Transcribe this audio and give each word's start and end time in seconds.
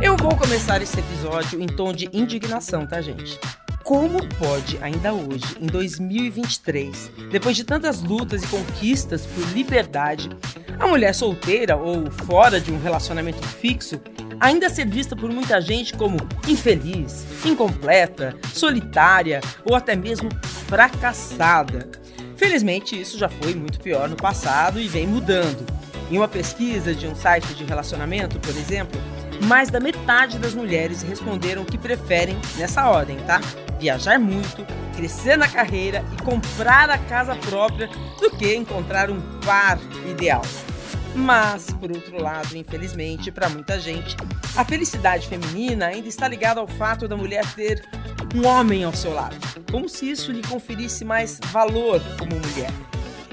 Eu 0.00 0.16
vou 0.16 0.36
começar 0.36 0.80
esse 0.80 0.98
episódio 1.00 1.60
em 1.60 1.66
tom 1.66 1.92
de 1.92 2.08
indignação, 2.12 2.86
tá, 2.86 3.00
gente? 3.00 3.40
Como 3.82 4.24
pode, 4.36 4.78
ainda 4.80 5.12
hoje, 5.12 5.56
em 5.60 5.66
2023, 5.66 7.10
depois 7.32 7.56
de 7.56 7.64
tantas 7.64 8.00
lutas 8.02 8.44
e 8.44 8.46
conquistas 8.46 9.26
por 9.26 9.44
liberdade, 9.52 10.28
a 10.78 10.86
mulher 10.86 11.12
solteira 11.14 11.76
ou 11.76 12.08
fora 12.10 12.60
de 12.60 12.70
um 12.70 12.80
relacionamento 12.80 13.42
fixo 13.46 14.00
ainda 14.38 14.68
ser 14.68 14.86
vista 14.86 15.16
por 15.16 15.30
muita 15.30 15.60
gente 15.60 15.92
como 15.94 16.18
infeliz, 16.46 17.26
incompleta, 17.44 18.36
solitária 18.54 19.40
ou 19.64 19.74
até 19.74 19.96
mesmo 19.96 20.28
fracassada? 20.68 21.88
Felizmente, 22.38 22.98
isso 22.98 23.18
já 23.18 23.28
foi 23.28 23.52
muito 23.52 23.80
pior 23.80 24.08
no 24.08 24.16
passado 24.16 24.80
e 24.80 24.86
vem 24.86 25.08
mudando. 25.08 25.66
Em 26.08 26.16
uma 26.16 26.28
pesquisa 26.28 26.94
de 26.94 27.06
um 27.06 27.14
site 27.14 27.52
de 27.52 27.64
relacionamento, 27.64 28.38
por 28.38 28.56
exemplo, 28.56 28.98
mais 29.42 29.70
da 29.70 29.80
metade 29.80 30.38
das 30.38 30.54
mulheres 30.54 31.02
responderam 31.02 31.64
que 31.64 31.76
preferem 31.76 32.38
nessa 32.56 32.88
ordem, 32.88 33.16
tá? 33.26 33.40
viajar 33.80 34.20
muito, 34.20 34.64
crescer 34.96 35.36
na 35.36 35.48
carreira 35.48 36.04
e 36.12 36.22
comprar 36.22 36.88
a 36.90 36.98
casa 36.98 37.34
própria 37.34 37.88
do 38.20 38.30
que 38.30 38.54
encontrar 38.54 39.10
um 39.10 39.20
par 39.40 39.78
ideal. 40.08 40.42
Mas, 41.18 41.66
por 41.72 41.90
outro 41.90 42.22
lado, 42.22 42.56
infelizmente, 42.56 43.30
para 43.30 43.48
muita 43.48 43.78
gente, 43.80 44.16
a 44.56 44.64
felicidade 44.64 45.26
feminina 45.26 45.86
ainda 45.86 46.08
está 46.08 46.28
ligada 46.28 46.60
ao 46.60 46.68
fato 46.68 47.08
da 47.08 47.16
mulher 47.16 47.44
ter 47.54 47.84
um 48.34 48.46
homem 48.46 48.84
ao 48.84 48.94
seu 48.94 49.12
lado, 49.12 49.36
como 49.70 49.88
se 49.88 50.08
isso 50.08 50.30
lhe 50.30 50.42
conferisse 50.46 51.04
mais 51.04 51.40
valor 51.50 52.00
como 52.18 52.36
mulher. 52.36 52.70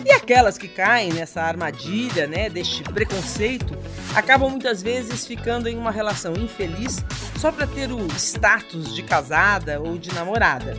E 0.04 0.12
aquelas 0.12 0.58
que 0.58 0.68
caem 0.68 1.14
nessa 1.14 1.42
armadilha, 1.42 2.28
né, 2.28 2.50
deste 2.50 2.84
preconceito, 2.84 3.78
acabam 4.16 4.50
muitas 4.50 4.82
vezes 4.82 5.26
ficando 5.26 5.70
em 5.70 5.78
uma 5.78 5.92
relação 5.92 6.34
infeliz 6.34 7.04
só 7.40 7.52
para 7.52 7.68
ter 7.68 7.92
o 7.92 8.06
status 8.16 8.96
de 8.96 9.04
casada 9.04 9.80
ou 9.80 9.98
de 9.98 10.14
namorada. 10.14 10.76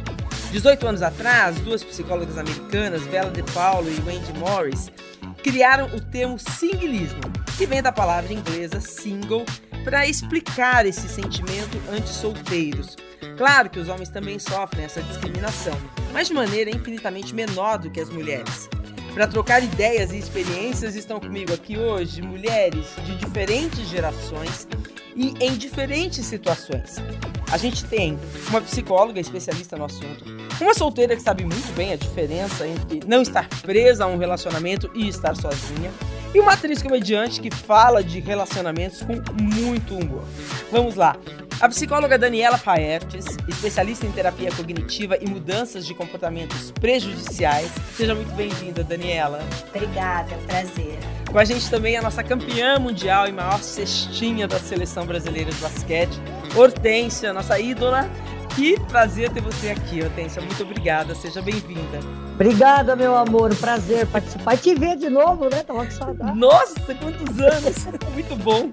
18 0.50 0.86
anos 0.86 1.02
atrás, 1.02 1.56
duas 1.60 1.82
psicólogas 1.82 2.38
americanas, 2.38 3.06
Bella 3.06 3.30
De 3.30 3.42
Paulo 3.52 3.88
e 3.88 4.00
Wendy 4.08 4.32
Morris, 4.38 4.90
criaram 5.46 5.86
o 5.94 6.00
termo 6.00 6.36
singlismo, 6.40 7.20
que 7.56 7.66
vem 7.66 7.80
da 7.80 7.92
palavra 7.92 8.32
inglesa 8.32 8.80
single, 8.80 9.44
para 9.84 10.04
explicar 10.04 10.84
esse 10.84 11.08
sentimento 11.08 11.80
anti-solteiros. 11.88 12.96
Claro 13.38 13.70
que 13.70 13.78
os 13.78 13.88
homens 13.88 14.08
também 14.08 14.40
sofrem 14.40 14.84
essa 14.84 15.00
discriminação, 15.00 15.78
mas 16.12 16.26
de 16.26 16.34
maneira 16.34 16.68
infinitamente 16.68 17.32
menor 17.32 17.78
do 17.78 17.88
que 17.88 18.00
as 18.00 18.10
mulheres. 18.10 18.68
Para 19.14 19.28
trocar 19.28 19.62
ideias 19.62 20.10
e 20.10 20.18
experiências 20.18 20.96
estão 20.96 21.20
comigo 21.20 21.54
aqui 21.54 21.78
hoje 21.78 22.20
mulheres 22.20 22.84
de 23.04 23.14
diferentes 23.14 23.88
gerações 23.88 24.66
e 25.16 25.34
em 25.40 25.56
diferentes 25.56 26.24
situações. 26.26 26.96
A 27.50 27.56
gente 27.56 27.84
tem 27.84 28.18
uma 28.48 28.60
psicóloga 28.60 29.18
especialista 29.18 29.76
no 29.76 29.84
assunto, 29.84 30.24
uma 30.60 30.74
solteira 30.74 31.16
que 31.16 31.22
sabe 31.22 31.44
muito 31.44 31.74
bem 31.74 31.92
a 31.92 31.96
diferença 31.96 32.66
entre 32.66 33.00
não 33.06 33.22
estar 33.22 33.48
presa 33.62 34.04
a 34.04 34.06
um 34.06 34.18
relacionamento 34.18 34.90
e 34.94 35.08
estar 35.08 35.34
sozinha, 35.34 35.90
e 36.34 36.40
uma 36.40 36.52
atriz 36.52 36.82
comediante 36.82 37.40
que 37.40 37.50
fala 37.50 38.04
de 38.04 38.20
relacionamentos 38.20 39.02
com 39.02 39.14
muito 39.42 39.94
humor. 39.96 40.24
Vamos 40.70 40.94
lá. 40.94 41.16
A 41.58 41.68
psicóloga 41.70 42.18
Daniela 42.18 42.58
Faertes, 42.58 43.24
especialista 43.48 44.04
em 44.06 44.12
terapia 44.12 44.50
cognitiva 44.52 45.16
e 45.18 45.26
mudanças 45.26 45.86
de 45.86 45.94
comportamentos 45.94 46.70
prejudiciais. 46.72 47.70
Seja 47.96 48.14
muito 48.14 48.30
bem-vinda, 48.34 48.84
Daniela. 48.84 49.40
Obrigada, 49.74 50.34
é 50.34 50.36
um 50.36 50.46
prazer. 50.46 50.98
Com 51.32 51.38
a 51.38 51.44
gente 51.44 51.68
também 51.70 51.96
a 51.96 52.02
nossa 52.02 52.22
campeã 52.22 52.78
mundial 52.78 53.26
e 53.26 53.32
maior 53.32 53.62
cestinha 53.62 54.46
da 54.46 54.58
seleção 54.58 55.06
brasileira 55.06 55.50
de 55.50 55.56
basquete, 55.56 56.20
Hortência, 56.54 57.32
nossa 57.32 57.58
ídola. 57.58 58.08
Que 58.54 58.78
prazer 58.80 59.30
ter 59.30 59.40
você 59.42 59.70
aqui, 59.70 60.02
Hortência. 60.02 60.40
Muito 60.42 60.62
obrigada, 60.62 61.14
seja 61.14 61.40
bem-vinda. 61.40 62.00
Obrigada, 62.34 62.94
meu 62.94 63.16
amor. 63.16 63.54
Prazer 63.56 64.06
participar 64.06 64.54
e 64.54 64.58
te 64.58 64.74
ver 64.74 64.96
de 64.96 65.08
novo, 65.08 65.44
né? 65.48 65.62
Tava 65.62 65.86
com 65.86 65.90
saudade. 65.90 66.38
Nossa, 66.38 66.94
quantos 66.94 67.38
anos! 67.40 67.86
Muito 68.12 68.36
bom. 68.36 68.70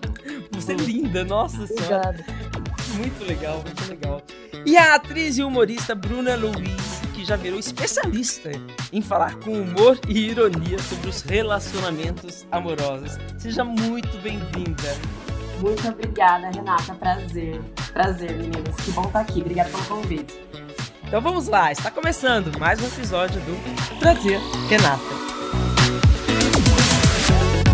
Você 0.52 0.74
é 0.74 0.76
linda, 0.76 1.24
nossa 1.24 1.64
Obrigada. 1.64 2.24
senhora. 2.24 2.53
Muito 2.94 3.24
legal, 3.26 3.64
muito 3.64 3.90
legal. 3.90 4.22
E 4.66 4.78
a 4.78 4.96
atriz 4.96 5.38
e 5.38 5.44
humorista 5.44 5.96
Bruna 5.96 6.36
Louise, 6.36 7.08
que 7.14 7.26
já 7.26 7.36
virou 7.36 7.60
especialista 7.60 8.52
em 8.92 9.02
falar 9.02 9.36
com 9.40 9.52
humor 9.52 10.00
e 10.08 10.30
ironia 10.30 10.78
sobre 10.80 11.10
os 11.10 11.22
relacionamentos 11.24 12.46
amorosos. 12.52 13.18
Seja 13.38 13.64
muito 13.64 14.16
bem-vinda. 14.22 14.96
Muito 15.60 15.88
obrigada, 15.88 16.52
Renata. 16.52 16.94
Prazer. 16.94 17.60
Prazer, 17.92 18.32
meninas. 18.38 18.76
Que 18.76 18.92
bom 18.92 19.06
estar 19.06 19.22
aqui. 19.22 19.42
Obrigada 19.42 19.70
pelo 19.70 19.86
convite. 19.86 20.40
Então 21.08 21.22
vamos 21.22 21.48
lá, 21.48 21.72
está 21.72 21.92
começando 21.92 22.58
mais 22.58 22.82
um 22.82 22.88
episódio 22.88 23.40
do 23.42 24.00
Prazer 24.00 24.40
Renata. 24.68 25.04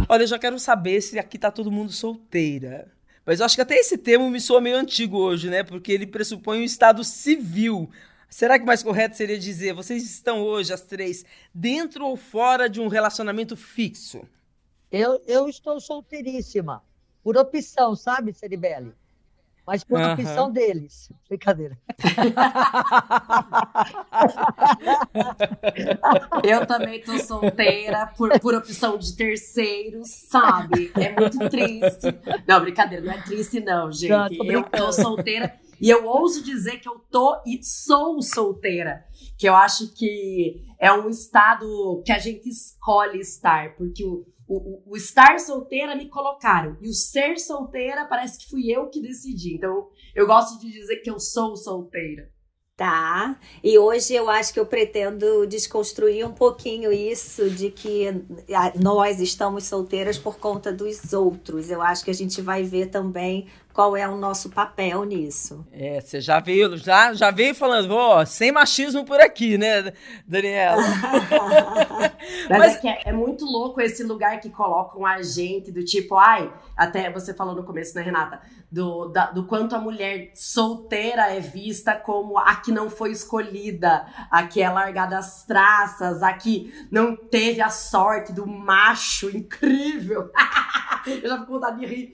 Olha, 0.10 0.24
eu 0.24 0.28
já 0.28 0.40
quero 0.40 0.58
saber 0.60 1.02
se 1.02 1.18
aqui 1.20 1.38
tá 1.38 1.52
todo 1.52 1.72
mundo 1.72 1.92
solteira. 1.92 2.99
Mas 3.30 3.40
eu 3.40 3.46
acho 3.46 3.54
que 3.54 3.62
até 3.62 3.76
esse 3.76 3.96
termo 3.96 4.28
me 4.28 4.42
soa 4.42 4.60
meio 4.60 4.76
antigo 4.76 5.16
hoje, 5.16 5.52
né? 5.52 5.62
Porque 5.62 5.92
ele 5.92 6.08
pressupõe 6.08 6.62
um 6.62 6.64
estado 6.64 7.04
civil. 7.04 7.88
Será 8.28 8.58
que 8.58 8.66
mais 8.66 8.82
correto 8.82 9.16
seria 9.16 9.38
dizer, 9.38 9.72
vocês 9.72 10.04
estão 10.04 10.42
hoje, 10.42 10.74
as 10.74 10.82
três, 10.82 11.24
dentro 11.54 12.08
ou 12.08 12.18
fora 12.18 12.68
de 12.68 12.82
um 12.82 12.88
relacionamento 12.88 13.56
fixo? 13.56 14.28
Eu, 14.92 15.22
eu 15.28 15.48
estou 15.48 15.80
solteiríssima. 15.80 16.82
Por 17.24 17.38
opção, 17.38 17.96
sabe, 17.96 18.34
Ceribelli? 18.34 18.96
Mas 19.70 19.84
por 19.84 20.00
Aham. 20.00 20.14
opção 20.14 20.52
deles. 20.52 21.12
Brincadeira. 21.28 21.78
Eu 26.44 26.66
também 26.66 27.04
tô 27.04 27.20
solteira 27.20 28.08
por, 28.18 28.40
por 28.40 28.56
opção 28.56 28.98
de 28.98 29.16
terceiros, 29.16 30.10
sabe? 30.28 30.92
É 30.96 31.16
muito 31.16 31.38
triste. 31.50 32.20
Não, 32.48 32.62
brincadeira, 32.62 33.06
não 33.06 33.14
é 33.14 33.22
triste, 33.22 33.60
não, 33.60 33.92
gente. 33.92 34.10
Não, 34.10 34.28
tô 34.28 34.44
eu 34.46 34.64
tô 34.64 34.92
solteira 34.92 35.54
e 35.80 35.88
eu 35.88 36.08
ouso 36.08 36.44
dizer 36.44 36.80
que 36.80 36.90
eu 36.90 36.98
tô 37.12 37.40
e 37.46 37.64
sou 37.64 38.20
solteira. 38.24 39.06
Que 39.38 39.48
eu 39.48 39.54
acho 39.54 39.94
que 39.94 40.64
é 40.80 40.92
um 40.92 41.08
estado 41.10 42.02
que 42.04 42.12
a 42.12 42.18
gente 42.18 42.50
escolhe 42.50 43.20
estar, 43.20 43.76
porque 43.76 44.04
o, 44.04 44.26
o, 44.50 44.92
o 44.92 44.98
estar 44.98 45.40
solteira 45.40 45.96
me 45.96 46.10
colocaram. 46.10 46.76
E 46.82 46.90
o 46.90 46.94
ser 46.94 47.38
solteira 47.38 48.06
parece 48.06 48.40
que 48.40 48.50
fui 48.50 48.72
eu 48.72 48.90
que 48.90 49.00
decidi. 49.00 49.56
Então, 49.56 49.90
eu 50.16 50.26
gosto 50.26 50.60
de 50.60 50.72
dizer 50.72 50.98
que 50.98 51.10
eu 51.10 51.20
sou 51.20 51.56
solteira. 51.56 52.28
Tá. 52.76 53.38
E 53.62 53.78
hoje 53.78 54.14
eu 54.14 54.30
acho 54.30 54.54
que 54.54 54.60
eu 54.60 54.66
pretendo 54.66 55.46
desconstruir 55.46 56.26
um 56.26 56.32
pouquinho 56.32 56.94
isso 56.94 57.50
de 57.50 57.70
que 57.70 58.08
ah, 58.56 58.72
nós 58.82 59.20
estamos 59.20 59.66
solteiras 59.66 60.18
por 60.18 60.40
conta 60.40 60.72
dos 60.72 61.12
outros. 61.12 61.70
Eu 61.70 61.82
acho 61.82 62.06
que 62.06 62.10
a 62.10 62.16
gente 62.16 62.42
vai 62.42 62.64
ver 62.64 62.88
também 62.88 63.48
qual 63.74 63.96
é 63.96 64.08
o 64.08 64.18
nosso 64.18 64.50
papel 64.50 65.04
nisso. 65.04 65.66
É, 65.72 66.02
você 66.02 66.20
já 66.20 66.40
veio, 66.40 66.76
já, 66.78 67.14
já 67.14 67.32
veio 67.32 67.56
falando, 67.56 67.92
ó, 67.96 68.26
sem 68.26 68.52
machismo 68.52 69.06
por 69.06 69.22
aqui, 69.22 69.58
né, 69.58 69.94
Daniela? 70.28 70.82
Mas, 72.50 72.50
Mas- 72.60 72.76
é 72.76 72.80
que 72.80 72.88
é, 72.88 73.02
é 73.06 73.12
muito 73.14 73.46
louco 73.46 73.80
esse 73.80 74.04
lugar 74.04 74.40
que 74.40 74.50
colocam 74.50 75.06
a 75.06 75.22
gente 75.22 75.72
do 75.72 75.84
tipo, 75.84 76.16
ai, 76.16 76.52
até 76.76 77.10
você 77.12 77.34
falou 77.34 77.56
no 77.56 77.64
começo, 77.64 77.96
né, 77.96 78.02
Renata? 78.02 78.42
Do, 78.72 79.08
da- 79.08 79.32
do 79.32 79.46
quanto 79.46 79.76
a 79.76 79.80
mulher 79.80 80.32
solteira 80.36 81.34
é 81.34 81.40
vista 81.40 81.96
como 81.96 82.38
a 82.38 82.56
que 82.58 82.72
não 82.72 82.90
foi 82.90 83.12
escolhida, 83.12 84.06
a 84.30 84.44
que 84.46 84.62
é 84.62 84.70
largada 84.70 85.18
às 85.18 85.44
traças, 85.46 86.22
a 86.22 86.34
que 86.34 86.72
não 86.92 87.16
teve 87.16 87.62
a 87.62 87.70
sorte 87.70 88.32
do 88.34 88.46
macho 88.46 89.30
incrível. 89.36 90.30
Eu 91.06 91.22
já 91.30 91.36
fico 91.36 91.46
com 91.48 91.54
vontade 91.54 91.80
de 91.80 91.86
rir. 91.86 92.14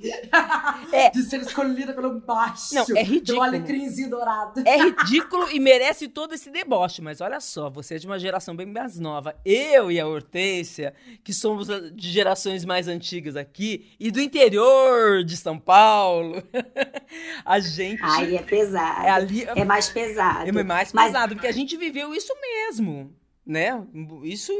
É. 0.91 1.09
De 1.09 1.23
ser 1.23 1.41
escolhida 1.41 1.93
pelo 1.93 2.21
macho. 2.25 2.73
Não, 2.75 2.85
é 2.95 3.03
ridículo. 3.03 3.41
Alecrimzinho 3.43 4.09
dourado. 4.09 4.61
É 4.65 4.77
ridículo 4.77 5.49
e 5.51 5.59
merece 5.59 6.07
todo 6.07 6.33
esse 6.33 6.49
deboche, 6.49 7.01
mas 7.01 7.21
olha 7.21 7.39
só, 7.39 7.69
você 7.69 7.95
é 7.95 7.97
de 7.97 8.05
uma 8.07 8.19
geração 8.19 8.55
bem 8.55 8.65
mais 8.65 8.99
nova. 8.99 9.35
Eu 9.45 9.91
e 9.91 9.99
a 9.99 10.07
Hortência, 10.07 10.93
que 11.23 11.33
somos 11.33 11.67
de 11.93 12.09
gerações 12.11 12.65
mais 12.65 12.87
antigas 12.87 13.35
aqui 13.35 13.91
e 13.99 14.11
do 14.11 14.19
interior 14.21 15.23
de 15.23 15.35
São 15.37 15.57
Paulo, 15.59 16.41
a 17.43 17.59
gente 17.59 18.01
Aí 18.03 18.35
é 18.35 18.41
pesado. 18.41 19.05
é 19.05 19.09
ali 19.09 19.43
É 19.43 19.63
mais 19.65 19.89
pesado. 19.89 20.47
é 20.49 20.63
mais 20.63 20.93
Mas- 20.93 21.07
pesado, 21.07 21.35
porque 21.35 21.47
a 21.47 21.51
gente 21.51 21.75
viveu 21.77 22.13
isso 22.13 22.33
mesmo, 22.41 23.13
né? 23.45 23.81
Isso 24.23 24.51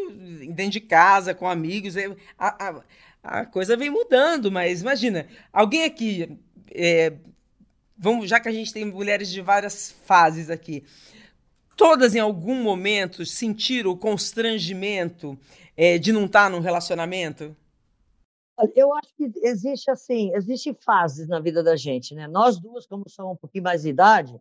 dentro 0.49 0.71
de 0.73 0.79
casa, 0.79 1.33
com 1.33 1.47
amigos, 1.49 1.95
é- 1.95 2.15
a, 2.37 2.67
a, 2.69 2.81
a 3.25 3.45
coisa 3.45 3.75
vem 3.75 3.89
mudando, 3.89 4.51
mas 4.51 4.81
imagina, 4.81 5.27
alguém 5.51 5.83
aqui, 5.83 6.39
é, 6.71 7.13
vamos, 7.97 8.29
já 8.29 8.39
que 8.39 8.47
a 8.47 8.51
gente 8.51 8.71
tem 8.71 8.85
mulheres 8.85 9.31
de 9.31 9.41
várias 9.41 9.91
fases 10.05 10.49
aqui, 10.49 10.83
todas 11.75 12.13
em 12.13 12.19
algum 12.19 12.61
momento 12.61 13.25
sentiram 13.25 13.91
o 13.91 13.97
constrangimento 13.97 15.37
é, 15.75 15.97
de 15.97 16.13
não 16.13 16.25
estar 16.25 16.49
num 16.51 16.59
relacionamento? 16.59 17.55
Eu 18.75 18.93
acho 18.93 19.09
que 19.17 19.31
existe 19.43 19.89
assim, 19.89 20.33
existe 20.33 20.73
fases 20.85 21.27
na 21.27 21.39
vida 21.39 21.61
da 21.63 21.75
gente, 21.75 22.13
né? 22.13 22.27
Nós 22.27 22.57
duas, 22.57 22.85
como 22.85 23.09
somos 23.09 23.33
um 23.33 23.35
pouquinho 23.35 23.63
mais 23.63 23.81
de 23.81 23.89
idade, 23.89 24.39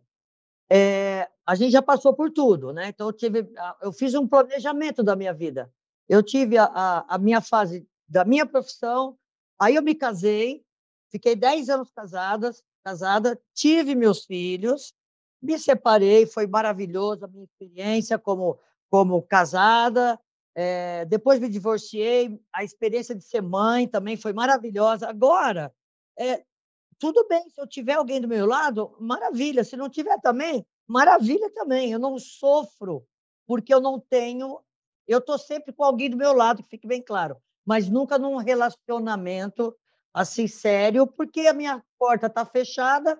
é, 0.69 1.27
a 1.45 1.55
gente 1.55 1.71
já 1.71 1.81
passou 1.81 2.13
por 2.13 2.31
tudo, 2.31 2.71
né? 2.71 2.89
Então 2.89 3.07
eu 3.07 3.13
tive, 3.13 3.49
eu 3.81 3.91
fiz 3.91 4.13
um 4.13 4.27
planejamento 4.27 5.03
da 5.03 5.15
minha 5.15 5.33
vida. 5.33 5.69
Eu 6.07 6.23
tive 6.23 6.57
a, 6.57 6.65
a, 6.65 7.15
a 7.15 7.17
minha 7.17 7.41
fase 7.41 7.85
da 8.07 8.23
minha 8.25 8.45
profissão, 8.45 9.17
aí 9.59 9.75
eu 9.75 9.81
me 9.81 9.95
casei, 9.95 10.63
fiquei 11.11 11.35
10 11.35 11.69
anos 11.69 11.91
casada, 11.91 12.51
casada, 12.83 13.39
tive 13.53 13.95
meus 13.95 14.25
filhos, 14.25 14.93
me 15.41 15.57
separei, 15.57 16.25
foi 16.25 16.47
maravilhoso 16.47 17.25
a 17.25 17.27
minha 17.27 17.45
experiência 17.45 18.17
como 18.17 18.59
como 18.89 19.21
casada, 19.21 20.19
é, 20.55 21.03
depois 21.05 21.39
me 21.39 21.49
divorciei, 21.49 22.39
a 22.53 22.63
experiência 22.63 23.13
de 23.13 23.23
ser 23.23 23.41
mãe 23.41 23.87
também 23.87 24.15
foi 24.15 24.31
maravilhosa. 24.31 25.09
Agora, 25.09 25.73
é, 26.17 26.45
tudo 26.97 27.27
bem, 27.27 27.49
se 27.49 27.59
eu 27.59 27.67
tiver 27.67 27.93
alguém 27.93 28.21
do 28.21 28.27
meu 28.27 28.45
lado, 28.45 28.95
maravilha. 28.99 29.65
Se 29.65 29.75
não 29.75 29.89
tiver 29.89 30.17
também, 30.21 30.65
maravilha 30.87 31.49
também. 31.53 31.91
Eu 31.91 31.99
não 31.99 32.17
sofro 32.17 33.05
porque 33.45 33.73
eu 33.73 33.81
não 33.81 33.99
tenho. 33.99 34.59
Eu 35.05 35.19
estou 35.19 35.37
sempre 35.37 35.73
com 35.73 35.83
alguém 35.83 36.09
do 36.09 36.17
meu 36.17 36.33
lado, 36.33 36.63
que 36.63 36.69
fique 36.69 36.87
bem 36.87 37.01
claro, 37.01 37.37
mas 37.65 37.89
nunca 37.89 38.17
num 38.17 38.37
relacionamento 38.37 39.75
assim 40.13 40.47
sério, 40.47 41.07
porque 41.07 41.41
a 41.41 41.53
minha 41.53 41.83
porta 41.99 42.27
está 42.27 42.45
fechada. 42.45 43.19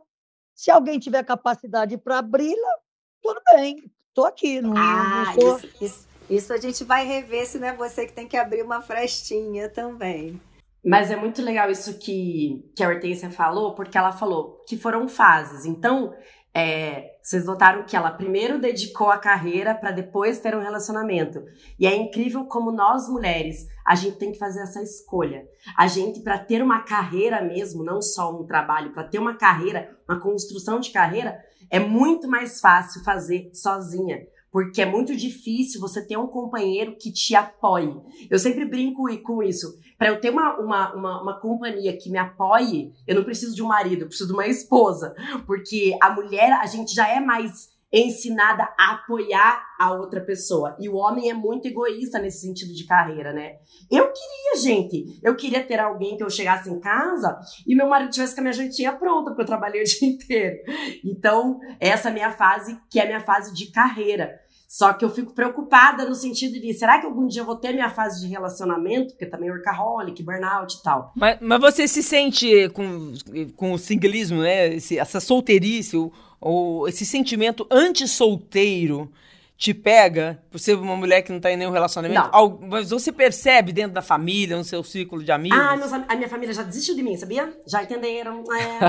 Se 0.54 0.72
alguém 0.72 1.00
tiver 1.00 1.24
capacidade 1.24 1.98
para 1.98 2.20
abri-la, 2.20 2.78
tudo 3.22 3.42
bem, 3.54 3.92
estou 4.08 4.26
aqui. 4.26 4.62
Não, 4.62 4.74
ah, 4.78 5.26
não 5.26 5.34
sou... 5.34 5.58
isso, 5.58 5.84
isso 5.84 6.16
isso 6.30 6.52
a 6.54 6.58
gente 6.58 6.84
vai 6.84 7.06
rever 7.06 7.46
se 7.46 7.60
não 7.60 7.68
é 7.68 7.76
você 7.76 8.06
que 8.06 8.14
tem 8.14 8.28
que 8.28 8.38
abrir 8.38 8.64
uma 8.64 8.82
frestinha 8.82 9.70
também. 9.70 10.40
Mas 10.84 11.10
é 11.10 11.16
muito 11.16 11.42
legal 11.42 11.70
isso 11.70 11.98
que, 11.98 12.64
que 12.76 12.84
a 12.84 12.90
Hortência 12.90 13.30
falou, 13.32 13.74
porque 13.74 13.98
ela 13.98 14.12
falou 14.12 14.64
que 14.68 14.78
foram 14.78 15.08
fases. 15.08 15.66
Então, 15.66 16.16
é, 16.54 17.15
vocês 17.26 17.44
notaram 17.44 17.84
que 17.84 17.96
ela 17.96 18.12
primeiro 18.12 18.62
dedicou 18.62 19.10
a 19.10 19.18
carreira 19.18 19.74
para 19.74 19.90
depois 19.90 20.38
ter 20.38 20.56
um 20.56 20.62
relacionamento. 20.62 21.44
E 21.80 21.88
é 21.88 21.96
incrível 21.96 22.46
como 22.46 22.72
nós 22.72 23.10
mulheres, 23.10 23.66
a 23.84 23.96
gente 23.96 24.18
tem 24.18 24.32
que 24.32 24.38
fazer 24.38 24.62
essa 24.62 24.80
escolha. 24.84 25.44
A 25.76 25.88
gente, 25.88 26.20
para 26.20 26.38
ter 26.38 26.62
uma 26.62 26.84
carreira 26.84 27.42
mesmo, 27.42 27.84
não 27.84 28.00
só 28.00 28.32
um 28.32 28.46
trabalho, 28.46 28.94
para 28.94 29.08
ter 29.08 29.18
uma 29.18 29.36
carreira, 29.36 29.98
uma 30.08 30.20
construção 30.20 30.80
de 30.80 30.92
carreira, 30.92 31.44
é 31.72 31.80
muito 31.80 32.28
mais 32.28 32.60
fácil 32.60 33.04
fazer 33.04 33.50
sozinha 33.56 34.20
porque 34.56 34.82
é 34.82 34.86
muito 34.86 35.14
difícil 35.14 35.82
você 35.82 36.02
ter 36.02 36.16
um 36.16 36.28
companheiro 36.28 36.96
que 36.96 37.12
te 37.12 37.36
apoie. 37.36 37.94
Eu 38.32 38.40
sempre 38.40 38.64
brinco 38.64 39.04
com 39.22 39.44
isso. 39.44 39.78
Para 39.98 40.08
eu 40.08 40.22
ter 40.22 40.30
uma, 40.30 40.58
uma, 40.58 40.96
uma, 40.96 41.22
uma, 41.24 41.40
companhia 41.42 41.98
que 41.98 42.10
me 42.10 42.18
apoie, 42.18 42.94
eu 43.06 43.16
não 43.16 43.26
preciso 43.26 43.54
de 43.54 43.62
um 43.62 43.68
marido, 43.68 44.04
eu 44.04 44.08
preciso 44.08 44.28
de 44.28 44.34
uma 44.34 44.48
esposa. 44.48 45.14
Porque 45.46 45.98
a 46.02 46.10
mulher, 46.10 46.54
a 46.54 46.66
gente 46.68 46.96
já 46.96 47.06
é 47.06 47.20
mais 47.20 47.76
ensinada 47.92 48.64
a 48.80 48.94
apoiar 48.94 49.62
a 49.78 49.92
outra 49.92 50.22
pessoa. 50.22 50.78
E 50.80 50.88
o 50.88 50.96
homem 50.96 51.30
é 51.30 51.34
muito 51.34 51.68
egoísta 51.68 52.18
nesse 52.18 52.40
sentido 52.40 52.74
de 52.74 52.86
carreira, 52.86 53.34
né? 53.34 53.58
Eu 53.92 54.06
queria, 54.06 54.62
gente, 54.62 55.20
eu 55.22 55.36
queria 55.36 55.66
ter 55.66 55.82
alguém 55.82 56.16
que 56.16 56.24
eu 56.24 56.30
chegasse 56.30 56.70
em 56.70 56.80
casa 56.80 57.38
e 57.68 57.76
meu 57.76 57.90
marido 57.90 58.12
tivesse 58.12 58.34
com 58.34 58.40
a 58.40 58.44
minha 58.44 58.54
jantinha 58.54 58.94
pronta, 58.94 59.32
porque 59.32 59.42
eu 59.42 59.46
trabalhei 59.46 59.82
o 59.82 59.86
dia 59.86 60.08
inteiro. 60.08 60.58
Então, 61.04 61.60
essa 61.78 62.08
é 62.08 62.12
a 62.12 62.14
minha 62.14 62.32
fase, 62.32 62.80
que 62.90 63.02
é 63.02 63.04
a 63.04 63.08
minha 63.08 63.22
fase 63.22 63.54
de 63.54 63.70
carreira. 63.70 64.45
Só 64.68 64.94
que 64.94 65.06
eu 65.06 65.10
fico 65.10 65.34
preocupada 65.34 66.08
no 66.08 66.16
sentido 66.16 66.60
de, 66.60 66.74
será 66.74 67.00
que 67.00 67.06
algum 67.06 67.28
dia 67.28 67.42
eu 67.42 67.46
vou 67.46 67.56
ter 67.56 67.72
minha 67.72 67.90
fase 67.90 68.22
de 68.22 68.28
relacionamento? 68.28 69.14
Porque 69.14 69.26
também 69.26 69.52
workaholic, 69.52 70.22
burnout 70.24 70.76
e 70.76 70.84
tal. 70.84 71.12
Mas, 71.16 71.38
mas 71.40 71.62
você 71.62 71.88
se 71.88 72.02
sente 72.02 72.70
com, 72.70 73.14
com 73.56 73.74
o 73.74 73.78
singlismo, 73.78 74.42
né? 74.42 74.76
Esse, 74.76 74.98
essa 74.98 75.20
solteirice, 75.20 75.96
ou, 75.96 76.12
ou 76.42 76.88
esse 76.88 77.06
sentimento 77.06 77.68
anti-solteiro 77.70 79.12
te 79.58 79.74
pega 79.74 80.38
por 80.52 80.60
ser 80.60 80.76
uma 80.76 80.98
mulher 80.98 81.22
que 81.22 81.30
não 81.32 81.38
está 81.38 81.50
em 81.52 81.56
nenhum 81.58 81.72
relacionamento? 81.72 82.30
Não. 82.32 82.60
Mas 82.70 82.90
você 82.90 83.12
percebe 83.12 83.72
dentro 83.72 83.94
da 83.94 84.02
família, 84.02 84.58
no 84.58 84.64
seu 84.64 84.84
círculo 84.84 85.24
de 85.24 85.32
amigos? 85.32 85.58
Ah, 85.58 85.78
meus, 85.78 85.94
a 85.94 86.16
minha 86.16 86.28
família 86.28 86.54
já 86.54 86.62
desistiu 86.62 86.96
de 86.96 87.02
mim, 87.02 87.16
sabia? 87.16 87.54
Já 87.66 87.82
entenderam. 87.82 88.44
É. 88.54 88.80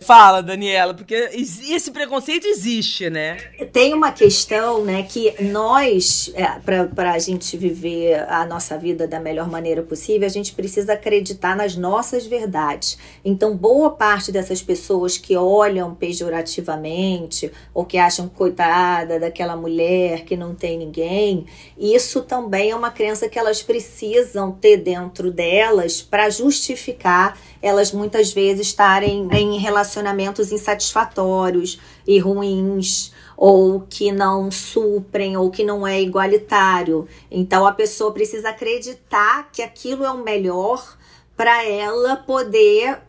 Fala, 0.02 0.42
Daniela, 0.42 0.94
porque 0.94 1.14
esse 1.14 1.90
preconceito 1.90 2.46
existe, 2.46 3.10
né? 3.10 3.36
Tem 3.72 3.92
uma 3.92 4.12
questão, 4.12 4.84
né, 4.84 5.02
que 5.02 5.42
nós, 5.42 6.32
é, 6.34 6.58
para 6.94 7.12
a 7.12 7.18
gente 7.18 7.56
viver 7.56 8.26
a 8.28 8.46
nossa 8.46 8.78
vida 8.78 9.06
da 9.06 9.20
melhor 9.20 9.48
maneira 9.48 9.82
possível, 9.82 10.26
a 10.26 10.30
gente 10.30 10.54
precisa 10.54 10.94
acreditar 10.94 11.54
nas 11.56 11.76
nossas 11.76 12.26
verdades. 12.26 12.98
Então, 13.24 13.56
boa 13.56 13.90
parte 13.90 14.32
dessas 14.32 14.62
pessoas 14.62 15.18
que 15.18 15.36
olham 15.36 15.94
pejorativamente 15.94 17.50
ou 17.74 17.84
que 17.84 17.98
acham 17.98 18.21
acham 18.22 18.28
coitada 18.28 19.18
daquela 19.18 19.56
mulher 19.56 20.24
que 20.24 20.36
não 20.36 20.54
tem 20.54 20.78
ninguém. 20.78 21.46
Isso 21.76 22.22
também 22.22 22.70
é 22.70 22.76
uma 22.76 22.90
crença 22.90 23.28
que 23.28 23.38
elas 23.38 23.62
precisam 23.62 24.52
ter 24.52 24.78
dentro 24.78 25.30
delas 25.30 26.00
para 26.00 26.30
justificar 26.30 27.38
elas 27.60 27.92
muitas 27.92 28.32
vezes 28.32 28.68
estarem 28.68 29.28
em 29.32 29.58
relacionamentos 29.58 30.50
insatisfatórios 30.50 31.80
e 32.06 32.18
ruins 32.18 33.12
ou 33.36 33.80
que 33.88 34.10
não 34.10 34.50
suprem 34.50 35.36
ou 35.36 35.50
que 35.50 35.62
não 35.64 35.86
é 35.86 36.00
igualitário. 36.00 37.06
Então 37.30 37.66
a 37.66 37.72
pessoa 37.72 38.12
precisa 38.12 38.50
acreditar 38.50 39.48
que 39.52 39.62
aquilo 39.62 40.04
é 40.04 40.10
o 40.10 40.22
melhor 40.22 40.96
para 41.42 41.64
ela 41.64 42.14
poder 42.14 43.02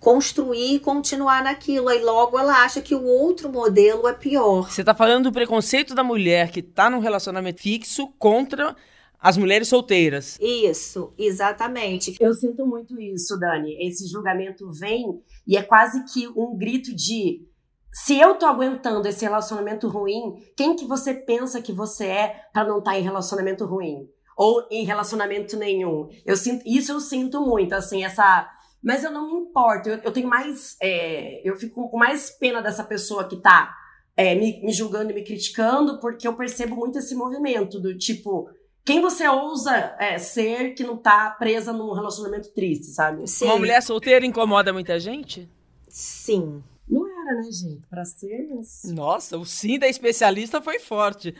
construir 0.00 0.74
e 0.74 0.80
continuar 0.80 1.44
naquilo. 1.44 1.88
Aí 1.88 2.02
logo 2.02 2.36
ela 2.36 2.64
acha 2.64 2.82
que 2.82 2.92
o 2.92 3.04
outro 3.04 3.48
modelo 3.52 4.08
é 4.08 4.12
pior. 4.12 4.68
Você 4.68 4.80
está 4.82 4.92
falando 4.92 5.30
do 5.30 5.32
preconceito 5.32 5.94
da 5.94 6.02
mulher 6.02 6.50
que 6.50 6.58
está 6.58 6.90
num 6.90 6.98
relacionamento 6.98 7.62
fixo 7.62 8.08
contra 8.18 8.74
as 9.16 9.36
mulheres 9.36 9.68
solteiras. 9.68 10.36
Isso, 10.40 11.14
exatamente. 11.16 12.16
Eu 12.18 12.34
sinto 12.34 12.66
muito 12.66 13.00
isso, 13.00 13.38
Dani. 13.38 13.76
Esse 13.86 14.08
julgamento 14.08 14.68
vem 14.72 15.22
e 15.46 15.56
é 15.56 15.62
quase 15.62 16.04
que 16.12 16.26
um 16.34 16.56
grito 16.56 16.92
de 16.92 17.46
se 17.92 18.18
eu 18.18 18.34
tô 18.34 18.46
aguentando 18.46 19.06
esse 19.06 19.24
relacionamento 19.24 19.86
ruim, 19.86 20.34
quem 20.56 20.74
que 20.74 20.84
você 20.84 21.14
pensa 21.14 21.62
que 21.62 21.72
você 21.72 22.06
é 22.06 22.40
para 22.52 22.66
não 22.66 22.78
estar 22.78 22.90
tá 22.90 22.98
em 22.98 23.02
relacionamento 23.02 23.64
ruim? 23.66 24.08
Ou 24.36 24.66
em 24.70 24.84
relacionamento 24.84 25.56
nenhum. 25.56 26.08
Eu 26.24 26.36
sinto, 26.36 26.62
isso 26.66 26.92
eu 26.92 27.00
sinto 27.00 27.40
muito, 27.40 27.74
assim, 27.74 28.04
essa. 28.04 28.48
Mas 28.82 29.04
eu 29.04 29.12
não 29.12 29.26
me 29.26 29.40
importo. 29.40 29.88
Eu, 29.88 29.98
eu 29.98 30.12
tenho 30.12 30.28
mais. 30.28 30.76
É, 30.80 31.40
eu 31.48 31.56
fico 31.56 31.88
com 31.88 31.96
mais 31.96 32.30
pena 32.30 32.60
dessa 32.60 32.84
pessoa 32.84 33.28
que 33.28 33.36
tá 33.36 33.74
é, 34.16 34.34
me, 34.34 34.60
me 34.62 34.72
julgando 34.72 35.10
e 35.10 35.14
me 35.14 35.24
criticando, 35.24 36.00
porque 36.00 36.26
eu 36.26 36.34
percebo 36.34 36.76
muito 36.76 36.98
esse 36.98 37.14
movimento 37.14 37.80
do 37.80 37.96
tipo. 37.96 38.50
Quem 38.84 39.00
você 39.00 39.28
ousa 39.28 39.94
é, 39.98 40.18
ser 40.18 40.74
que 40.74 40.82
não 40.82 40.96
tá 40.96 41.30
presa 41.30 41.72
num 41.72 41.92
relacionamento 41.92 42.52
triste, 42.52 42.86
sabe? 42.86 43.28
Sim. 43.28 43.44
Uma 43.44 43.58
mulher 43.58 43.80
solteira 43.80 44.26
incomoda 44.26 44.72
muita 44.72 44.98
gente? 44.98 45.48
Sim. 45.88 46.62
Não 46.88 47.06
era, 47.06 47.36
né, 47.36 47.50
gente? 47.50 47.86
Pra 47.88 48.04
ser. 48.04 48.48
Mas... 48.54 48.82
Nossa, 48.92 49.38
o 49.38 49.46
sim 49.46 49.78
da 49.78 49.88
especialista 49.88 50.60
foi 50.60 50.80
forte. 50.80 51.34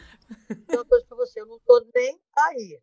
Uma 0.69 0.85
coisa 0.85 1.07
pra 1.07 1.17
você, 1.17 1.41
eu 1.41 1.47
não 1.47 1.59
tô 1.61 1.85
nem 1.95 2.21
aí. 2.37 2.81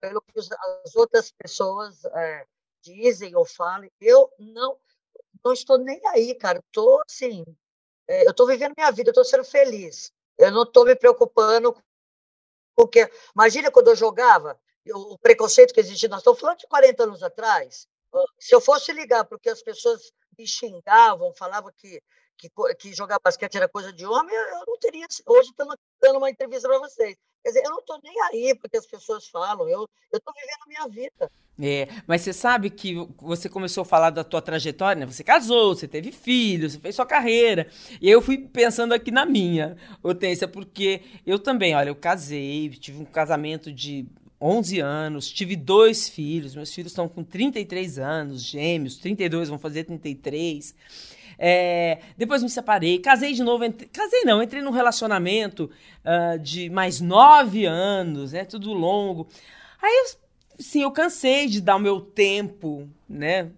Pelo 0.00 0.22
que 0.22 0.38
as 0.38 0.94
outras 0.96 1.32
pessoas 1.32 2.04
é, 2.04 2.46
dizem 2.82 3.34
ou 3.34 3.44
falam, 3.44 3.90
eu 4.00 4.32
não, 4.38 4.78
não 5.44 5.52
estou 5.52 5.78
nem 5.78 6.00
aí, 6.08 6.34
cara. 6.34 6.60
Estou 6.60 7.02
assim, 7.08 7.44
é, 8.06 8.26
eu 8.26 8.30
estou 8.30 8.46
vivendo 8.46 8.74
minha 8.76 8.90
vida, 8.90 9.10
estou 9.10 9.24
sendo 9.24 9.44
feliz. 9.44 10.12
Eu 10.36 10.52
não 10.52 10.62
estou 10.62 10.84
me 10.84 10.94
preocupando 10.94 11.76
porque 12.78 13.10
imagina 13.34 13.72
quando 13.72 13.88
eu 13.88 13.96
jogava, 13.96 14.56
o 14.94 15.18
preconceito 15.18 15.74
que 15.74 15.80
existia, 15.80 16.08
nós 16.08 16.20
estamos 16.20 16.38
falando 16.38 16.58
de 16.58 16.66
40 16.68 17.02
anos 17.02 17.22
atrás. 17.24 17.88
Se 18.38 18.54
eu 18.54 18.60
fosse 18.60 18.92
ligar 18.92 19.24
porque 19.24 19.48
as 19.48 19.60
pessoas 19.60 20.12
me 20.38 20.46
xingavam, 20.46 21.34
falavam 21.34 21.72
que 21.76 22.00
que, 22.38 22.48
que 22.78 22.94
jogar 22.94 23.18
basquete 23.18 23.56
era 23.56 23.68
coisa 23.68 23.92
de 23.92 24.06
homem, 24.06 24.34
eu 24.34 24.64
não 24.66 24.78
teria. 24.78 25.06
Hoje 25.26 25.50
estamos 25.50 25.76
dando 26.00 26.18
uma 26.18 26.30
entrevista 26.30 26.68
para 26.68 26.78
vocês. 26.78 27.16
Quer 27.42 27.48
dizer, 27.48 27.64
eu 27.64 27.70
não 27.70 27.80
estou 27.80 27.98
nem 28.02 28.14
aí 28.22 28.54
porque 28.54 28.76
as 28.76 28.86
pessoas 28.86 29.28
falam, 29.28 29.68
eu 29.68 29.88
estou 30.12 30.32
vivendo 30.34 30.62
a 30.62 30.68
minha 30.68 30.88
vida. 30.88 31.30
É, 31.60 31.88
mas 32.06 32.22
você 32.22 32.32
sabe 32.32 32.70
que 32.70 32.94
você 33.16 33.48
começou 33.48 33.82
a 33.82 33.84
falar 33.84 34.10
da 34.10 34.22
tua 34.22 34.40
trajetória, 34.40 35.00
né? 35.00 35.06
Você 35.06 35.24
casou, 35.24 35.74
você 35.74 35.88
teve 35.88 36.12
filhos, 36.12 36.72
você 36.72 36.78
fez 36.78 36.94
sua 36.94 37.06
carreira. 37.06 37.68
E 38.00 38.08
eu 38.08 38.22
fui 38.22 38.38
pensando 38.38 38.94
aqui 38.94 39.10
na 39.10 39.26
minha, 39.26 39.76
Hortência, 40.00 40.46
porque 40.46 41.02
eu 41.26 41.38
também, 41.38 41.74
olha, 41.74 41.88
eu 41.88 41.96
casei, 41.96 42.70
tive 42.70 43.02
um 43.02 43.04
casamento 43.04 43.72
de 43.72 44.06
11 44.40 44.78
anos, 44.78 45.28
tive 45.28 45.56
dois 45.56 46.08
filhos, 46.08 46.54
meus 46.54 46.72
filhos 46.72 46.92
estão 46.92 47.08
com 47.08 47.24
33 47.24 47.98
anos, 47.98 48.42
gêmeos, 48.42 48.96
32, 48.98 49.48
vão 49.48 49.58
fazer 49.58 49.82
33. 49.82 50.76
É, 51.38 52.00
depois 52.16 52.42
me 52.42 52.50
separei, 52.50 52.98
casei 52.98 53.32
de 53.32 53.42
novo. 53.44 53.64
Entre, 53.64 53.86
casei 53.86 54.22
não, 54.24 54.42
entrei 54.42 54.60
num 54.60 54.72
relacionamento 54.72 55.70
uh, 56.04 56.38
de 56.38 56.68
mais 56.68 57.00
nove 57.00 57.64
anos, 57.64 58.32
né? 58.32 58.44
Tudo 58.44 58.72
longo. 58.72 59.28
Aí, 59.80 60.06
sim, 60.58 60.82
eu 60.82 60.90
cansei 60.90 61.46
de 61.46 61.60
dar 61.60 61.76
o 61.76 61.80
meu 61.80 62.00
tempo, 62.00 62.88
né? 63.08 63.50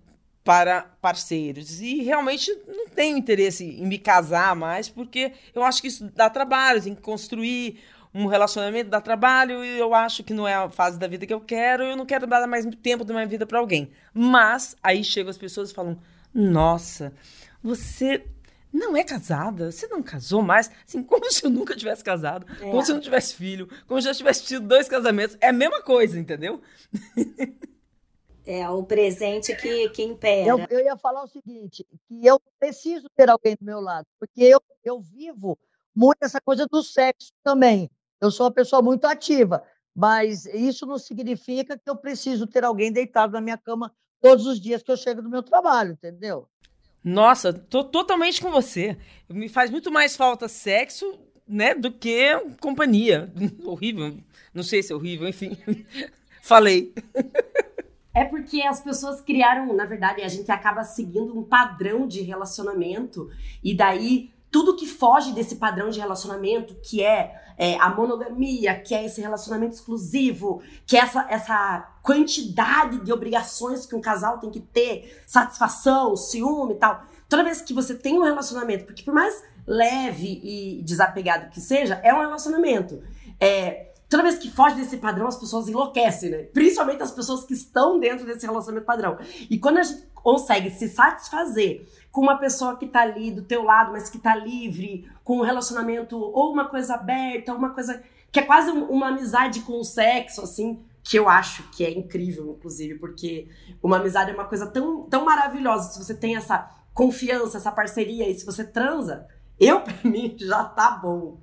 Para 0.45 0.83
parceiros. 1.01 1.81
E 1.81 2.03
realmente 2.03 2.51
não 2.67 2.89
tenho 2.89 3.17
interesse 3.17 3.65
em 3.65 3.87
me 3.87 3.99
casar 3.99 4.55
mais, 4.55 4.89
porque 4.89 5.33
eu 5.55 5.63
acho 5.63 5.81
que 5.81 5.89
isso 5.89 6.11
dá 6.15 6.29
trabalho, 6.29 6.83
tem 6.83 6.95
que 6.95 7.01
construir 7.01 7.81
um 8.13 8.27
relacionamento 8.27 8.91
dá 8.91 9.01
trabalho 9.01 9.65
e 9.65 9.79
eu 9.79 9.95
acho 9.95 10.25
que 10.25 10.35
não 10.35 10.47
é 10.47 10.55
a 10.55 10.69
fase 10.69 10.99
da 10.99 11.07
vida 11.07 11.27
que 11.27 11.33
eu 11.33 11.41
quero, 11.41 11.85
eu 11.85 11.97
não 11.97 12.05
quero 12.05 12.27
dar 12.27 12.45
mais 12.47 12.67
tempo 12.83 13.05
da 13.05 13.15
minha 13.15 13.27
vida 13.27 13.47
para 13.47 13.59
alguém. 13.59 13.91
Mas 14.13 14.77
aí 14.83 15.05
chegam 15.05 15.31
as 15.31 15.39
pessoas 15.39 15.71
e 15.71 15.75
falam: 15.75 15.99
"Nossa, 16.35 17.13
você 17.63 18.25
não 18.73 18.97
é 18.97 19.03
casada, 19.03 19.71
você 19.71 19.87
não 19.89 20.03
casou 20.03 20.43
mais, 20.43 20.71
assim, 20.87 21.03
como 21.03 21.31
se 21.31 21.45
eu 21.45 21.51
nunca 21.51 21.77
tivesse 21.77 22.05
casado, 22.05 22.47
é. 22.61 22.71
como 22.71 22.85
se 22.85 22.91
eu 22.91 22.95
não 22.95 23.03
tivesse 23.03 23.35
filho, 23.35 23.69
como 23.87 24.01
se 24.01 24.09
eu 24.09 24.13
já 24.13 24.19
tivesse 24.19 24.45
tido 24.45 24.67
dois 24.67 24.89
casamentos. 24.89 25.37
É 25.41 25.49
a 25.49 25.53
mesma 25.53 25.83
coisa, 25.83 26.19
entendeu? 26.19 26.61
É 28.47 28.69
o 28.69 28.83
presente 28.83 29.55
que, 29.55 29.89
que 29.91 30.03
impera. 30.03 30.49
Eu, 30.49 30.67
eu 30.71 30.85
ia 30.85 30.97
falar 30.97 31.23
o 31.23 31.29
seguinte, 31.29 31.87
que 32.09 32.27
eu 32.27 32.41
preciso 32.59 33.09
ter 33.15 33.29
alguém 33.29 33.55
do 33.55 33.65
meu 33.65 33.81
lado, 33.81 34.07
porque 34.19 34.43
eu, 34.43 34.61
eu 34.83 35.01
vivo 35.01 35.59
muito 35.95 36.23
essa 36.23 36.41
coisa 36.41 36.67
do 36.67 36.83
sexo 36.83 37.33
também. 37.45 37.91
Eu 38.21 38.31
sou 38.31 38.47
uma 38.47 38.53
pessoa 38.53 38.83
muito 38.83 39.05
ativa, 39.05 39.63
mas 39.95 40.47
isso 40.47 40.87
não 40.87 40.99
significa 40.99 41.79
que 41.79 41.89
eu 41.89 41.97
preciso 41.97 42.47
ter 42.47 42.65
alguém 42.65 42.93
deitado 42.93 43.33
na 43.33 43.41
minha 43.41 43.59
cama 43.59 43.95
todos 44.21 44.47
os 44.47 44.61
dias 44.61 44.83
que 44.83 44.91
eu 44.91 44.97
chego 44.97 45.23
do 45.23 45.31
meu 45.31 45.43
trabalho, 45.43 45.93
entendeu? 45.93 46.49
Nossa, 47.03 47.53
tô 47.53 47.83
totalmente 47.83 48.41
com 48.41 48.51
você. 48.51 48.97
Me 49.29 49.49
faz 49.49 49.71
muito 49.71 49.91
mais 49.91 50.17
falta 50.17 50.49
sexo, 50.49 51.19
né, 51.47 51.75
do 51.75 51.91
que 51.91 52.29
companhia. 52.61 53.33
horrível. 53.65 54.17
Não 54.55 54.63
sei 54.63 54.83
se 54.83 54.93
é 54.93 54.97
horrível, 54.97 55.29
enfim. 55.29 55.57
Falei. 56.43 56.93
É 58.13 58.25
porque 58.25 58.63
as 58.63 58.81
pessoas 58.81 59.21
criaram, 59.21 59.75
na 59.75 59.85
verdade, 59.85 60.23
a 60.23 60.29
gente 60.29 60.51
acaba 60.51 60.83
seguindo 60.85 61.39
um 61.39 61.43
padrão 61.43 62.07
de 62.07 62.23
relacionamento 62.23 63.31
e 63.63 63.75
daí 63.75 64.31
tudo 64.51 64.77
que 64.77 64.87
foge 64.87 65.33
desse 65.33 65.57
padrão 65.57 65.91
de 65.91 66.01
relacionamento, 66.01 66.75
que 66.83 67.03
é, 67.03 67.41
é, 67.61 67.77
a 67.79 67.91
monogamia, 67.91 68.75
que 68.75 68.95
é 68.95 69.05
esse 69.05 69.21
relacionamento 69.21 69.75
exclusivo, 69.75 70.63
que 70.87 70.97
é 70.97 71.01
essa, 71.01 71.27
essa 71.29 71.93
quantidade 72.03 73.05
de 73.05 73.13
obrigações 73.13 73.85
que 73.85 73.95
um 73.95 74.01
casal 74.01 74.39
tem 74.39 74.51
que 74.51 74.61
ter, 74.61 75.23
satisfação, 75.27 76.17
ciúme 76.17 76.73
e 76.73 76.77
tal. 76.79 77.05
Toda 77.29 77.45
vez 77.45 77.61
que 77.61 77.75
você 77.75 77.95
tem 77.95 78.19
um 78.19 78.23
relacionamento, 78.23 78.87
porque 78.87 79.03
por 79.03 79.13
mais 79.13 79.45
leve 79.67 80.41
e 80.43 80.83
desapegado 80.83 81.51
que 81.51 81.61
seja, 81.61 82.01
é 82.03 82.15
um 82.15 82.21
relacionamento. 82.21 83.03
É, 83.39 83.93
toda 84.09 84.23
vez 84.23 84.39
que 84.39 84.51
foge 84.51 84.77
desse 84.77 84.97
padrão, 84.97 85.29
as 85.29 85.37
pessoas 85.37 85.69
enlouquecem, 85.69 86.31
né? 86.31 86.39
Principalmente 86.55 87.03
as 87.03 87.11
pessoas 87.11 87.45
que 87.45 87.53
estão 87.53 88.01
dentro 88.01 88.25
desse 88.25 88.47
relacionamento 88.47 88.87
padrão. 88.87 89.19
E 89.51 89.59
quando 89.59 89.77
a 89.77 89.83
gente 89.83 90.09
consegue 90.15 90.71
se 90.71 90.89
satisfazer 90.89 91.87
com 92.11 92.21
uma 92.21 92.39
pessoa 92.39 92.77
que 92.77 92.87
tá 92.87 93.03
ali 93.03 93.31
do 93.31 93.43
teu 93.43 93.63
lado, 93.63 93.93
mas 93.93 94.11
que 94.11 94.19
tá 94.19 94.35
livre, 94.35 95.09
com 95.23 95.39
um 95.39 95.43
relacionamento 95.43 96.19
ou 96.19 96.53
uma 96.53 96.69
coisa 96.69 96.95
aberta, 96.95 97.55
uma 97.55 97.71
coisa 97.71 98.03
que 98.33 98.41
é 98.41 98.43
quase 98.43 98.71
uma 98.71 99.09
amizade 99.09 99.61
com 99.61 99.79
o 99.79 99.85
sexo, 99.85 100.43
assim, 100.43 100.81
que 101.03 101.19
eu 101.19 101.29
acho 101.29 101.65
que 101.71 101.85
é 101.85 101.91
incrível, 101.91 102.55
inclusive, 102.57 102.99
porque 102.99 103.49
uma 103.83 103.99
amizade 103.99 104.31
é 104.31 104.35
uma 104.35 104.45
coisa 104.45 104.67
tão, 104.67 105.05
tão 105.05 105.25
maravilhosa. 105.25 105.93
Se 105.93 106.05
você 106.05 106.15
tem 106.15 106.37
essa 106.37 106.71
confiança, 106.95 107.59
essa 107.59 107.73
parceria, 107.73 108.29
e 108.29 108.39
se 108.39 108.45
você 108.45 108.65
transa, 108.65 109.27
eu, 109.59 109.81
pra 109.81 109.95
mim, 110.09 110.37
já 110.39 110.65
tá 110.65 110.91
bom. 110.91 111.39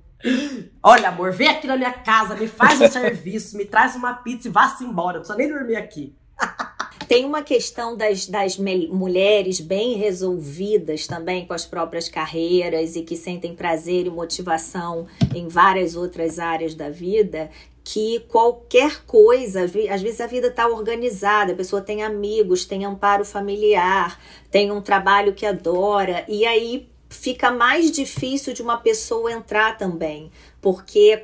Olha, 0.82 1.08
amor, 1.10 1.32
vem 1.32 1.48
aqui 1.48 1.66
na 1.66 1.76
minha 1.76 1.92
casa, 1.92 2.34
me 2.34 2.48
faz 2.48 2.80
um 2.80 2.88
serviço, 2.90 3.56
me 3.56 3.64
traz 3.64 3.94
uma 3.94 4.14
pizza 4.14 4.48
e 4.48 4.50
vá-se 4.50 4.84
embora. 4.84 5.18
Não 5.18 5.20
precisa 5.20 5.38
nem 5.38 5.48
dormir 5.48 5.76
aqui. 5.76 6.14
Tem 7.08 7.24
uma 7.24 7.42
questão 7.42 7.96
das, 7.96 8.26
das 8.26 8.58
mulheres 8.58 9.60
bem 9.60 9.94
resolvidas 9.94 11.06
também 11.06 11.46
com 11.46 11.54
as 11.54 11.64
próprias 11.64 12.06
carreiras 12.06 12.96
e 12.96 13.02
que 13.02 13.16
sentem 13.16 13.54
prazer 13.54 14.06
e 14.06 14.10
motivação 14.10 15.06
em 15.34 15.48
várias 15.48 15.96
outras 15.96 16.38
áreas 16.38 16.74
da 16.74 16.90
vida, 16.90 17.50
que 17.82 18.20
qualquer 18.28 19.06
coisa, 19.06 19.64
às 19.64 20.02
vezes 20.02 20.20
a 20.20 20.26
vida 20.26 20.48
está 20.48 20.68
organizada, 20.68 21.52
a 21.52 21.56
pessoa 21.56 21.80
tem 21.80 22.02
amigos, 22.02 22.66
tem 22.66 22.84
amparo 22.84 23.24
familiar, 23.24 24.20
tem 24.50 24.70
um 24.70 24.82
trabalho 24.82 25.32
que 25.32 25.46
adora, 25.46 26.26
e 26.28 26.44
aí 26.44 26.90
fica 27.08 27.50
mais 27.50 27.90
difícil 27.90 28.52
de 28.52 28.60
uma 28.60 28.76
pessoa 28.76 29.32
entrar 29.32 29.78
também, 29.78 30.30
porque 30.60 31.18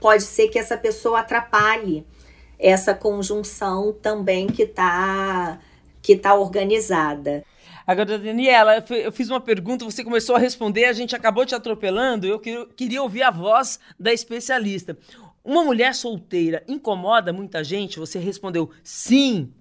pode 0.00 0.22
ser 0.22 0.48
que 0.48 0.58
essa 0.58 0.78
pessoa 0.78 1.20
atrapalhe 1.20 2.06
essa 2.58 2.94
conjunção 2.94 3.92
também 3.92 4.46
que 4.46 4.62
está 4.62 5.58
que 6.02 6.16
tá 6.16 6.34
organizada. 6.34 7.44
Agora, 7.86 8.18
Daniela, 8.18 8.84
eu 8.90 9.12
fiz 9.12 9.28
uma 9.30 9.40
pergunta, 9.40 9.84
você 9.84 10.02
começou 10.02 10.36
a 10.36 10.38
responder, 10.38 10.84
a 10.86 10.92
gente 10.92 11.14
acabou 11.14 11.46
te 11.46 11.54
atropelando, 11.54 12.26
eu 12.26 12.38
queria 12.38 13.02
ouvir 13.02 13.22
a 13.22 13.30
voz 13.30 13.78
da 13.98 14.12
especialista. 14.12 14.96
Uma 15.44 15.62
mulher 15.62 15.94
solteira 15.94 16.64
incomoda 16.66 17.32
muita 17.32 17.62
gente? 17.62 18.00
Você 18.00 18.18
respondeu 18.18 18.70
sim. 18.82 19.52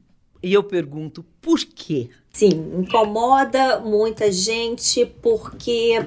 E 0.42 0.54
eu 0.54 0.64
pergunto, 0.64 1.24
por 1.42 1.60
quê? 1.60 2.10
Sim, 2.32 2.50
incomoda 2.80 3.80
muita 3.80 4.32
gente 4.32 5.06
porque 5.06 6.06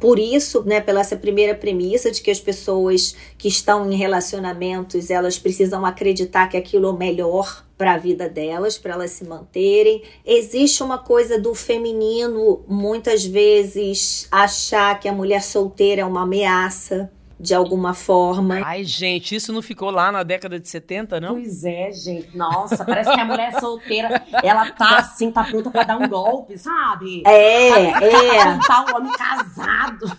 por 0.00 0.18
isso, 0.18 0.62
né, 0.64 0.80
pela 0.80 1.00
essa 1.00 1.16
primeira 1.16 1.54
premissa 1.54 2.10
de 2.10 2.22
que 2.22 2.30
as 2.30 2.40
pessoas 2.40 3.14
que 3.36 3.48
estão 3.48 3.90
em 3.90 3.96
relacionamentos, 3.96 5.10
elas 5.10 5.38
precisam 5.38 5.84
acreditar 5.84 6.48
que 6.48 6.56
aquilo 6.56 6.86
é 6.86 6.90
o 6.90 6.96
melhor 6.96 7.64
para 7.76 7.94
a 7.94 7.98
vida 7.98 8.28
delas, 8.28 8.78
para 8.78 8.94
elas 8.94 9.10
se 9.10 9.24
manterem. 9.24 10.02
Existe 10.24 10.82
uma 10.82 10.98
coisa 10.98 11.38
do 11.38 11.54
feminino, 11.54 12.64
muitas 12.68 13.24
vezes 13.24 14.28
achar 14.30 14.98
que 15.00 15.08
a 15.08 15.12
mulher 15.12 15.42
solteira 15.42 16.02
é 16.02 16.04
uma 16.04 16.22
ameaça, 16.22 17.10
de 17.44 17.54
alguma 17.54 17.92
forma. 17.92 18.62
Ai, 18.64 18.84
gente, 18.84 19.34
isso 19.36 19.52
não 19.52 19.60
ficou 19.60 19.90
lá 19.90 20.10
na 20.10 20.22
década 20.22 20.58
de 20.58 20.66
70, 20.66 21.20
não? 21.20 21.34
Pois 21.34 21.62
é, 21.62 21.92
gente. 21.92 22.34
Nossa, 22.34 22.84
parece 22.84 23.12
que 23.12 23.20
a 23.20 23.24
mulher 23.24 23.60
solteira, 23.60 24.22
ela 24.42 24.70
tá 24.70 24.96
assim, 24.98 25.30
tá 25.30 25.44
pronta 25.44 25.70
pra 25.70 25.82
dar 25.82 25.98
um 25.98 26.08
golpe, 26.08 26.56
sabe? 26.56 27.22
É, 27.26 27.90
pra, 27.90 28.06
é. 28.06 28.58
Pra 28.58 28.86
o 28.86 28.96
homem 28.96 29.12
casado. 29.12 30.10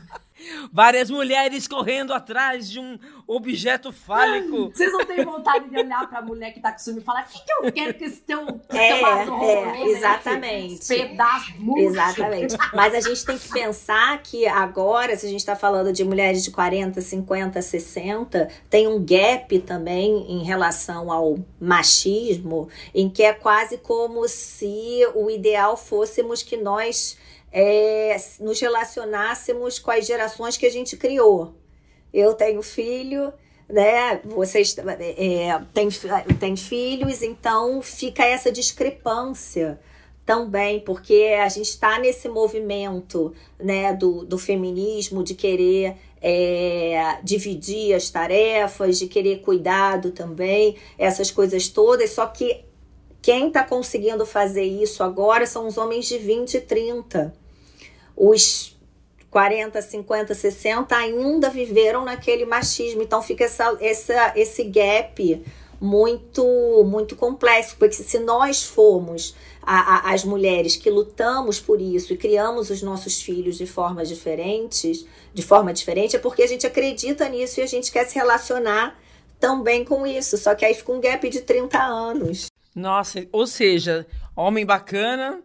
Várias 0.72 1.10
mulheres 1.10 1.68
correndo 1.68 2.14
atrás 2.14 2.70
de 2.70 2.80
um 2.80 2.98
objeto 3.28 3.92
fálico. 3.92 4.72
Vocês 4.74 4.92
não 4.92 5.06
têm 5.06 5.24
vontade 5.24 5.70
de 5.70 5.78
olhar 5.78 6.08
pra 6.10 6.22
mulher 6.22 6.54
que 6.54 6.60
tá 6.60 6.72
com 6.72 6.80
ciúme 6.80 7.00
e 7.00 7.04
falar: 7.04 7.22
o 7.22 7.32
que, 7.32 7.44
que 7.44 7.54
eu 7.54 7.72
quero 7.72 7.94
que 7.94 8.04
esse 8.06 8.22
teu, 8.22 8.46
que 8.46 8.78
é, 8.78 9.00
teu 9.00 9.44
é, 9.44 9.88
exatamente. 9.90 10.74
Esse 10.76 10.96
pedaço 10.96 11.54
murcho. 11.58 11.88
Exatamente. 11.90 12.58
Mas 12.74 12.94
a 12.94 13.02
gente 13.02 13.26
tem 13.26 13.38
que 13.38 13.50
pensar 13.50 14.22
que 14.22 14.48
agora, 14.48 15.16
se 15.16 15.26
a 15.26 15.30
gente 15.30 15.46
tá 15.46 15.56
falando 15.56 15.92
de 15.92 16.04
mulheres 16.04 16.44
de 16.44 16.52
40, 16.52 17.02
50, 17.02 17.62
60, 17.62 18.50
tem 18.70 18.88
um 18.88 19.04
gap 19.04 19.60
também 19.60 20.26
em 20.30 20.44
relação 20.44 21.12
ao 21.12 21.38
machismo, 21.60 22.70
em 22.94 23.10
que 23.10 23.24
é 23.24 23.34
quase 23.34 23.78
como 23.78 24.28
se 24.28 25.08
o 25.14 25.30
ideal 25.30 25.78
fôssemos 25.78 26.44
que 26.44 26.58
nós 26.58 27.18
é, 27.58 28.18
nos 28.42 28.60
relacionássemos 28.60 29.80
com 29.80 29.90
as 29.90 30.06
gerações 30.06 30.58
que 30.58 30.66
a 30.66 30.70
gente 30.70 30.98
criou. 30.98 31.56
Eu 32.14 32.34
tenho 32.34 32.62
filho, 32.62 33.32
né? 33.70 34.20
Vocês 34.26 34.76
é, 34.78 35.62
têm, 35.74 35.90
têm 36.38 36.58
filhos, 36.58 37.22
então 37.22 37.82
fica 37.82 38.26
essa 38.26 38.52
discrepância 38.52 39.80
também, 40.26 40.82
porque 40.82 41.34
a 41.42 41.48
gente 41.48 41.70
está 41.70 41.98
nesse 41.98 42.28
movimento 42.28 43.34
né, 43.58 43.94
do, 43.94 44.26
do 44.26 44.38
feminismo, 44.38 45.24
de 45.24 45.34
querer 45.34 45.96
é, 46.22 47.20
dividir 47.24 47.94
as 47.96 48.10
tarefas, 48.10 49.00
de 49.00 49.08
querer 49.08 49.40
cuidado 49.40 50.12
também, 50.12 50.76
essas 50.98 51.32
coisas 51.32 51.70
todas, 51.70 52.10
só 52.10 52.26
que 52.26 52.66
quem 53.22 53.48
está 53.48 53.64
conseguindo 53.64 54.26
fazer 54.26 54.64
isso 54.64 55.04
agora 55.04 55.46
são 55.46 55.68
os 55.68 55.78
homens 55.78 56.06
de 56.06 56.18
20 56.18 56.56
e 56.56 56.62
30 56.62 57.45
os 58.16 58.76
40, 59.30 59.82
50, 59.82 60.34
60 60.34 60.96
ainda 60.96 61.50
viveram 61.50 62.06
naquele 62.06 62.46
machismo. 62.46 63.02
Então 63.02 63.22
fica 63.22 63.44
essa, 63.44 63.78
essa, 63.82 64.34
esse 64.36 64.64
gap 64.64 65.44
muito 65.80 66.84
muito 66.86 67.16
complexo, 67.16 67.76
porque 67.78 67.96
se 67.96 68.18
nós 68.20 68.64
formos 68.64 69.36
a, 69.62 70.10
a, 70.10 70.14
as 70.14 70.24
mulheres 70.24 70.76
que 70.76 70.90
lutamos 70.90 71.60
por 71.60 71.82
isso 71.82 72.14
e 72.14 72.18
criamos 72.18 72.70
os 72.70 72.82
nossos 72.82 73.22
filhos 73.22 73.58
de 73.58 73.66
formas 73.66 74.08
diferentes, 74.08 75.06
de 75.34 75.42
forma 75.42 75.74
diferente, 75.74 76.16
é 76.16 76.20
porque 76.20 76.44
a 76.44 76.48
gente 76.48 76.66
acredita 76.66 77.28
nisso 77.28 77.60
e 77.60 77.64
a 77.64 77.68
gente 77.68 77.92
quer 77.92 78.06
se 78.06 78.16
relacionar 78.16 78.98
também 79.40 79.84
com 79.84 80.08
isso. 80.08 80.38
Só 80.38 80.56
que 80.56 80.64
aí 80.64 80.74
fica 80.74 80.92
um 80.92 81.02
gap 81.02 81.30
de 81.30 81.42
30 81.42 81.78
anos. 81.78 82.48
Nossa, 82.74 83.26
ou 83.32 83.48
seja, 83.48 84.06
homem 84.36 84.66
bacana, 84.66 85.42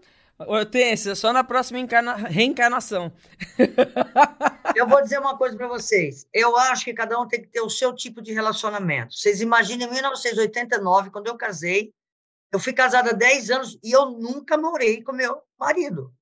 Hortência, 0.47 1.15
só 1.15 1.33
na 1.33 1.45
próxima 1.45 1.79
encarna... 1.79 2.15
reencarnação. 2.15 3.13
Eu 4.75 4.87
vou 4.89 5.03
dizer 5.03 5.19
uma 5.19 5.37
coisa 5.37 5.57
para 5.57 5.69
vocês. 5.69 6.27
Eu 6.33 6.57
acho 6.57 6.85
que 6.85 6.95
cada 6.95 7.19
um 7.21 7.27
tem 7.27 7.43
que 7.43 7.49
ter 7.49 7.61
o 7.61 7.69
seu 7.69 7.95
tipo 7.95 8.23
de 8.23 8.33
relacionamento. 8.33 9.15
Vocês 9.15 9.41
imaginem, 9.41 9.87
em 9.87 9.91
1989, 9.91 11.11
quando 11.11 11.27
eu 11.27 11.37
casei, 11.37 11.93
eu 12.53 12.59
fui 12.59 12.73
casada 12.73 13.11
há 13.11 13.15
10 13.15 13.51
anos 13.51 13.79
e 13.83 13.93
eu 13.93 14.11
nunca 14.11 14.57
morei 14.57 15.03
com 15.03 15.13
meu 15.13 15.43
marido. 15.59 16.13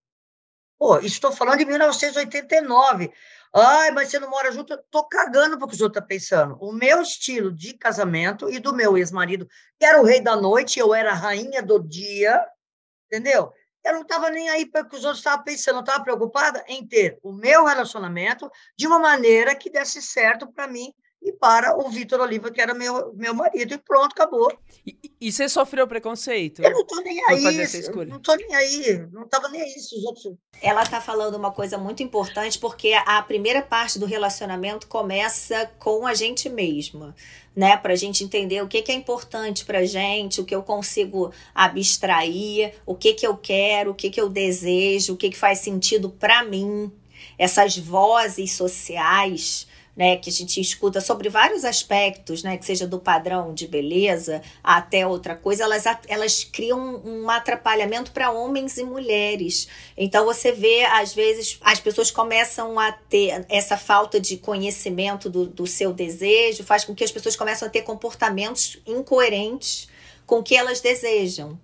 Pô, 0.79 0.99
estou 0.99 1.31
falando 1.33 1.59
de 1.59 1.65
1989. 1.65 3.13
Ai, 3.55 3.91
mas 3.91 4.09
você 4.09 4.19
não 4.19 4.31
mora 4.31 4.53
junto? 4.53 4.73
Eu 4.73 4.83
tô 4.91 5.05
cagando 5.05 5.59
porque 5.59 5.75
os 5.75 5.81
outros 5.81 6.03
estão 6.03 6.03
tá 6.03 6.07
pensando. 6.07 6.57
O 6.61 6.73
meu 6.73 7.03
estilo 7.03 7.53
de 7.53 7.75
casamento 7.75 8.49
e 8.49 8.59
do 8.59 8.75
meu 8.75 8.97
ex-marido, 8.97 9.49
que 9.79 9.85
era 9.85 10.01
o 10.01 10.05
rei 10.05 10.21
da 10.21 10.37
noite, 10.37 10.79
eu 10.79 10.95
era 10.95 11.11
a 11.11 11.15
rainha 11.15 11.63
do 11.63 11.79
dia, 11.79 12.45
entendeu? 13.07 13.53
Eu 13.85 13.95
não 13.95 14.03
estava 14.03 14.31
nem 14.31 14.49
aí 14.49 14.67
para 14.67 14.83
o 14.83 14.89
que 14.89 14.97
os 14.97 15.05
outros 15.05 15.21
estavam 15.21 15.45
pensando, 15.45 15.77
eu 15.77 15.81
estava 15.81 16.03
preocupada 16.03 16.65
em 16.69 16.87
ter 16.87 17.19
o 17.23 17.33
meu 17.33 17.65
relacionamento 17.65 18.51
de 18.77 18.87
uma 18.87 18.99
maneira 18.99 19.55
que 19.55 19.71
desse 19.71 20.03
certo 20.03 20.47
para 20.53 20.67
mim 20.67 20.93
e 21.21 21.33
para 21.33 21.77
o 21.77 21.91
Vitor 21.91 22.21
Oliva, 22.21 22.51
que 22.51 22.61
era 22.61 22.73
meu, 22.73 23.13
meu 23.15 23.35
marido, 23.35 23.75
e 23.75 23.79
pronto, 23.79 24.13
acabou. 24.13 24.57
E, 24.87 24.97
e 25.21 25.33
você 25.33 25.49
sofreu 25.49 25.87
preconceito? 25.87 26.63
Eu 26.63 26.71
não 26.71 26.87
tô 26.87 27.01
nem 27.01 27.23
aí. 27.27 27.43
Não 28.07 28.21
tô 28.21 28.35
nem 28.37 28.55
aí. 28.55 29.07
Não 29.13 29.29
tava 29.29 29.49
nem 29.49 29.63
aí 29.63 29.75
os 29.77 30.05
outros. 30.05 30.35
Ela 30.63 30.87
tá 30.87 31.01
falando 31.01 31.35
uma 31.35 31.51
coisa 31.51 31.77
muito 31.77 32.03
importante, 32.03 32.59
porque 32.59 32.93
a 32.93 33.21
primeira 33.23 33.61
parte 33.61 33.99
do 33.99 34.07
relacionamento 34.07 34.87
começa 34.87 35.71
com 35.79 36.07
a 36.07 36.15
gente 36.15 36.49
mesma. 36.49 37.15
Né, 37.57 37.77
para 37.77 37.93
a 37.93 37.97
gente 37.97 38.23
entender 38.23 38.63
o 38.63 38.69
que, 38.69 38.81
que 38.81 38.93
é 38.93 38.95
importante 38.95 39.65
para 39.65 39.85
gente, 39.85 40.41
o 40.41 40.45
que 40.45 40.55
eu 40.55 40.63
consigo 40.63 41.33
abstrair, 41.53 42.73
o 42.87 42.95
que, 42.95 43.15
que 43.15 43.27
eu 43.27 43.37
quero, 43.37 43.91
o 43.91 43.95
que, 43.97 44.11
que 44.11 44.21
eu 44.21 44.29
desejo, 44.29 45.15
o 45.15 45.17
que, 45.17 45.29
que 45.29 45.37
faz 45.37 45.59
sentido 45.59 46.09
para 46.09 46.45
mim. 46.45 46.93
Essas 47.37 47.77
vozes 47.77 48.53
sociais 48.53 49.67
né, 49.99 50.17
que 50.17 50.31
a 50.31 50.33
gente 50.33 50.61
escuta 50.61 51.01
sobre 51.01 51.29
vários 51.29 51.65
aspectos, 51.65 52.45
né, 52.45 52.57
que 52.57 52.65
seja 52.65 52.87
do 52.87 53.01
padrão 53.01 53.53
de 53.53 53.67
beleza 53.67 54.41
até 54.63 55.05
outra 55.05 55.35
coisa, 55.35 55.65
elas, 55.65 55.83
elas 56.07 56.45
criam 56.45 57.03
um 57.05 57.29
atrapalhamento 57.29 58.13
para 58.13 58.31
homens 58.31 58.79
e 58.79 58.85
mulheres. 58.85 59.67
Então 59.97 60.25
você 60.25 60.53
vê, 60.53 60.85
às 60.85 61.13
vezes, 61.13 61.59
as 61.63 61.81
pessoas 61.81 62.13
começam 62.13 62.79
a 62.79 62.93
ter 62.93 63.45
essa 63.49 63.77
falta 63.77 64.21
de 64.21 64.37
conhecimento 64.37 65.29
do, 65.29 65.47
do 65.47 65.67
seu 65.67 65.93
desejo, 65.93 66.63
faz 66.63 66.85
com 66.85 66.95
que 66.95 67.03
as 67.03 67.11
pessoas 67.11 67.35
começem 67.35 67.67
a 67.67 67.71
ter 67.71 67.83
comportamentos 67.83 68.79
incoerentes 68.87 69.89
com 70.25 70.39
o 70.39 70.43
que 70.45 70.55
elas 70.55 70.81
desejam. 70.81 71.59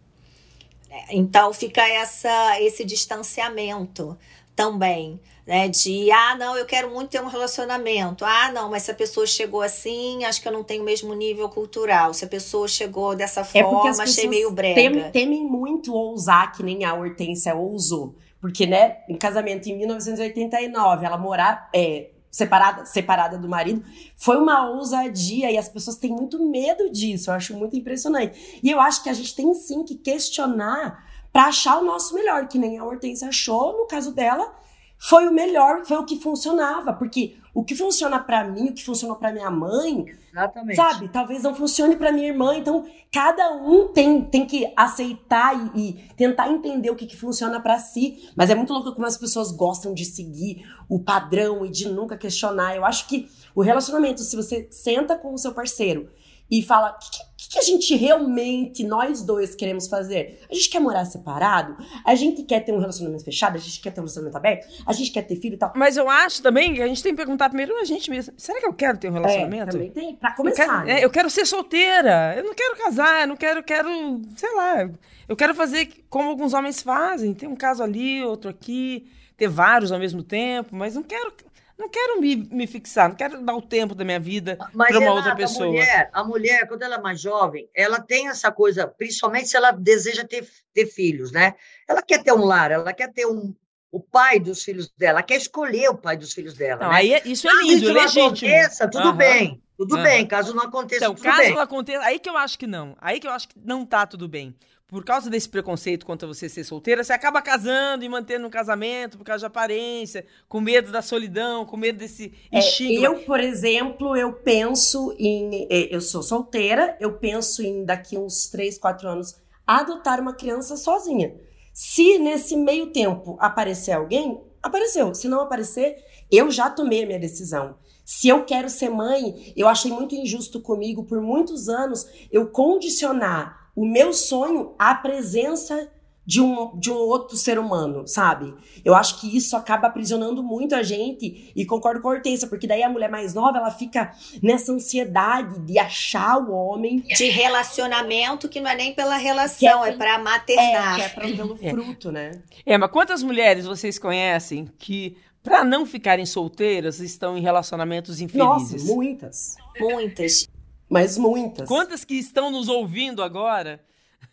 Então 1.11 1.53
fica 1.53 1.89
essa, 1.89 2.61
esse 2.61 2.85
distanciamento 2.85 4.19
também 4.55 5.21
né? 5.47 5.69
De 5.69 6.11
ah, 6.11 6.37
não, 6.37 6.57
eu 6.57 6.65
quero 6.65 6.91
muito 6.91 7.11
ter 7.11 7.23
um 7.23 7.27
relacionamento. 7.27 8.25
Ah, 8.25 8.51
não, 8.53 8.71
mas 8.71 8.85
se 8.85 8.91
a 8.91 8.95
pessoa 8.95 9.27
chegou 9.27 9.61
assim, 9.61 10.25
acho 10.25 10.41
que 10.41 10.49
eu 10.49 10.53
não 10.53 10.65
tenho 10.65 10.83
o 10.83 10.85
mesmo 10.85 11.13
nível 11.15 11.49
cultural. 11.49 12.15
Se 12.15 12.25
a 12.25 12.29
pessoa 12.29 12.67
chegou 12.67 13.15
dessa 13.15 13.41
é 13.41 13.63
forma, 13.63 14.03
achei 14.03 14.29
meio 14.29 14.51
brega. 14.51 14.75
Temem, 14.75 15.11
temem 15.11 15.45
muito 15.45 15.93
ousar, 15.93 16.53
que 16.53 16.63
nem 16.63 16.85
a 16.85 16.95
Hortência 16.95 17.55
ousou. 17.55 18.15
Porque, 18.41 18.67
né, 18.67 18.99
em 19.09 19.17
casamento 19.17 19.69
em 19.69 19.77
1989, 19.79 21.07
ela 21.07 21.17
morar 21.17 21.69
é, 21.75 22.11
separada, 22.31 22.85
separada 22.85 23.39
do 23.39 23.49
marido, 23.49 23.83
foi 24.17 24.37
uma 24.37 24.69
ousadia 24.71 25.51
e 25.51 25.57
as 25.57 25.69
pessoas 25.69 25.97
têm 25.97 26.11
muito 26.11 26.43
medo 26.43 26.91
disso. 26.91 27.31
Eu 27.31 27.35
acho 27.35 27.55
muito 27.57 27.77
impressionante. 27.77 28.61
E 28.63 28.71
eu 28.71 28.81
acho 28.81 29.03
que 29.03 29.09
a 29.09 29.15
gente 29.15 29.35
tem 29.35 29.53
sim 29.55 29.83
que 29.83 29.95
questionar 29.95 31.14
para 31.35 31.47
achar 31.47 31.81
o 31.81 31.85
nosso 31.85 32.15
melhor, 32.15 32.47
que 32.47 32.57
nem 32.57 32.79
a 32.79 32.85
Hortência 32.85 33.27
achou, 33.27 33.77
no 33.77 33.89
caso 33.89 34.15
dela, 34.15 34.55
foi 34.97 35.27
o 35.27 35.33
melhor, 35.33 35.85
foi 35.85 35.97
o 35.97 36.05
que 36.05 36.21
funcionava, 36.21 36.93
porque 36.93 37.35
o 37.53 37.65
que 37.65 37.75
funciona 37.75 38.21
para 38.21 38.45
mim, 38.45 38.69
o 38.69 38.73
que 38.73 38.85
funcionou 38.85 39.17
para 39.17 39.33
minha 39.33 39.51
mãe, 39.51 40.07
Exatamente. 40.31 40.77
sabe, 40.77 41.09
talvez 41.09 41.43
não 41.43 41.53
funcione 41.53 41.97
para 41.97 42.13
minha 42.13 42.29
irmã. 42.29 42.57
Então, 42.57 42.85
cada 43.13 43.53
um 43.53 43.89
tem, 43.89 44.23
tem 44.23 44.47
que 44.47 44.73
aceitar 44.77 45.73
e, 45.75 45.81
e 45.89 45.93
tentar 46.17 46.49
entender 46.49 46.91
o 46.91 46.95
que, 46.95 47.05
que 47.05 47.17
funciona 47.17 47.61
para 47.61 47.81
si. 47.81 48.31
Mas 48.37 48.49
é 48.49 48.55
muito 48.55 48.73
louco 48.73 48.93
como 48.93 49.05
as 49.07 49.19
pessoas 49.19 49.51
gostam 49.51 49.93
de 49.93 50.05
seguir 50.05 50.65
o 50.89 51.01
padrão 51.01 51.67
e 51.67 51.69
de 51.69 51.89
nunca 51.89 52.17
questionar. 52.17 52.77
Eu 52.77 52.85
acho 52.85 53.09
que 53.09 53.29
o 53.57 53.61
relacionamento, 53.61 54.23
se 54.23 54.37
você 54.37 54.69
senta 54.71 55.19
com 55.19 55.35
o 55.35 55.39
seu 55.39 55.53
parceiro 55.53 56.09
e 56.51 56.63
fala: 56.63 56.91
o 56.91 57.37
que, 57.37 57.49
que, 57.51 57.59
a 57.59 57.63
gente 57.63 57.95
realmente, 57.97 58.85
nós 58.85 59.23
dois, 59.23 59.55
queremos 59.55 59.89
fazer? 59.89 60.41
A 60.51 60.55
gente 60.55 60.69
quer 60.69 60.81
morar 60.81 61.05
separado? 61.05 61.77
A 62.05 62.15
gente 62.15 62.43
quer 62.43 62.61
ter 62.61 62.73
um 62.73 62.79
relacionamento 62.79 63.25
fechado? 63.25 63.57
A 63.57 63.59
gente 63.59 63.81
quer 63.81 63.91
ter 63.91 64.01
um 64.01 64.05
relacionamento 64.05 64.37
aberto? 64.37 64.67
A 64.87 64.93
gente 64.93 65.11
quer 65.11 65.23
ter 65.23 65.37
filho 65.37 65.55
e 65.55 65.59
tal? 65.59 65.73
Mas 65.75 65.97
eu 65.97 66.09
acho 66.09 66.43
também 66.43 66.75
que 66.75 66.83
a 66.83 66.87
gente 66.87 67.03
tem 67.03 67.13
que 67.13 67.17
perguntar 67.17 67.49
primeiro 67.49 67.79
a 67.79 67.85
gente 67.85 68.11
mesmo: 68.11 68.35
será 68.37 68.61
que 68.61 68.67
eu 68.67 68.75
quero 68.75 68.99
ter 68.99 69.09
um 69.09 69.13
relacionamento? 69.13 69.69
É, 69.69 69.73
também 69.73 69.91
tem, 69.91 70.17
pra 70.17 70.33
começar. 70.35 70.63
Eu 70.63 70.69
quero, 70.69 70.85
né? 70.87 71.01
é, 71.01 71.05
eu 71.05 71.11
quero 71.11 71.31
ser 71.31 71.47
solteira, 71.47 72.35
eu 72.37 72.45
não 72.45 72.55
quero 72.55 72.77
casar, 72.77 73.23
eu 73.23 73.29
não 73.29 73.37
quero, 73.37 73.63
quero, 73.63 74.21
sei 74.37 74.55
lá, 74.55 74.91
eu 75.29 75.37
quero 75.37 75.55
fazer 75.55 75.89
como 76.09 76.29
alguns 76.29 76.53
homens 76.53 76.83
fazem: 76.83 77.33
ter 77.35 77.47
um 77.47 77.57
caso 77.57 77.83
ali, 77.83 78.23
outro 78.25 78.51
aqui, 78.51 79.07
ter 79.37 79.49
vários 79.49 79.93
ao 79.93 79.99
mesmo 79.99 80.23
tempo, 80.23 80.75
mas 80.75 80.95
não 80.95 81.03
quero 81.03 81.33
não 81.77 81.89
quero 81.89 82.21
me, 82.21 82.37
me 82.37 82.67
fixar, 82.67 83.09
não 83.09 83.17
quero 83.17 83.43
dar 83.43 83.55
o 83.55 83.63
tempo 83.63 83.95
da 83.95 84.05
minha 84.05 84.21
vida 84.21 84.57
para 84.77 84.99
uma 84.99 85.13
outra 85.13 85.35
pessoa. 85.35 85.67
A 85.67 85.71
mulher, 85.71 86.11
a 86.13 86.25
mulher, 86.25 86.69
quando 86.69 86.83
ela 86.83 86.97
é 86.97 87.01
mais 87.01 87.21
jovem, 87.21 87.69
ela 87.75 88.01
tem 88.01 88.29
essa 88.29 88.53
coisa, 88.53 88.87
principalmente 88.87 89.49
se 89.49 89.57
ela 89.57 89.73
deseja 89.73 90.25
ter, 90.25 90.49
ter 90.73 90.87
filhos, 90.87 91.33
né? 91.33 91.55
Ela 91.89 92.01
quer 92.01 92.23
ter 92.23 92.33
um 92.33 92.45
lar, 92.45 92.71
ela 92.71 92.93
quer 92.93 93.13
ter 93.13 93.27
um, 93.27 93.55
o 93.91 94.01
pai 94.01 94.39
dos 94.39 94.63
filhos 94.63 94.89
dela, 94.97 95.19
ela 95.19 95.23
quer 95.23 95.37
escolher 95.37 95.89
o 95.89 95.97
pai 95.97 96.17
dos 96.17 96.33
filhos 96.33 96.55
dela. 96.55 96.85
Não, 96.85 96.91
né? 96.91 96.97
aí 96.97 97.15
é, 97.15 97.23
isso 97.25 97.49
é 97.49 97.53
lindo, 97.63 97.85
isso 97.85 97.93
legítimo. 97.93 98.51
Aconteça, 98.51 98.89
tudo 98.89 99.09
uhum. 99.09 99.17
bem, 99.17 99.63
tudo 99.77 99.97
uhum. 99.97 100.03
bem. 100.03 100.27
Caso 100.27 100.55
não 100.55 100.63
aconteça, 100.63 101.05
então, 101.05 101.15
tudo 101.15 101.25
caso 101.25 101.39
bem. 101.39 101.55
não 101.55 101.61
aconteça, 101.61 102.05
aí 102.05 102.19
que 102.21 102.29
eu 102.29 102.37
acho 102.37 102.57
que 102.57 102.67
não. 102.69 102.97
Aí 103.01 103.19
que 103.19 103.27
eu 103.27 103.33
acho 103.33 103.49
que 103.49 103.55
não 103.57 103.85
tá 103.85 104.07
tudo 104.07 104.29
bem 104.29 104.55
por 104.95 105.05
causa 105.05 105.29
desse 105.29 105.49
preconceito 105.49 106.07
contra 106.07 106.29
você 106.29 106.49
ser 106.49 106.63
solteira, 106.63 107.03
você 107.03 107.13
acaba 107.13 107.43
casando 107.43 108.05
e 108.05 108.09
mantendo 108.09 108.47
um 108.47 108.51
casamento 108.51 109.19
por 109.19 109.25
causa 109.25 109.41
de 109.41 109.47
aparência, 109.47 110.25
com 110.49 110.61
medo 110.61 110.93
da 110.93 111.03
solidão, 111.03 111.67
com 111.67 111.77
medo 111.77 111.99
desse 111.99 112.33
é, 112.53 112.61
estigma. 112.61 113.05
Eu, 113.05 113.19
por 113.25 113.41
exemplo, 113.41 114.17
eu 114.17 114.33
penso 114.33 115.13
em. 115.19 115.67
É, 115.69 115.93
eu 115.93 116.01
sou 116.01 116.23
solteira, 116.23 116.97
eu 117.01 117.15
penso 117.15 117.61
em 117.61 117.85
daqui 117.85 118.17
uns 118.17 118.47
3, 118.47 118.79
4 118.79 119.09
anos 119.09 119.35
adotar 119.67 120.21
uma 120.21 120.33
criança 120.33 120.77
sozinha. 120.77 121.35
Se 121.73 122.17
nesse 122.21 122.57
meio 122.57 122.93
tempo 122.93 123.37
aparecer 123.41 123.91
alguém, 123.91 124.41
apareceu. 124.63 125.13
Se 125.13 125.27
não 125.27 125.41
aparecer, 125.41 125.97
eu 126.31 126.53
já 126.53 126.71
tomei 126.71 127.03
a 127.03 127.07
minha 127.07 127.19
decisão. 127.19 127.75
Se 128.05 128.29
eu 128.29 128.45
quero 128.45 128.71
ser 128.71 128.91
mãe, 128.91 129.53
eu 129.57 129.67
achei 129.67 129.91
muito 129.91 130.15
injusto 130.15 130.61
comigo 130.61 131.03
por 131.03 131.21
muitos 131.21 131.69
anos 131.69 132.07
eu 132.31 132.47
condicionar 132.47 133.64
o 133.75 133.85
meu 133.87 134.13
sonho 134.13 134.75
à 134.79 134.95
presença 134.95 135.91
de 136.27 136.41
um, 136.41 136.77
de 136.79 136.91
um 136.91 136.95
outro 136.95 137.37
ser 137.37 137.59
humano, 137.59 138.07
sabe? 138.07 138.55
Eu 138.85 138.95
acho 138.95 139.21
que 139.21 139.37
isso 139.37 139.57
acaba 139.57 139.89
aprisionando 139.89 140.43
muito 140.43 140.75
a 140.75 140.83
gente 140.83 141.53
e 141.55 141.67
concordo 141.67 142.01
com 142.01 142.09
a 142.09 142.13
Hortência, 142.13 142.49
porque 142.49 142.67
daí 142.67 142.83
a 142.83 142.89
mulher 142.89 143.11
mais 143.11 143.35
nova, 143.35 143.59
ela 143.59 143.71
fica 143.71 144.13
nessa 144.43 144.73
ansiedade 144.73 145.61
de 145.61 145.79
achar 145.79 146.39
o 146.39 146.53
homem. 146.53 147.01
De 147.01 147.29
relacionamento 147.29 148.49
que 148.49 148.61
não 148.61 148.71
é 148.71 148.77
nem 148.77 148.95
pela 148.95 149.17
relação, 149.17 149.85
é, 149.85 149.91
é 149.91 149.93
para 149.93 150.19
maternar. 150.19 150.95
É, 150.95 150.97
que 150.97 151.03
é 151.03 151.09
pra, 151.11 151.29
pelo 151.29 151.59
é. 151.61 151.71
fruto, 151.71 152.11
né? 152.11 152.43
É, 152.65 152.79
mas 152.79 152.91
quantas 152.91 153.23
mulheres 153.23 153.67
vocês 153.67 153.99
conhecem 153.99 154.67
que, 154.79 155.19
para 155.43 155.63
não 155.63 155.85
ficarem 155.85 156.25
solteiras, 156.25 157.01
estão 157.01 157.37
em 157.37 157.43
relacionamentos 157.43 158.21
infelizes? 158.21 158.83
Nossa, 158.83 158.95
muitas. 158.95 159.57
Muitas 159.79 160.49
mas 160.95 161.19
muitas. 161.19 161.67
Quantas 161.67 162.05
que 162.05 162.15
estão 162.15 162.53
nos 162.53 162.69
ouvindo 162.69 163.21
agora 163.21 163.81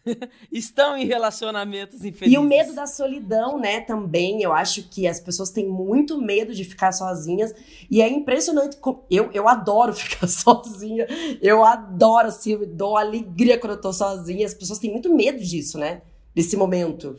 estão 0.52 0.96
em 0.96 1.08
relacionamentos 1.08 2.06
infelizes? 2.06 2.36
E 2.36 2.38
o 2.38 2.44
medo 2.44 2.72
da 2.74 2.86
solidão, 2.86 3.58
né, 3.58 3.82
também. 3.82 4.44
Eu 4.44 4.54
acho 4.54 4.84
que 4.84 5.08
as 5.08 5.20
pessoas 5.20 5.50
têm 5.50 5.68
muito 5.68 6.22
medo 6.22 6.54
de 6.54 6.64
ficar 6.64 6.92
sozinhas. 6.92 7.52
E 7.90 8.00
é 8.00 8.08
impressionante. 8.08 8.78
Eu, 9.10 9.32
eu 9.34 9.48
adoro 9.50 9.92
ficar 9.98 10.28
sozinha. 10.28 11.08
Eu 11.42 11.66
adoro, 11.66 12.28
assim, 12.28 12.52
eu 12.52 12.68
dou 12.68 12.96
alegria 12.96 13.58
quando 13.58 13.74
eu 13.74 13.82
tô 13.82 13.92
sozinha. 13.92 14.46
As 14.46 14.54
pessoas 14.54 14.78
têm 14.78 14.92
muito 14.92 15.12
medo 15.12 15.40
disso, 15.40 15.80
né? 15.80 16.04
Desse 16.36 16.56
momento. 16.56 17.18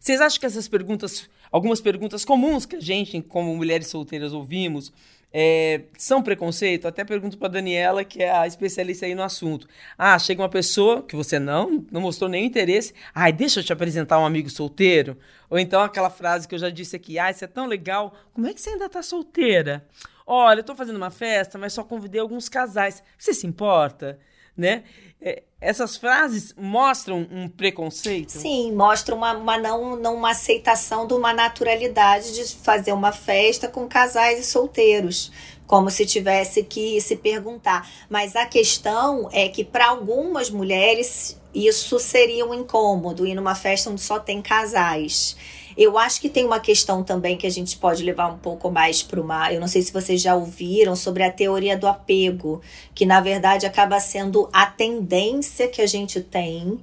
Vocês 0.00 0.18
acham 0.18 0.40
que 0.40 0.46
essas 0.46 0.66
perguntas, 0.66 1.28
algumas 1.52 1.82
perguntas 1.82 2.24
comuns 2.24 2.64
que 2.64 2.76
a 2.76 2.80
gente, 2.80 3.20
como 3.20 3.54
mulheres 3.54 3.88
solteiras, 3.88 4.32
ouvimos, 4.32 4.90
é, 5.32 5.82
são 5.96 6.22
preconceito? 6.22 6.88
Até 6.88 7.04
pergunto 7.04 7.38
para 7.38 7.48
Daniela, 7.48 8.04
que 8.04 8.22
é 8.22 8.30
a 8.30 8.46
especialista 8.46 9.06
aí 9.06 9.14
no 9.14 9.22
assunto. 9.22 9.68
Ah, 9.96 10.18
chega 10.18 10.42
uma 10.42 10.48
pessoa 10.48 11.02
que 11.02 11.14
você 11.14 11.38
não, 11.38 11.84
não 11.90 12.00
mostrou 12.00 12.28
nenhum 12.28 12.46
interesse. 12.46 12.92
Ai, 13.14 13.32
deixa 13.32 13.60
eu 13.60 13.64
te 13.64 13.72
apresentar 13.72 14.18
um 14.18 14.26
amigo 14.26 14.50
solteiro. 14.50 15.16
Ou 15.48 15.58
então 15.58 15.82
aquela 15.82 16.10
frase 16.10 16.48
que 16.48 16.54
eu 16.54 16.58
já 16.58 16.70
disse 16.70 16.96
aqui. 16.96 17.18
Ah, 17.18 17.30
isso 17.30 17.44
é 17.44 17.48
tão 17.48 17.66
legal. 17.66 18.14
Como 18.32 18.46
é 18.46 18.54
que 18.54 18.60
você 18.60 18.70
ainda 18.70 18.86
está 18.86 19.02
solteira? 19.02 19.86
Olha, 20.26 20.58
eu 20.58 20.62
estou 20.62 20.76
fazendo 20.76 20.96
uma 20.96 21.10
festa, 21.10 21.58
mas 21.58 21.72
só 21.72 21.82
convidei 21.82 22.20
alguns 22.20 22.48
casais. 22.48 23.02
Você 23.18 23.34
se 23.34 23.46
importa? 23.46 24.18
Né? 24.60 24.84
É, 25.20 25.42
essas 25.60 25.96
frases 25.96 26.54
mostram 26.56 27.26
um 27.30 27.48
preconceito? 27.48 28.30
Sim, 28.30 28.72
mostram 28.72 29.16
uma, 29.16 29.36
uma 29.36 29.58
não, 29.58 29.96
não 29.96 30.14
uma 30.14 30.30
aceitação 30.30 31.06
de 31.06 31.12
uma 31.12 31.34
naturalidade 31.34 32.34
de 32.34 32.56
fazer 32.56 32.92
uma 32.92 33.12
festa 33.12 33.68
com 33.68 33.86
casais 33.86 34.38
e 34.38 34.44
solteiros 34.44 35.30
como 35.66 35.88
se 35.88 36.04
tivesse 36.04 36.64
que 36.64 37.00
se 37.00 37.14
perguntar. 37.14 37.88
Mas 38.08 38.34
a 38.34 38.44
questão 38.44 39.28
é 39.32 39.48
que 39.48 39.62
para 39.62 39.86
algumas 39.86 40.50
mulheres 40.50 41.40
isso 41.54 41.96
seria 42.00 42.44
um 42.44 42.52
incômodo 42.52 43.24
ir 43.24 43.36
numa 43.36 43.54
festa 43.54 43.88
onde 43.88 44.00
só 44.00 44.18
tem 44.18 44.42
casais. 44.42 45.36
Eu 45.76 45.96
acho 45.98 46.20
que 46.20 46.28
tem 46.28 46.44
uma 46.44 46.60
questão 46.60 47.02
também 47.02 47.36
que 47.36 47.46
a 47.46 47.50
gente 47.50 47.76
pode 47.76 48.02
levar 48.02 48.28
um 48.28 48.38
pouco 48.38 48.70
mais 48.70 49.02
para 49.02 49.20
uma. 49.20 49.52
Eu 49.52 49.60
não 49.60 49.68
sei 49.68 49.82
se 49.82 49.92
vocês 49.92 50.20
já 50.20 50.34
ouviram 50.34 50.96
sobre 50.96 51.22
a 51.22 51.30
teoria 51.30 51.76
do 51.76 51.86
apego, 51.86 52.60
que 52.94 53.06
na 53.06 53.20
verdade 53.20 53.66
acaba 53.66 54.00
sendo 54.00 54.48
a 54.52 54.66
tendência 54.66 55.68
que 55.68 55.80
a 55.80 55.86
gente 55.86 56.20
tem 56.20 56.80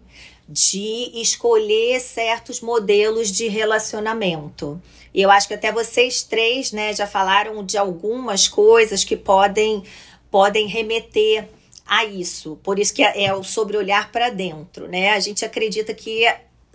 de 0.48 1.12
escolher 1.14 2.00
certos 2.00 2.62
modelos 2.62 3.30
de 3.32 3.48
relacionamento. 3.48 4.82
E 5.14 5.22
eu 5.22 5.30
acho 5.30 5.48
que 5.48 5.54
até 5.54 5.72
vocês 5.72 6.24
três, 6.24 6.72
né, 6.72 6.94
já 6.94 7.06
falaram 7.06 7.66
de 7.66 7.78
algumas 7.78 8.48
coisas 8.48 9.04
que 9.04 9.18
podem 9.18 9.84
podem 10.30 10.68
remeter 10.68 11.48
a 11.86 12.06
isso. 12.06 12.60
Por 12.62 12.80
isso 12.80 12.94
que 12.94 13.02
é, 13.02 13.26
é 13.26 13.34
o 13.34 13.44
sobre 13.44 13.78
olhar 13.78 14.12
para 14.12 14.30
dentro, 14.30 14.88
né? 14.88 15.12
A 15.12 15.20
gente 15.20 15.46
acredita 15.46 15.94
que 15.94 16.26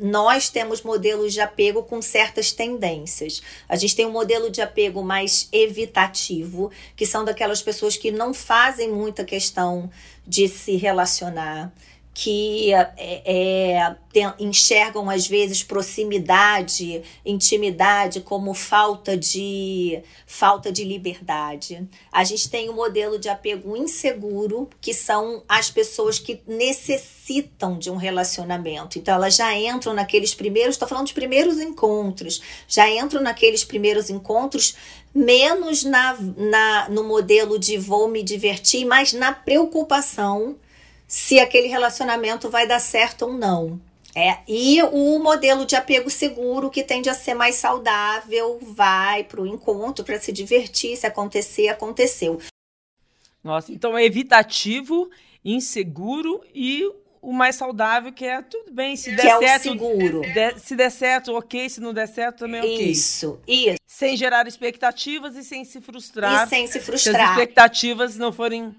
nós 0.03 0.51
temos 0.51 0.83
modelos 0.83 1.33
de 1.33 1.41
apego 1.41 1.85
com 1.85 2.03
certas 2.03 2.51
tendências. 2.51 3.41
A 3.69 3.77
gente 3.77 3.95
tem 3.95 4.05
um 4.05 4.11
modelo 4.11 4.51
de 4.51 4.61
apego 4.61 5.01
mais 5.01 5.49
evitativo, 5.53 6.73
que 6.97 7.07
são 7.07 7.25
daquelas 7.25 7.63
pessoas 7.63 7.97
que 7.97 8.11
não 8.11 8.35
fazem 8.35 8.91
muita 8.91 9.25
questão 9.25 9.89
de 10.27 10.49
se 10.49 10.75
relacionar 10.75 11.73
que 12.15 12.73
é, 12.75 12.93
é, 13.25 13.97
tem, 14.13 14.31
enxergam 14.39 15.09
às 15.09 15.27
vezes 15.27 15.63
proximidade, 15.63 17.03
intimidade 17.25 18.21
como 18.21 18.53
falta 18.53 19.17
de 19.17 20.03
falta 20.27 20.71
de 20.71 20.85
liberdade. 20.85 21.89
A 22.11 22.23
gente 22.23 22.51
tem 22.51 22.69
o 22.69 22.73
um 22.73 22.77
modelo 22.77 23.19
de 23.19 23.31
apego 23.31 23.75
inseguro, 23.77 24.69
que 24.81 24.93
são 24.93 25.43
as 25.49 25.71
pessoas 25.71 26.19
que 26.19 26.43
necessitam 26.47 27.79
de 27.79 27.91
um 27.91 27.97
relacionamento. 27.97 28.99
Então 28.99 29.15
elas 29.15 29.35
já 29.37 29.55
entram 29.55 29.95
naqueles 29.95 30.35
primeiros, 30.35 30.75
estou 30.75 30.89
falando 30.89 31.07
de 31.07 31.15
primeiros 31.15 31.59
encontros, 31.59 32.43
já 32.69 32.91
entram 32.91 33.23
naqueles 33.23 33.65
primeiros 33.65 34.11
encontros 34.11 34.77
menos 35.15 35.83
na, 35.83 36.17
na 36.37 36.89
no 36.91 37.05
modelo 37.05 37.59
de 37.59 37.79
vou 37.79 38.09
me 38.09 38.23
divertir, 38.23 38.85
mas 38.85 39.15
na 39.15 39.33
preocupação 39.33 40.57
se 41.13 41.39
aquele 41.39 41.69
relacionamento 41.69 42.49
vai 42.49 42.67
dar 42.67 42.79
certo 42.79 43.27
ou 43.27 43.35
não. 43.35 43.79
É, 44.15 44.39
e 44.49 44.83
o 44.83 45.19
modelo 45.19 45.67
de 45.67 45.77
apego 45.77 46.09
seguro, 46.09 46.71
que 46.71 46.83
tende 46.83 47.11
a 47.11 47.15
ser 47.15 47.35
mais 47.35 47.57
saudável, 47.57 48.59
vai 48.63 49.23
para 49.23 49.43
o 49.43 49.47
encontro 49.47 50.07
para 50.07 50.19
se 50.19 50.33
divertir, 50.33 50.97
se 50.97 51.07
acontecer, 51.07 51.69
aconteceu. 51.69 52.41
Nossa, 53.45 53.71
então 53.71 53.97
é 53.97 54.03
evitativo, 54.07 55.11
inseguro 55.45 56.43
e 56.55 56.83
o 57.21 57.31
mais 57.31 57.57
saudável, 57.57 58.11
que 58.11 58.25
é 58.25 58.41
tudo 58.41 58.73
bem, 58.73 58.97
se 58.97 59.15
der 59.15 59.39
que 59.39 59.47
certo. 59.47 59.69
É 59.69 59.71
o 59.71 59.73
seguro. 59.75 60.21
De, 60.23 60.59
se 60.61 60.75
der 60.75 60.91
certo, 60.91 61.35
ok, 61.35 61.69
se 61.69 61.81
não 61.81 61.93
der 61.93 62.09
certo, 62.09 62.39
também 62.39 62.61
ok. 62.61 62.91
Isso, 62.91 63.39
isso. 63.47 63.77
Sem 63.87 64.17
gerar 64.17 64.47
expectativas 64.47 65.37
e 65.37 65.45
sem 65.45 65.63
se 65.63 65.79
frustrar. 65.79 66.47
E 66.47 66.49
sem 66.49 66.67
se 66.67 66.81
frustrar. 66.81 67.15
Se 67.15 67.23
as 67.23 67.31
expectativas 67.33 68.17
não 68.17 68.33
forem. 68.33 68.75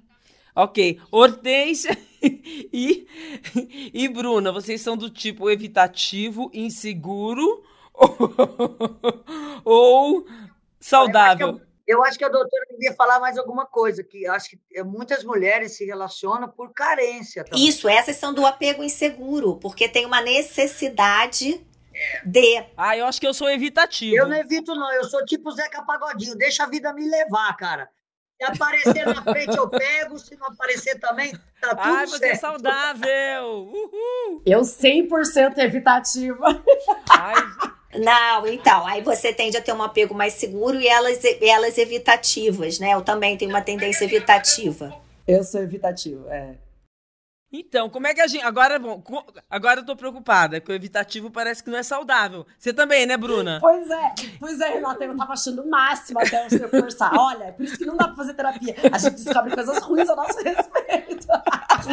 Ok. 0.56 1.00
Hortência. 1.12 1.98
e, 2.22 3.08
e 3.94 4.08
Bruna, 4.08 4.52
vocês 4.52 4.82
são 4.82 4.96
do 4.96 5.10
tipo 5.10 5.50
evitativo, 5.50 6.50
inseguro 6.54 7.64
ou, 7.94 8.18
ou 9.66 10.26
saudável? 10.80 11.62
Eu 11.86 12.04
acho 12.04 12.18
que 12.18 12.24
a 12.24 12.30
doutora 12.30 12.66
devia 12.72 12.94
falar 12.94 13.20
mais 13.20 13.38
alguma 13.38 13.66
coisa, 13.66 14.04
que 14.04 14.26
acho 14.26 14.52
que 14.52 14.60
é, 14.74 14.84
muitas 14.84 15.24
mulheres 15.24 15.76
se 15.76 15.86
relacionam 15.86 16.48
por 16.48 16.72
carência. 16.74 17.44
Também. 17.44 17.68
Isso, 17.68 17.90
essas 17.90 18.16
são 18.16 18.34
do 18.34 18.46
apego 18.46 18.84
inseguro, 18.84 19.58
porque 19.58 19.90
tem 19.90 20.06
uma 20.06 20.22
necessidade 20.22 21.62
de. 22.26 22.64
Ah, 22.78 22.98
eu 22.98 23.06
acho 23.06 23.20
que 23.20 23.28
eu 23.28 23.34
sou 23.34 23.50
evitativo. 23.50 24.16
Eu 24.16 24.28
não 24.28 24.36
evito, 24.36 24.74
não. 24.74 24.92
Eu 24.94 25.04
sou 25.04 25.26
tipo 25.26 25.52
Zeca 25.52 25.84
Pagodinho. 25.84 26.38
Deixa 26.38 26.64
a 26.64 26.68
vida 26.68 26.94
me 26.94 27.08
levar, 27.08 27.56
cara. 27.58 27.90
Se 28.38 28.44
aparecer 28.44 29.06
na 29.06 29.22
frente, 29.22 29.56
eu 29.56 29.70
pego. 29.70 30.20
Se 30.20 30.36
não 30.36 30.48
aparecer 30.48 31.00
também, 31.00 31.32
tá 31.62 31.70
tudo 31.70 31.80
Ai, 31.80 32.08
você 32.08 32.16
é 32.16 32.20
certo. 32.20 32.34
é 32.34 32.36
saudável! 32.36 33.46
Uhul. 33.46 34.42
Eu 34.46 34.62
100% 34.62 35.58
evitativa. 35.60 36.64
Ai. 37.10 37.36
Não, 37.96 38.48
então, 38.48 38.88
aí 38.88 39.04
você 39.04 39.32
tende 39.32 39.56
a 39.56 39.62
ter 39.62 39.72
um 39.72 39.84
apego 39.84 40.16
mais 40.16 40.34
seguro 40.34 40.80
e 40.80 40.88
elas, 40.88 41.20
elas 41.40 41.78
evitativas, 41.78 42.80
né? 42.80 42.96
Eu 42.96 43.04
também 43.04 43.38
tenho 43.38 43.52
uma 43.52 43.62
tendência 43.62 44.06
evitativa. 44.06 44.92
Eu 45.28 45.44
sou 45.44 45.62
evitativo, 45.62 46.28
é. 46.28 46.56
Então, 47.56 47.88
como 47.88 48.08
é 48.08 48.16
que 48.16 48.22
a 48.22 48.26
gente. 48.26 48.44
Agora, 48.44 48.80
bom, 48.80 49.04
agora 49.48 49.82
eu 49.82 49.86
tô 49.86 49.96
preocupada, 49.96 50.60
que 50.60 50.72
o 50.72 50.74
evitativo 50.74 51.30
parece 51.30 51.64
que 51.64 51.70
não 51.70 51.78
é 51.78 51.84
saudável. 51.84 52.48
Você 52.58 52.74
também, 52.74 53.06
né, 53.06 53.16
Bruna? 53.16 53.60
Pois 53.62 53.88
é, 53.92 54.14
pois 54.40 54.60
é, 54.60 54.70
Renata, 54.70 55.06
eu 55.06 55.16
tava 55.16 55.34
achando 55.34 55.62
o 55.62 55.70
máximo 55.70 56.20
até 56.20 56.48
o 56.48 56.50
seu 56.50 56.68
conversar. 56.68 57.12
Olha, 57.16 57.44
é 57.44 57.52
por 57.52 57.64
isso 57.64 57.78
que 57.78 57.86
não 57.86 57.96
dá 57.96 58.08
pra 58.08 58.16
fazer 58.16 58.34
terapia. 58.34 58.76
A 58.92 58.98
gente 58.98 59.24
descobre 59.24 59.54
coisas 59.54 59.78
ruins 59.84 60.10
a 60.10 60.16
nosso 60.16 60.40
respeito. 60.44 61.28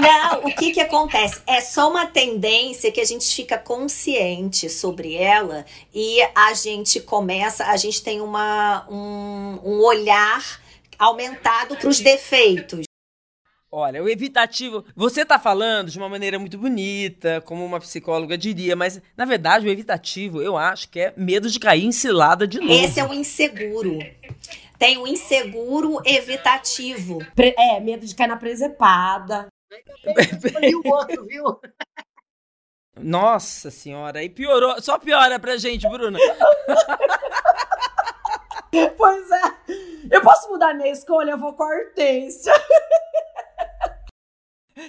Não, 0.01 0.45
o 0.45 0.55
que 0.55 0.73
que 0.73 0.81
acontece? 0.81 1.43
É 1.47 1.61
só 1.61 1.91
uma 1.91 2.07
tendência 2.07 2.91
que 2.91 3.01
a 3.01 3.05
gente 3.05 3.35
fica 3.35 3.59
consciente 3.59 4.71
sobre 4.71 5.15
ela 5.15 5.67
e 5.93 6.23
a 6.35 6.55
gente 6.55 7.01
começa, 7.01 7.67
a 7.67 7.77
gente 7.77 8.03
tem 8.03 8.23
uma, 8.23 8.87
um, 8.89 9.61
um 9.63 9.81
olhar 9.83 10.43
aumentado 10.99 11.77
para 11.77 11.89
os 11.89 12.01
defeitos. 12.01 12.90
Olha, 13.73 14.03
o 14.03 14.09
evitativo, 14.09 14.85
você 14.97 15.25
tá 15.25 15.39
falando 15.39 15.93
de 15.93 15.99
uma 15.99 16.09
maneira 16.09 16.41
muito 16.41 16.59
bonita, 16.59 17.41
como 17.43 17.65
uma 17.65 17.79
psicóloga 17.79 18.37
diria, 18.37 18.75
mas 18.75 19.01
na 19.17 19.25
verdade 19.25 19.65
o 19.65 19.71
evitativo, 19.71 20.43
eu 20.43 20.57
acho 20.57 20.89
que 20.89 20.99
é 20.99 21.15
medo 21.17 21.49
de 21.49 21.61
cair 21.61 21.85
em 21.85 21.93
cilada 21.93 22.49
de 22.49 22.59
novo. 22.59 22.73
Esse 22.73 22.99
é 22.99 23.07
o 23.07 23.15
inseguro. 23.15 23.97
Tem 24.77 24.99
o 24.99 25.07
inseguro 25.07 26.03
evitativo. 26.05 27.25
É, 27.37 27.79
medo 27.79 28.05
de 28.05 28.13
cair 28.15 28.27
na 28.27 28.37
presepada. 28.37 29.47
E 30.63 30.75
o 30.75 30.83
outro, 30.85 31.25
viu? 31.27 31.45
Nossa 32.99 33.71
senhora, 33.71 34.19
aí 34.19 34.29
piorou, 34.29 34.83
só 34.83 34.99
piora 34.99 35.39
pra 35.39 35.57
gente, 35.57 35.89
Bruna. 35.89 36.19
pois 38.99 39.31
é. 39.31 39.55
Eu 40.11 40.23
posso 40.23 40.51
mudar 40.51 40.75
minha 40.75 40.91
escolha? 40.91 41.31
Eu 41.31 41.39
vou 41.39 41.53
com 41.53 41.63
a 41.63 41.69
Hortência. 41.69 42.53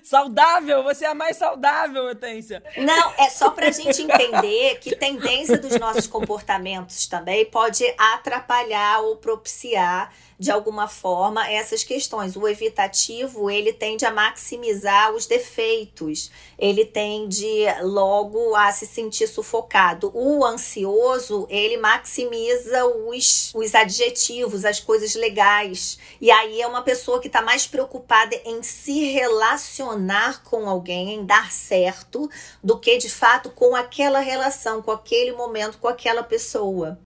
Saudável, 0.04 0.84
você 0.84 1.06
é 1.06 1.10
a 1.10 1.16
mais 1.16 1.38
saudável, 1.38 2.04
Hortência. 2.06 2.64
Não, 2.78 3.14
é 3.18 3.30
só 3.30 3.50
pra 3.50 3.72
gente 3.72 4.02
entender 4.02 4.80
que 4.80 4.96
tendência 4.96 5.58
dos 5.58 5.78
nossos 5.80 6.08
comportamentos 6.08 7.08
também 7.08 7.46
pode 7.46 7.84
atrapalhar 7.98 9.02
ou 9.02 9.18
propiciar 9.18 10.14
de 10.42 10.50
alguma 10.50 10.88
forma 10.88 11.48
essas 11.48 11.84
questões. 11.84 12.36
O 12.36 12.48
evitativo, 12.48 13.48
ele 13.48 13.72
tende 13.72 14.08
a 14.08 14.12
maximizar 14.12 15.14
os 15.14 15.28
defeitos, 15.28 16.32
ele 16.58 16.84
tende 16.84 17.46
logo 17.84 18.56
a 18.56 18.72
se 18.72 18.88
sentir 18.88 19.28
sufocado. 19.28 20.12
O 20.16 20.44
ansioso, 20.44 21.46
ele 21.48 21.78
maximiza 21.78 22.88
os, 22.88 23.54
os 23.54 23.76
adjetivos, 23.76 24.66
as 24.66 24.80
coisas 24.80 25.14
legais. 25.14 26.00
E 26.20 26.32
aí 26.32 26.60
é 26.60 26.66
uma 26.66 26.82
pessoa 26.82 27.22
que 27.22 27.28
está 27.28 27.44
mais 27.44 27.68
preocupada 27.68 28.36
em 28.44 28.64
se 28.64 29.12
relacionar 29.12 30.44
com 30.44 30.68
alguém, 30.68 31.14
em 31.14 31.24
dar 31.24 31.52
certo, 31.52 32.28
do 32.64 32.80
que 32.80 32.98
de 32.98 33.12
fato 33.12 33.52
com 33.52 33.76
aquela 33.76 34.20
relação, 34.20 34.82
com 34.82 34.90
aquele 34.90 35.34
momento, 35.34 35.78
com 35.78 35.88
aquela 35.88 36.24
pessoa. 36.24 36.98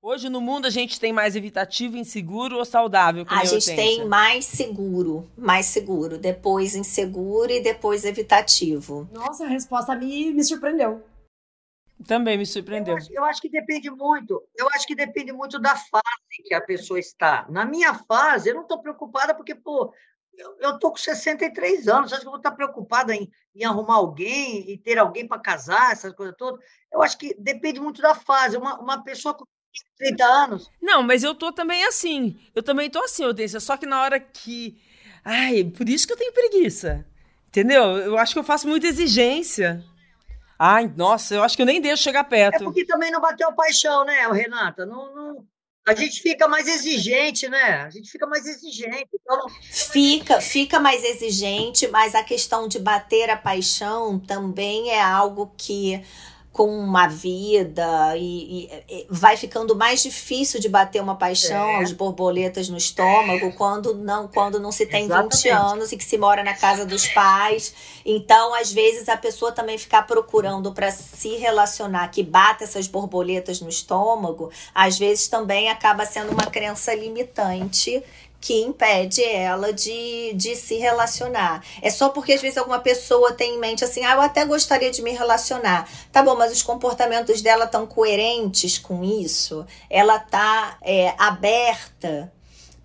Hoje 0.00 0.28
no 0.28 0.40
mundo 0.40 0.66
a 0.66 0.70
gente 0.70 1.00
tem 1.00 1.12
mais 1.12 1.34
evitativo, 1.34 1.96
inseguro 1.96 2.56
ou 2.56 2.64
saudável? 2.64 3.26
A 3.28 3.44
gente 3.44 3.66
tem 3.66 4.06
mais 4.06 4.44
seguro, 4.44 5.28
mais 5.36 5.66
seguro, 5.66 6.16
depois 6.16 6.76
inseguro 6.76 7.50
e 7.50 7.60
depois 7.60 8.04
evitativo. 8.04 9.08
Nossa, 9.12 9.44
a 9.44 9.48
resposta 9.48 9.96
me, 9.96 10.32
me 10.32 10.44
surpreendeu. 10.44 11.04
Também 12.06 12.38
me 12.38 12.46
surpreendeu. 12.46 12.94
Eu 12.94 12.98
acho, 12.98 13.12
eu 13.12 13.24
acho, 13.24 13.40
que 13.40 13.48
depende 13.48 13.90
muito. 13.90 14.40
Eu 14.56 14.68
acho 14.72 14.86
que 14.86 14.94
depende 14.94 15.32
muito 15.32 15.58
da 15.58 15.74
fase 15.74 16.42
que 16.44 16.54
a 16.54 16.60
pessoa 16.60 17.00
está. 17.00 17.44
Na 17.48 17.64
minha 17.64 17.92
fase, 17.92 18.50
eu 18.50 18.54
não 18.54 18.62
estou 18.62 18.80
preocupada 18.80 19.34
porque, 19.34 19.52
pô, 19.52 19.92
eu 20.60 20.76
estou 20.76 20.92
com 20.92 20.96
63 20.96 21.88
anos. 21.88 22.12
Acho 22.12 22.22
que 22.22 22.28
eu 22.28 22.30
vou 22.30 22.38
estar 22.38 22.52
preocupada 22.52 23.12
em, 23.12 23.28
em 23.52 23.64
arrumar 23.64 23.96
alguém 23.96 24.70
e 24.70 24.78
ter 24.78 24.96
alguém 24.96 25.26
para 25.26 25.40
casar, 25.40 25.90
essas 25.90 26.12
coisas 26.12 26.36
todas. 26.38 26.64
Eu 26.92 27.02
acho 27.02 27.18
que 27.18 27.34
depende 27.36 27.80
muito 27.80 28.00
da 28.00 28.14
fase. 28.14 28.56
Uma, 28.56 28.78
uma 28.78 29.02
pessoa 29.02 29.34
com 29.34 29.44
30 29.98 30.24
anos. 30.24 30.70
Não, 30.80 31.02
mas 31.02 31.22
eu 31.22 31.34
tô 31.34 31.52
também 31.52 31.84
assim. 31.84 32.38
Eu 32.54 32.62
também 32.62 32.88
tô 32.88 33.02
assim, 33.02 33.24
Odência. 33.24 33.60
Só 33.60 33.76
que 33.76 33.86
na 33.86 34.00
hora 34.02 34.20
que. 34.20 34.80
Ai, 35.24 35.64
por 35.64 35.88
isso 35.88 36.06
que 36.06 36.12
eu 36.12 36.16
tenho 36.16 36.32
preguiça. 36.32 37.04
Entendeu? 37.48 37.96
Eu 37.98 38.18
acho 38.18 38.32
que 38.32 38.38
eu 38.38 38.44
faço 38.44 38.68
muita 38.68 38.86
exigência. 38.86 39.84
Ai, 40.58 40.92
nossa, 40.96 41.34
eu 41.34 41.42
acho 41.42 41.56
que 41.56 41.62
eu 41.62 41.66
nem 41.66 41.80
deixo 41.80 42.02
chegar 42.02 42.24
perto. 42.24 42.62
É 42.62 42.64
porque 42.64 42.84
também 42.84 43.10
não 43.10 43.20
bateu 43.20 43.52
paixão, 43.52 44.04
né, 44.04 44.26
Renata? 44.32 44.84
Não, 44.84 45.14
não, 45.14 45.46
a 45.88 45.94
gente 45.94 46.20
fica 46.20 46.46
mais 46.46 46.68
exigente, 46.68 47.48
né? 47.48 47.82
A 47.82 47.90
gente 47.90 48.10
fica 48.10 48.26
mais 48.26 48.44
exigente. 48.44 49.08
Então... 49.14 49.48
Fica, 49.62 50.38
fica 50.38 50.78
mais 50.78 51.02
exigente, 51.02 51.88
mas 51.88 52.14
a 52.14 52.22
questão 52.22 52.68
de 52.68 52.78
bater 52.78 53.30
a 53.30 53.36
paixão 53.36 54.18
também 54.18 54.90
é 54.90 55.00
algo 55.00 55.50
que 55.56 56.04
com 56.52 56.66
uma 56.66 57.06
vida 57.06 58.16
e, 58.16 58.64
e, 58.64 58.84
e, 58.88 59.06
vai 59.08 59.36
ficando 59.36 59.76
mais 59.76 60.02
difícil 60.02 60.58
de 60.58 60.68
bater 60.68 61.00
uma 61.00 61.14
paixão, 61.14 61.68
é. 61.70 61.82
as 61.82 61.92
borboletas 61.92 62.68
no 62.68 62.76
estômago, 62.76 63.52
quando 63.52 63.94
não 63.94 64.26
quando 64.26 64.58
não 64.58 64.72
se 64.72 64.84
tem 64.84 65.04
Exatamente. 65.04 65.36
20 65.36 65.48
anos 65.50 65.92
e 65.92 65.96
que 65.96 66.04
se 66.04 66.18
mora 66.18 66.42
na 66.42 66.54
casa 66.54 66.84
dos 66.84 67.06
pais. 67.08 67.72
Então, 68.04 68.54
às 68.54 68.72
vezes, 68.72 69.08
a 69.08 69.16
pessoa 69.16 69.52
também 69.52 69.78
ficar 69.78 70.02
procurando 70.02 70.72
para 70.72 70.90
se 70.90 71.36
relacionar, 71.36 72.08
que 72.08 72.22
bata 72.22 72.64
essas 72.64 72.86
borboletas 72.86 73.60
no 73.60 73.68
estômago, 73.68 74.50
às 74.74 74.98
vezes 74.98 75.28
também 75.28 75.68
acaba 75.68 76.06
sendo 76.06 76.32
uma 76.32 76.46
crença 76.46 76.94
limitante 76.94 78.02
que 78.40 78.60
impede 78.60 79.22
ela 79.24 79.72
de, 79.72 80.32
de 80.34 80.54
se 80.54 80.76
relacionar. 80.76 81.62
É 81.82 81.90
só 81.90 82.08
porque 82.08 82.32
às 82.32 82.40
vezes 82.40 82.56
alguma 82.56 82.78
pessoa 82.78 83.32
tem 83.32 83.54
em 83.54 83.58
mente 83.58 83.84
assim, 83.84 84.04
ah, 84.04 84.14
eu 84.14 84.20
até 84.20 84.44
gostaria 84.44 84.90
de 84.90 85.02
me 85.02 85.10
relacionar. 85.12 85.88
Tá 86.12 86.22
bom, 86.22 86.36
mas 86.36 86.52
os 86.52 86.62
comportamentos 86.62 87.42
dela 87.42 87.64
estão 87.64 87.86
coerentes 87.86 88.78
com 88.78 89.02
isso? 89.02 89.66
Ela 89.90 90.18
tá 90.18 90.78
é, 90.82 91.14
aberta 91.18 92.32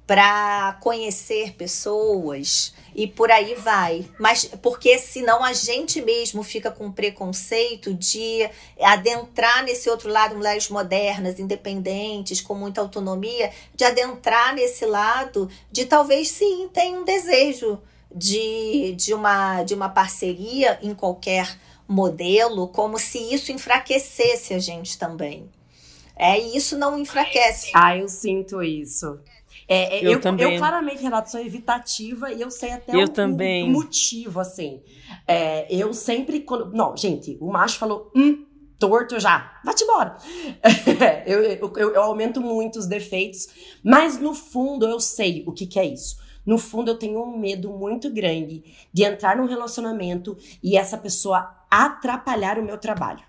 para 0.05 0.77
conhecer 0.81 1.53
pessoas 1.53 2.72
e 2.95 3.07
por 3.07 3.31
aí 3.31 3.55
vai. 3.55 4.05
Mas 4.19 4.45
porque 4.61 4.97
senão 4.97 5.43
a 5.43 5.53
gente 5.53 6.01
mesmo 6.01 6.43
fica 6.43 6.71
com 6.71 6.91
preconceito 6.91 7.93
de 7.93 8.49
adentrar 8.81 9.63
nesse 9.63 9.89
outro 9.89 10.09
lado, 10.09 10.35
mulheres 10.35 10.69
modernas, 10.69 11.39
independentes, 11.39 12.41
com 12.41 12.55
muita 12.55 12.81
autonomia, 12.81 13.51
de 13.75 13.83
adentrar 13.83 14.53
nesse 14.53 14.85
lado 14.85 15.49
de 15.71 15.85
talvez 15.85 16.29
sim 16.29 16.69
tem 16.73 16.97
um 16.97 17.03
desejo 17.03 17.79
de, 18.13 18.93
de, 18.95 19.13
uma, 19.13 19.63
de 19.63 19.73
uma 19.73 19.89
parceria 19.89 20.77
em 20.81 20.93
qualquer 20.93 21.57
modelo, 21.87 22.67
como 22.67 22.97
se 22.97 23.17
isso 23.33 23.51
enfraquecesse 23.51 24.53
a 24.53 24.59
gente 24.59 24.97
também. 24.97 25.49
É, 26.15 26.37
isso 26.37 26.77
não 26.77 26.97
enfraquece. 26.97 27.71
Ah, 27.73 27.97
eu 27.97 28.07
sinto 28.07 28.61
isso. 28.61 29.19
É, 29.67 29.97
é, 29.97 30.05
eu, 30.05 30.11
eu, 30.13 30.21
também. 30.21 30.53
eu 30.53 30.59
claramente, 30.59 31.01
Renato, 31.01 31.31
sou 31.31 31.39
evitativa 31.39 32.31
e 32.31 32.41
eu 32.41 32.51
sei 32.51 32.71
até 32.71 32.95
eu 32.95 33.05
o, 33.05 33.09
também. 33.09 33.67
o 33.67 33.71
motivo, 33.71 34.39
assim. 34.39 34.81
É, 35.27 35.73
eu 35.73 35.93
sempre, 35.93 36.41
quando. 36.41 36.71
Não, 36.71 36.95
gente, 36.95 37.37
o 37.39 37.51
macho 37.51 37.77
falou, 37.77 38.11
hum, 38.15 38.45
torto 38.77 39.19
já, 39.19 39.59
vai-te 39.63 39.83
embora. 39.83 40.17
eu, 41.25 41.43
eu, 41.43 41.73
eu, 41.75 41.93
eu, 41.93 42.01
aumento 42.01 42.41
muito 42.41 42.77
os 42.79 42.85
defeitos, 42.85 43.47
mas 43.83 44.19
no 44.19 44.33
fundo 44.33 44.85
eu 44.85 44.99
sei 44.99 45.43
o 45.47 45.51
que, 45.51 45.65
que 45.65 45.79
é 45.79 45.85
isso. 45.85 46.21
No 46.45 46.57
fundo, 46.57 46.91
eu 46.91 46.99
tenho 46.99 47.23
um 47.23 47.37
medo 47.37 47.69
muito 47.69 48.11
grande 48.11 48.63
de 48.91 49.03
entrar 49.03 49.37
num 49.37 49.45
relacionamento 49.45 50.37
e 50.61 50.77
essa 50.77 50.97
pessoa 50.97 51.49
atrapalhar 51.71 52.59
o 52.59 52.63
meu 52.63 52.77
trabalho. 52.77 53.23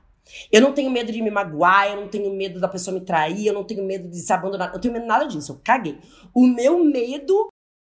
Eu 0.50 0.60
não 0.60 0.72
tenho 0.72 0.90
medo 0.90 1.12
de 1.12 1.22
me 1.22 1.30
magoar, 1.30 1.88
eu 1.88 1.96
não 1.96 2.08
tenho 2.08 2.32
medo 2.34 2.60
da 2.60 2.68
pessoa 2.68 2.98
me 2.98 3.04
trair, 3.04 3.46
eu 3.46 3.52
não 3.52 3.64
tenho 3.64 3.84
medo 3.84 4.08
de 4.08 4.18
se 4.18 4.32
abandonar, 4.32 4.72
eu 4.72 4.80
tenho 4.80 4.92
medo 4.92 5.02
de 5.02 5.08
nada 5.08 5.26
disso, 5.26 5.52
eu 5.52 5.60
caguei. 5.62 5.98
O 6.34 6.46
meu 6.46 6.82
medo. 6.84 7.48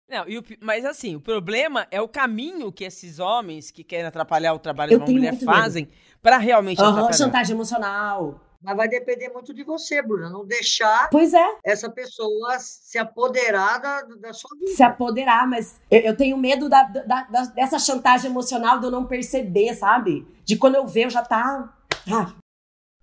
Não, 0.10 0.24
o, 0.24 0.44
mas 0.62 0.86
assim, 0.86 1.16
o 1.16 1.22
problema 1.22 1.88
é 1.90 2.02
o 2.02 2.08
caminho 2.08 2.72
que 2.72 2.84
esses 2.84 3.20
homens 3.20 3.72
que 3.72 3.84
querem 3.84 4.06
atrapalhar 4.06 4.54
o 4.54 4.60
trabalho 4.60 4.94
eu 4.94 5.00
de 5.00 5.06
uma 5.06 5.12
mulher 5.12 5.36
fazem 5.40 5.88
para 6.22 6.38
realmente 6.38 6.82
uhum, 6.82 6.90
atrapalhar. 6.90 7.14
chantagem 7.14 7.56
emocional. 7.56 8.42
Mas 8.66 8.78
vai 8.78 8.88
depender 8.88 9.30
muito 9.30 9.54
de 9.54 9.64
você, 9.64 10.02
Bruna. 10.02 10.28
Não 10.28 10.44
deixar 10.44 11.08
pois 11.12 11.36
é. 11.36 11.58
essa 11.64 11.88
pessoa 11.88 12.58
se 12.58 12.98
apoderar 12.98 13.80
da, 13.80 14.02
da 14.02 14.34
sua 14.34 14.58
vida. 14.58 14.72
Se 14.72 14.82
apoderar, 14.82 15.48
mas 15.48 15.80
eu, 15.90 16.00
eu 16.00 16.18
tenho 16.18 16.36
medo 16.36 16.68
da, 16.68 16.82
da, 16.82 17.24
da, 17.24 17.46
dessa 17.46 17.78
chantagem 17.78 18.32
emocional 18.32 18.80
de 18.80 18.88
eu 18.88 18.92
não 18.92 19.06
perceber, 19.06 19.76
sabe? 19.76 20.28
De 20.44 20.56
quando 20.56 20.76
eu 20.76 20.88
ver, 20.88 21.06
eu 21.06 21.10
já 21.12 21.22
tá 21.22 21.75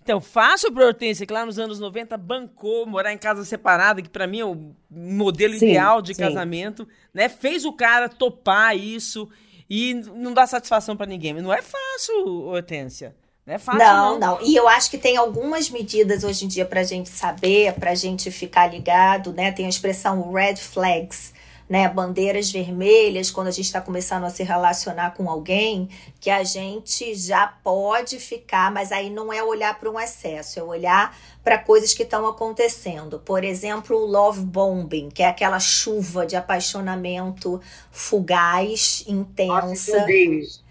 então, 0.03 0.21
fácil 0.21 0.73
para 0.73 0.87
Hortência, 0.87 1.25
que 1.25 1.33
lá 1.33 1.47
nos 1.47 1.61
anos 1.61 1.79
90 1.79 2.17
bancou 2.19 2.85
morar 2.87 3.13
em 3.13 3.19
casa 3.19 3.45
separada, 3.45 4.03
que 4.03 4.09
para 4.09 4.27
mim 4.27 4.41
é 4.41 4.45
o 4.45 4.75
modelo 4.91 5.55
sim, 5.55 5.69
ideal 5.69 6.03
de 6.03 6.13
sim. 6.13 6.21
casamento, 6.21 6.89
né? 7.15 7.29
Fez 7.29 7.65
o 7.65 7.73
cara 7.73 8.09
topar 8.09 8.77
isso 8.77 9.29
e 9.71 9.95
não 9.95 10.35
dá 10.35 10.45
satisfação 10.47 10.97
para 10.97 11.07
ninguém. 11.07 11.35
Não 11.35 11.53
é 11.53 11.63
fácil, 11.63 12.27
Hortência. 12.47 13.15
Não 13.47 13.55
é 13.55 13.59
fácil, 13.59 13.81
não, 13.81 14.19
não, 14.19 14.39
não. 14.39 14.43
E 14.43 14.57
eu 14.57 14.69
acho 14.69 14.91
que 14.91 14.99
tem 14.99 15.17
algumas 15.17 15.71
medidas 15.71 16.25
hoje 16.25 16.45
em 16.45 16.49
dia 16.49 16.65
pra 16.65 16.83
gente 16.83 17.09
saber, 17.09 17.73
pra 17.75 17.95
gente 17.95 18.31
ficar 18.31 18.69
ligado, 18.69 19.33
né? 19.33 19.53
Tem 19.53 19.67
a 19.67 19.69
expressão 19.69 20.33
red 20.33 20.57
flags, 20.57 21.33
né, 21.73 21.89
bandeiras 21.89 22.53
vermelhas 22.53 23.31
quando 23.31 23.47
a 23.47 23.51
gente 23.51 23.65
está 23.65 23.81
começando 23.81 24.25
a 24.25 24.29
se 24.29 24.43
relacionar 24.43 25.15
com 25.15 25.31
alguém, 25.31 25.89
que 26.21 26.29
a 26.29 26.45
gente 26.45 27.15
já 27.15 27.47
pode 27.47 28.19
ficar, 28.19 28.71
mas 28.71 28.93
aí 28.93 29.09
não 29.09 29.33
é 29.33 29.43
olhar 29.43 29.81
para 29.81 29.91
um 29.91 29.99
excesso, 29.99 30.61
é 30.61 30.63
olhar 30.63 31.17
para 31.43 31.57
coisas 31.57 31.95
que 31.95 32.03
estão 32.03 32.29
acontecendo. 32.29 33.19
Por 33.21 33.43
exemplo, 33.43 33.97
o 33.97 34.05
love 34.05 34.43
bombing, 34.43 35.09
que 35.09 35.23
é 35.23 35.29
aquela 35.29 35.59
chuva 35.59 36.27
de 36.27 36.37
apaixonamento 36.37 37.59
fugaz, 37.91 39.03
intensa. 39.09 39.93
Nossa, 39.93 39.97
eu 39.97 40.03
odeio 40.03 40.35
isso. 40.35 40.65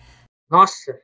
Nossa, 0.51 1.01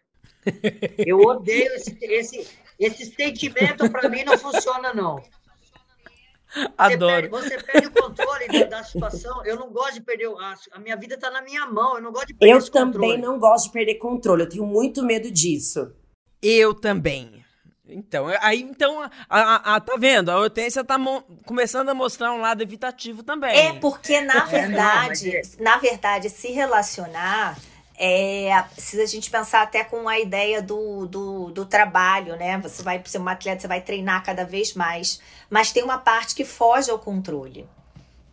eu 1.00 1.20
odeio 1.22 1.74
esse, 1.74 1.98
esse, 2.04 2.48
esse 2.80 3.06
sentimento, 3.16 3.90
para 3.90 4.08
mim 4.10 4.24
não 4.24 4.38
funciona, 4.38 4.94
não. 4.94 5.24
Adoro. 6.78 7.30
Você 7.30 7.50
perde, 7.50 7.64
você 7.64 7.72
perde 7.72 7.88
o 7.88 7.92
controle 7.92 8.66
da, 8.70 8.84
situação. 8.84 9.46
Eu 9.46 9.56
não 9.58 9.72
gosto 9.72 9.96
de 9.96 10.02
perder. 10.02 10.28
A, 10.28 10.56
a 10.74 10.80
minha 10.80 10.96
vida 10.96 11.16
está 11.16 11.30
na 11.30 11.42
minha 11.42 11.66
mão. 11.66 11.96
Eu 11.96 12.02
não 12.02 12.12
gosto 12.12 12.28
de 12.28 12.34
perder 12.34 12.56
Eu 12.56 12.72
também 12.72 12.92
controle. 12.94 13.18
não 13.22 13.40
gosto 13.40 13.66
de 13.66 13.72
perder 13.72 13.96
controle. 13.96 14.44
Eu 14.44 14.50
tenho 14.50 14.66
muito 14.66 15.04
medo 15.04 15.30
disso. 15.30 15.92
Eu 16.42 16.74
também. 16.74 17.46
Então, 17.90 18.28
aí, 18.42 18.62
então, 18.62 19.02
a, 19.02 19.10
a, 19.30 19.76
a, 19.76 19.80
tá 19.80 19.96
vendo? 19.98 20.30
A 20.30 20.38
Hortência 20.38 20.84
tá 20.84 20.98
começando 21.46 21.88
a 21.90 21.94
mostrar 21.94 22.34
um 22.34 22.42
lado 22.42 22.62
evitativo 22.62 23.24
também. 23.24 23.58
É, 23.58 23.74
porque, 23.74 24.20
na 24.20 24.44
verdade, 24.46 25.30
é, 25.30 25.42
não, 25.42 25.60
é... 25.60 25.64
na 25.64 25.78
verdade, 25.78 26.30
se 26.30 26.52
relacionar 26.52 27.58
é, 27.98 28.64
se 28.78 29.02
a 29.02 29.06
gente 29.08 29.32
pensar 29.32 29.64
até 29.64 29.84
com 29.84 30.08
a 30.08 30.20
ideia 30.20 30.62
do, 30.62 31.08
do, 31.08 31.52
do, 31.52 31.66
trabalho, 31.66 32.36
né? 32.36 32.60
Você 32.60 32.84
vai 32.84 33.02
ser 33.04 33.18
uma 33.18 33.32
atleta, 33.32 33.62
você 33.62 33.68
vai 33.68 33.82
treinar 33.82 34.24
cada 34.24 34.46
vez 34.46 34.76
mais, 34.76 35.20
mas 35.50 35.72
tem 35.72 35.84
uma 35.84 35.98
parte 35.98 36.36
que 36.36 36.46
foge 36.46 36.92
ao 36.92 37.00
controle. 37.00 37.68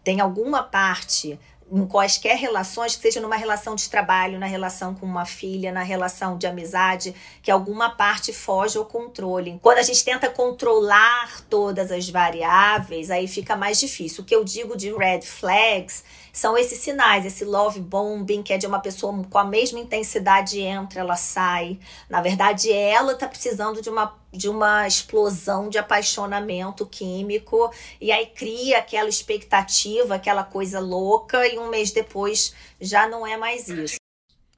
Tem 0.03 0.21
alguma 0.21 0.63
parte 0.63 1.39
em 1.73 1.87
quaisquer 1.87 2.37
relações, 2.37 2.95
que 2.95 3.03
seja 3.03 3.21
numa 3.21 3.37
relação 3.37 3.75
de 3.75 3.89
trabalho, 3.89 4.39
na 4.39 4.47
relação 4.47 4.95
com 4.95 5.07
uma 5.07 5.25
filha, 5.25 5.73
na 5.73 5.83
relação 5.83 6.37
de 6.37 6.47
amizade, 6.47 7.15
que 7.43 7.51
alguma 7.51 7.91
parte 7.91 8.33
foge 8.33 8.77
ao 8.77 8.85
controle. 8.85 9.59
Quando 9.63 9.79
a 9.79 9.83
gente 9.83 10.05
tenta 10.05 10.29
controlar 10.29 11.41
todas 11.49 11.91
as 11.91 12.09
variáveis, 12.09 13.11
aí 13.11 13.27
fica 13.27 13.57
mais 13.57 13.81
difícil. 13.81 14.23
O 14.23 14.27
que 14.27 14.37
eu 14.37 14.45
digo 14.45 14.77
de 14.77 14.93
red 14.95 15.23
flags 15.23 16.05
são 16.35 16.59
esses 16.59 16.81
sinais, 16.81 17.25
esse 17.25 17.45
love 17.45 17.79
bombing, 17.79 18.43
que 18.43 18.53
é 18.53 18.59
de 18.59 18.67
uma 18.67 18.81
pessoa 18.81 19.25
com 19.31 19.39
a 19.39 19.45
mesma 19.45 19.79
intensidade 19.79 20.61
entra, 20.61 20.99
ela 20.99 21.15
sai. 21.15 21.79
Na 22.11 22.21
verdade, 22.21 22.73
ela 22.73 23.15
tá 23.15 23.29
precisando 23.29 23.81
de 23.81 23.89
uma, 23.89 24.19
de 24.33 24.49
uma 24.49 24.85
explosão 24.85 25.69
de 25.69 25.79
apaixonamento 25.79 26.85
químico 26.87 27.71
e 28.01 28.11
aí 28.11 28.27
cria 28.27 28.79
aquela 28.79 29.09
expectativa, 29.09 30.17
aquela 30.17 30.43
coisa 30.43 30.81
louca 30.81 31.47
e 31.47 31.57
um 31.57 31.69
mês 31.69 31.93
depois 31.93 32.53
já 32.81 33.07
não 33.07 33.25
é 33.25 33.37
mais 33.37 33.69
isso. 33.69 33.95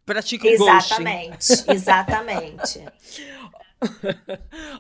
Pratica 0.07 0.47
o 0.47 0.51
Exatamente, 0.51 1.47
exatamente. 1.69 2.85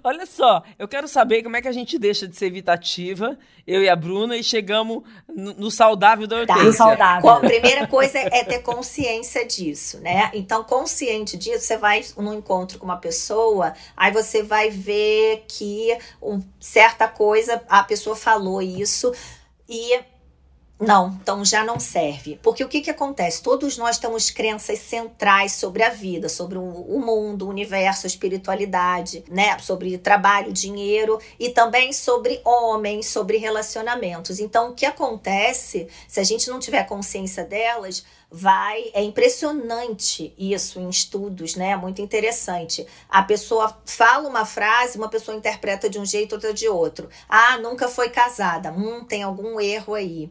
Olha 0.02 0.26
só, 0.26 0.62
eu 0.78 0.86
quero 0.86 1.08
saber 1.08 1.42
como 1.42 1.56
é 1.56 1.62
que 1.62 1.68
a 1.68 1.72
gente 1.72 1.98
deixa 1.98 2.26
de 2.26 2.36
ser 2.36 2.46
evitativa, 2.46 3.38
eu 3.66 3.82
e 3.82 3.88
a 3.88 3.96
Bruna, 3.96 4.36
e 4.36 4.44
chegamos 4.44 5.02
no, 5.28 5.54
no 5.54 5.70
saudável 5.70 6.26
da 6.26 6.40
Hortência. 6.40 6.64
Tá, 6.64 6.72
saudável. 6.72 7.30
A 7.30 7.40
primeira 7.40 7.86
coisa 7.86 8.18
é 8.18 8.44
ter 8.44 8.60
consciência 8.60 9.44
disso, 9.46 10.00
né? 10.00 10.30
Então, 10.34 10.64
consciente 10.64 11.36
disso, 11.36 11.66
você 11.66 11.76
vai 11.76 12.04
num 12.16 12.34
encontro 12.34 12.78
com 12.78 12.84
uma 12.84 12.98
pessoa, 12.98 13.74
aí 13.96 14.12
você 14.12 14.42
vai 14.42 14.70
ver 14.70 15.44
que 15.48 15.96
um, 16.22 16.40
certa 16.60 17.08
coisa, 17.08 17.62
a 17.68 17.82
pessoa 17.82 18.16
falou 18.16 18.62
isso, 18.62 19.12
e 19.68 19.98
Não, 20.78 21.18
então 21.22 21.42
já 21.42 21.64
não 21.64 21.80
serve. 21.80 22.38
Porque 22.42 22.62
o 22.62 22.68
que, 22.68 22.82
que 22.82 22.90
acontece? 22.90 23.42
Todos 23.42 23.78
nós 23.78 23.98
temos 23.98 24.28
crenças 24.28 24.78
centrais 24.78 25.52
sobre 25.52 25.82
a 25.82 25.88
vida, 25.88 26.28
sobre 26.28 26.58
o 26.58 27.00
mundo, 27.00 27.46
o 27.46 27.48
universo, 27.48 28.06
a 28.06 28.08
espiritualidade, 28.08 29.24
né? 29.30 29.58
Sobre 29.58 29.96
trabalho, 29.96 30.52
dinheiro 30.52 31.18
e 31.40 31.48
também 31.48 31.94
sobre 31.94 32.42
homens, 32.44 33.06
sobre 33.06 33.38
relacionamentos. 33.38 34.38
Então, 34.38 34.70
o 34.70 34.74
que 34.74 34.84
acontece, 34.84 35.88
se 36.06 36.20
a 36.20 36.24
gente 36.24 36.50
não 36.50 36.58
tiver 36.60 36.84
consciência 36.84 37.42
delas, 37.42 38.04
vai. 38.30 38.90
É 38.92 39.02
impressionante 39.02 40.34
isso 40.36 40.78
em 40.78 40.90
estudos, 40.90 41.54
né? 41.54 41.70
É 41.70 41.76
muito 41.76 42.02
interessante. 42.02 42.86
A 43.08 43.22
pessoa 43.22 43.80
fala 43.86 44.28
uma 44.28 44.44
frase, 44.44 44.98
uma 44.98 45.08
pessoa 45.08 45.34
interpreta 45.34 45.88
de 45.88 45.98
um 45.98 46.04
jeito, 46.04 46.34
outra 46.34 46.52
de 46.52 46.68
outro. 46.68 47.08
Ah, 47.26 47.56
nunca 47.56 47.88
foi 47.88 48.10
casada. 48.10 48.70
Hum, 48.72 49.04
tem 49.04 49.22
algum 49.22 49.58
erro 49.58 49.94
aí. 49.94 50.28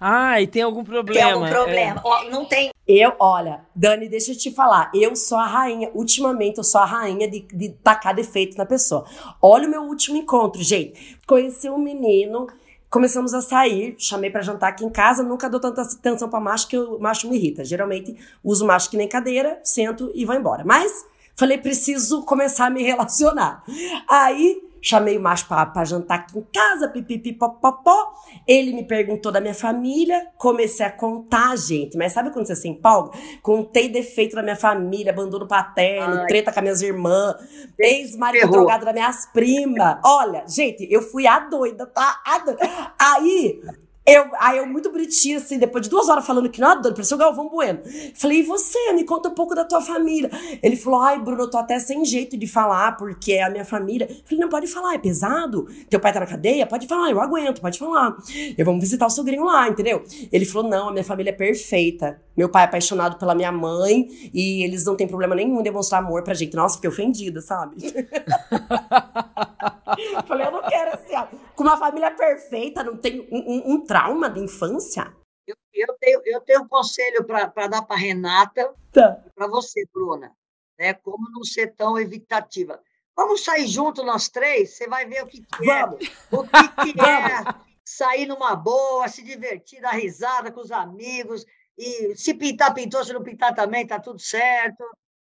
Ah, 0.00 0.40
e 0.40 0.46
tem 0.46 0.62
algum 0.62 0.84
problema. 0.84 1.20
Tem 1.20 1.32
algum 1.32 1.48
problema. 1.48 2.02
É. 2.22 2.30
não 2.30 2.44
tem. 2.44 2.70
Eu, 2.86 3.14
olha, 3.18 3.60
Dani, 3.74 4.08
deixa 4.08 4.32
eu 4.32 4.36
te 4.36 4.50
falar. 4.50 4.90
Eu 4.94 5.16
sou 5.16 5.38
a 5.38 5.46
rainha. 5.46 5.90
Ultimamente, 5.94 6.58
eu 6.58 6.64
sou 6.64 6.80
a 6.80 6.84
rainha 6.84 7.28
de, 7.28 7.40
de 7.40 7.70
tacar 7.70 8.14
defeito 8.14 8.56
na 8.58 8.66
pessoa. 8.66 9.04
Olha 9.40 9.66
o 9.66 9.70
meu 9.70 9.82
último 9.82 10.16
encontro, 10.16 10.62
gente. 10.62 11.18
Conheci 11.26 11.70
um 11.70 11.78
menino 11.78 12.46
Começamos 12.94 13.34
a 13.34 13.40
sair, 13.40 13.96
chamei 13.98 14.30
para 14.30 14.40
jantar 14.40 14.68
aqui 14.68 14.84
em 14.84 14.88
casa, 14.88 15.20
nunca 15.20 15.50
dou 15.50 15.58
tanta 15.58 15.82
atenção 15.82 16.28
para 16.28 16.38
macho 16.38 16.68
que 16.68 16.78
o 16.78 16.96
macho 17.00 17.28
me 17.28 17.36
irrita. 17.36 17.64
Geralmente 17.64 18.16
uso 18.44 18.64
macho 18.64 18.88
que 18.88 18.96
nem 18.96 19.08
cadeira, 19.08 19.58
sento 19.64 20.12
e 20.14 20.24
vou 20.24 20.36
embora. 20.36 20.62
Mas 20.64 21.04
falei, 21.34 21.58
preciso 21.58 22.22
começar 22.22 22.66
a 22.66 22.70
me 22.70 22.84
relacionar. 22.86 23.64
Aí 24.08 24.62
chamei 24.84 25.16
o 25.16 25.20
macho 25.20 25.48
pra, 25.48 25.84
jantar 25.84 26.16
aqui 26.16 26.38
em 26.38 26.46
casa, 26.52 26.88
pipipipopopó. 26.88 28.12
Ele 28.46 28.74
me 28.74 28.84
perguntou 28.84 29.32
da 29.32 29.40
minha 29.40 29.54
família, 29.54 30.28
comecei 30.36 30.84
a 30.84 30.90
contar, 30.90 31.56
gente. 31.56 31.96
Mas 31.96 32.12
sabe 32.12 32.30
quando 32.30 32.46
você 32.46 32.54
se 32.54 32.68
empolga? 32.68 33.12
Contei 33.42 33.88
defeito 33.88 34.36
da 34.36 34.42
minha 34.42 34.56
família, 34.56 35.10
abandono 35.10 35.48
paterno, 35.48 36.20
Ai. 36.20 36.26
treta 36.26 36.52
com 36.52 36.58
as 36.58 36.62
minhas 36.62 36.82
irmãs, 36.82 37.34
ex-marido 37.78 38.50
drogado 38.50 38.84
das 38.84 38.94
minhas 38.94 39.26
primas. 39.32 39.98
Olha, 40.04 40.44
gente, 40.46 40.86
eu 40.90 41.00
fui 41.00 41.26
a 41.26 41.38
doida, 41.38 41.86
tá? 41.86 42.20
A 42.26 42.38
doida. 42.40 42.92
Aí 42.98 43.62
eu, 44.06 44.26
aí 44.38 44.58
eu, 44.58 44.66
muito 44.66 44.90
bonitinho, 44.92 45.38
assim, 45.38 45.58
depois 45.58 45.82
de 45.82 45.88
duas 45.88 46.10
horas 46.10 46.26
falando 46.26 46.50
que 46.50 46.60
não 46.60 46.68
adoro, 46.68 46.94
parecia 46.94 47.16
o 47.16 47.18
Galvão 47.18 47.48
Bueno. 47.48 47.80
Falei, 48.14 48.40
e 48.40 48.42
você? 48.42 48.92
Me 48.92 49.02
conta 49.04 49.30
um 49.30 49.34
pouco 49.34 49.54
da 49.54 49.64
tua 49.64 49.80
família. 49.80 50.30
Ele 50.62 50.76
falou, 50.76 51.00
ai, 51.00 51.18
Bruno, 51.18 51.44
eu 51.44 51.50
tô 51.50 51.56
até 51.56 51.78
sem 51.78 52.04
jeito 52.04 52.36
de 52.36 52.46
falar, 52.46 52.98
porque 52.98 53.32
é 53.32 53.42
a 53.42 53.50
minha 53.50 53.64
família. 53.64 54.06
Falei, 54.24 54.40
não, 54.40 54.50
pode 54.50 54.66
falar, 54.66 54.94
é 54.94 54.98
pesado? 54.98 55.66
Teu 55.88 55.98
pai 55.98 56.12
tá 56.12 56.20
na 56.20 56.26
cadeia? 56.26 56.66
Pode 56.66 56.86
falar, 56.86 57.10
eu 57.10 57.20
aguento, 57.20 57.62
pode 57.62 57.78
falar. 57.78 58.14
Eu 58.58 58.64
vamos 58.66 58.82
visitar 58.82 59.06
o 59.06 59.10
sogrinho 59.10 59.44
lá, 59.44 59.68
entendeu? 59.68 60.04
Ele 60.30 60.44
falou, 60.44 60.68
não, 60.68 60.90
a 60.90 60.92
minha 60.92 61.04
família 61.04 61.30
é 61.30 61.34
perfeita. 61.34 62.20
Meu 62.36 62.50
pai 62.50 62.64
é 62.64 62.66
apaixonado 62.66 63.16
pela 63.18 63.34
minha 63.34 63.52
mãe 63.52 64.08
e 64.34 64.62
eles 64.64 64.84
não 64.84 64.96
têm 64.96 65.06
problema 65.06 65.34
nenhum 65.34 65.60
em 65.60 65.62
demonstrar 65.62 66.02
amor 66.02 66.22
pra 66.22 66.34
gente. 66.34 66.54
Nossa, 66.54 66.74
fiquei 66.74 66.90
ofendida, 66.90 67.40
sabe? 67.40 67.76
Falei, 70.26 70.46
eu 70.46 70.50
não 70.52 70.62
quero 70.62 70.94
assim. 70.94 71.14
Com 71.54 71.62
uma 71.62 71.76
família 71.76 72.10
perfeita, 72.10 72.82
não 72.82 72.96
tem 72.96 73.20
um, 73.30 73.38
um, 73.38 73.74
um 73.74 73.84
trauma 73.84 74.28
de 74.28 74.40
infância. 74.40 75.14
Eu, 75.46 75.56
eu, 75.72 75.94
tenho, 75.98 76.22
eu 76.24 76.40
tenho 76.40 76.62
um 76.62 76.68
conselho 76.68 77.24
para 77.24 77.66
dar 77.66 77.82
para 77.82 77.96
Renata 77.96 78.74
tá. 78.92 79.22
e 79.26 79.30
para 79.30 79.46
você, 79.46 79.86
Bruna. 79.92 80.32
Né? 80.78 80.94
Como 80.94 81.30
não 81.30 81.44
ser 81.44 81.74
tão 81.74 81.98
evitativa. 81.98 82.80
Vamos 83.16 83.44
sair 83.44 83.66
junto 83.66 84.02
nós 84.02 84.28
três? 84.28 84.76
Você 84.76 84.88
vai 84.88 85.06
ver 85.06 85.22
o 85.22 85.26
que, 85.26 85.40
que 85.40 85.70
é. 85.70 85.84
O 85.84 86.42
que, 86.42 86.92
que 86.92 87.00
é 87.00 87.44
sair 87.84 88.26
numa 88.26 88.56
boa, 88.56 89.06
se 89.08 89.22
divertir, 89.22 89.80
dar 89.80 89.92
risada 89.92 90.50
com 90.50 90.60
os 90.60 90.72
amigos. 90.72 91.44
E 91.78 92.16
se 92.16 92.34
pintar, 92.34 92.74
pintou. 92.74 93.04
Se 93.04 93.12
não 93.12 93.22
pintar 93.22 93.54
também, 93.54 93.86
tá 93.86 94.00
tudo 94.00 94.18
certo. 94.18 94.84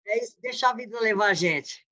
É 0.06 0.22
isso, 0.22 0.36
deixa 0.40 0.68
a 0.68 0.72
vida 0.72 0.98
levar 1.00 1.30
a 1.30 1.34
gente. 1.34 1.85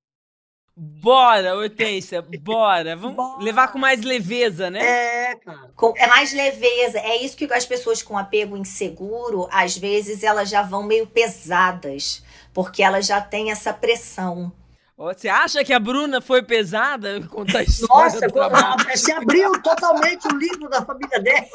Bora, 0.77 1.55
Hortência, 1.55 2.21
bora. 2.41 2.97
Vamos 2.97 3.15
bora. 3.15 3.41
levar 3.41 3.69
com 3.69 3.79
mais 3.79 4.01
leveza, 4.01 4.69
né? 4.69 4.79
É, 4.81 5.35
cara. 5.35 5.71
Com, 5.73 5.93
é 5.95 6.05
mais 6.07 6.33
leveza. 6.33 6.99
É 6.99 7.15
isso 7.23 7.37
que 7.37 7.45
as 7.53 7.65
pessoas 7.65 8.03
com 8.03 8.17
apego 8.17 8.57
inseguro, 8.57 9.47
às 9.51 9.77
vezes, 9.77 10.21
elas 10.21 10.49
já 10.49 10.61
vão 10.61 10.83
meio 10.83 11.07
pesadas, 11.07 12.21
porque 12.53 12.83
elas 12.83 13.05
já 13.05 13.21
têm 13.21 13.51
essa 13.51 13.71
pressão. 13.73 14.51
Você 14.97 15.29
acha 15.29 15.63
que 15.63 15.73
a 15.73 15.79
Bruna 15.79 16.19
foi 16.19 16.41
pesada? 16.41 17.21
Contar 17.27 17.59
a 17.59 17.63
história 17.63 18.29
Nossa, 18.29 18.87
você 18.89 19.11
abriu 19.13 19.61
totalmente 19.61 20.25
o 20.27 20.37
livro 20.37 20.69
da 20.69 20.83
família 20.85 21.21
dela. 21.21 21.47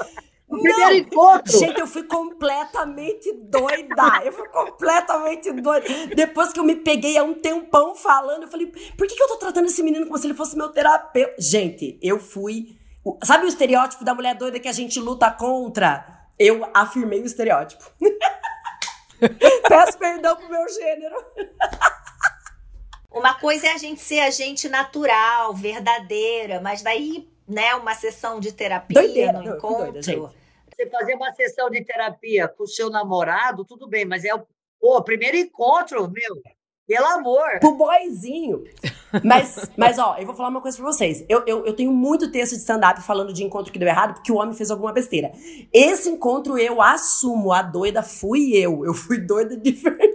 O 0.50 0.60
primeiro 0.60 0.94
encontro. 0.94 1.58
Gente, 1.58 1.78
eu 1.78 1.86
fui 1.86 2.02
completamente 2.02 3.32
doida. 3.32 4.22
Eu 4.24 4.32
fui 4.32 4.48
completamente 4.48 5.52
doida. 5.52 5.86
Depois 6.14 6.52
que 6.52 6.58
eu 6.58 6.64
me 6.64 6.74
peguei 6.74 7.16
há 7.16 7.22
um 7.22 7.34
tempão 7.34 7.94
falando, 7.94 8.42
eu 8.42 8.48
falei, 8.48 8.66
por 8.66 9.06
que, 9.06 9.14
que 9.14 9.22
eu 9.22 9.28
tô 9.28 9.36
tratando 9.36 9.66
esse 9.66 9.82
menino 9.82 10.06
como 10.06 10.18
se 10.18 10.26
ele 10.26 10.34
fosse 10.34 10.56
meu 10.56 10.68
terapeuta? 10.70 11.36
Gente, 11.38 11.96
eu 12.02 12.18
fui. 12.18 12.76
Sabe 13.22 13.44
o 13.44 13.48
estereótipo 13.48 14.04
da 14.04 14.12
mulher 14.12 14.34
doida 14.34 14.58
que 14.58 14.68
a 14.68 14.72
gente 14.72 14.98
luta 14.98 15.30
contra? 15.30 16.26
Eu 16.36 16.68
afirmei 16.74 17.22
o 17.22 17.26
estereótipo. 17.26 17.84
Peço 19.68 19.98
perdão 19.98 20.34
pro 20.34 20.50
meu 20.50 20.68
gênero. 20.68 21.14
Uma 23.12 23.34
coisa 23.34 23.68
é 23.68 23.72
a 23.72 23.78
gente 23.78 24.00
ser 24.00 24.20
a 24.20 24.30
gente 24.30 24.68
natural, 24.68 25.54
verdadeira, 25.54 26.60
mas 26.60 26.82
daí, 26.82 27.28
né, 27.46 27.74
uma 27.74 27.94
sessão 27.94 28.40
de 28.40 28.52
terapia 28.52 29.00
Doideira, 29.00 29.32
no 29.32 29.56
encontro. 29.56 29.92
Doida, 29.92 30.39
você 30.80 30.86
fazer 30.88 31.14
uma 31.14 31.32
sessão 31.32 31.68
de 31.68 31.84
terapia 31.84 32.48
com 32.48 32.64
o 32.64 32.68
seu 32.68 32.88
namorado, 32.88 33.64
tudo 33.64 33.88
bem, 33.88 34.04
mas 34.04 34.24
é 34.24 34.34
o, 34.34 34.46
o 34.80 35.02
primeiro 35.02 35.36
encontro, 35.36 36.10
meu. 36.10 36.42
Pelo 36.86 37.06
amor. 37.06 37.60
Pro 37.60 37.76
boyzinho. 37.76 38.64
Mas, 39.22 39.70
mas, 39.76 39.96
ó, 39.96 40.16
eu 40.18 40.26
vou 40.26 40.34
falar 40.34 40.48
uma 40.48 40.60
coisa 40.60 40.76
pra 40.76 40.86
vocês. 40.86 41.24
Eu, 41.28 41.44
eu, 41.46 41.64
eu 41.64 41.72
tenho 41.72 41.92
muito 41.92 42.32
texto 42.32 42.52
de 42.52 42.58
stand-up 42.58 43.00
falando 43.02 43.32
de 43.32 43.44
encontro 43.44 43.72
que 43.72 43.78
deu 43.78 43.86
errado 43.86 44.14
porque 44.14 44.32
o 44.32 44.36
homem 44.36 44.54
fez 44.54 44.72
alguma 44.72 44.92
besteira. 44.92 45.30
Esse 45.72 46.08
encontro 46.08 46.58
eu 46.58 46.82
assumo. 46.82 47.52
A 47.52 47.62
doida 47.62 48.02
fui 48.02 48.56
eu. 48.56 48.84
Eu 48.84 48.92
fui 48.92 49.18
doida 49.18 49.56
de 49.56 49.70
verdade. 49.70 50.10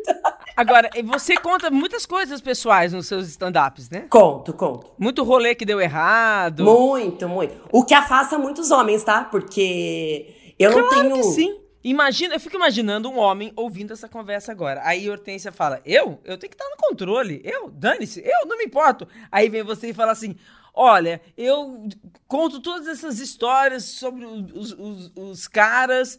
Agora, 0.58 0.90
você 1.06 1.38
conta 1.38 1.72
muitas 1.72 2.06
coisas 2.06 2.42
pessoais 2.42 2.92
nos 2.92 3.08
seus 3.08 3.28
stand-ups, 3.30 3.90
né? 3.90 4.08
Conto, 4.10 4.54
conto. 4.54 4.92
Muito 4.98 5.24
rolê 5.24 5.56
que 5.56 5.66
deu 5.66 5.80
errado. 5.80 6.66
Muito, 6.66 7.30
muito. 7.30 7.56
O 7.72 7.86
que 7.86 7.94
afasta 7.94 8.38
muitos 8.38 8.70
homens, 8.72 9.02
tá? 9.02 9.24
Porque 9.24 10.35
eu 10.58 10.72
claro 10.72 10.86
não 10.86 10.90
tenho. 10.90 11.16
Que 11.16 11.24
sim. 11.24 11.62
Imagina, 11.84 12.34
eu 12.34 12.40
fico 12.40 12.56
imaginando 12.56 13.10
um 13.10 13.20
homem 13.20 13.54
ouvindo 13.56 13.94
essa 13.94 14.10
conversa 14.10 14.52
agora. 14.52 14.82
Aí 14.84 15.08
Hortência 15.10 15.52
fala: 15.52 15.82
Eu? 15.86 16.20
Eu 16.24 16.38
tenho 16.38 16.50
que 16.50 16.56
estar 16.56 16.68
no 16.68 16.78
controle. 16.78 17.42
Eu? 17.44 17.70
Dane-se. 17.70 18.22
Eu 18.22 18.48
não 18.48 18.58
me 18.58 18.66
importo. 18.66 19.08
Aí 19.32 19.50
vem 19.50 19.62
você 19.62 19.90
e 19.90 19.94
fala 19.94 20.12
assim: 20.12 20.36
Olha, 20.74 21.22
eu 21.38 21.88
conto 22.28 22.60
todas 22.60 22.88
essas 22.88 23.20
histórias 23.20 23.84
sobre 23.84 24.26
os, 24.26 24.72
os, 24.74 25.12
os 25.16 25.48
caras. 25.48 26.18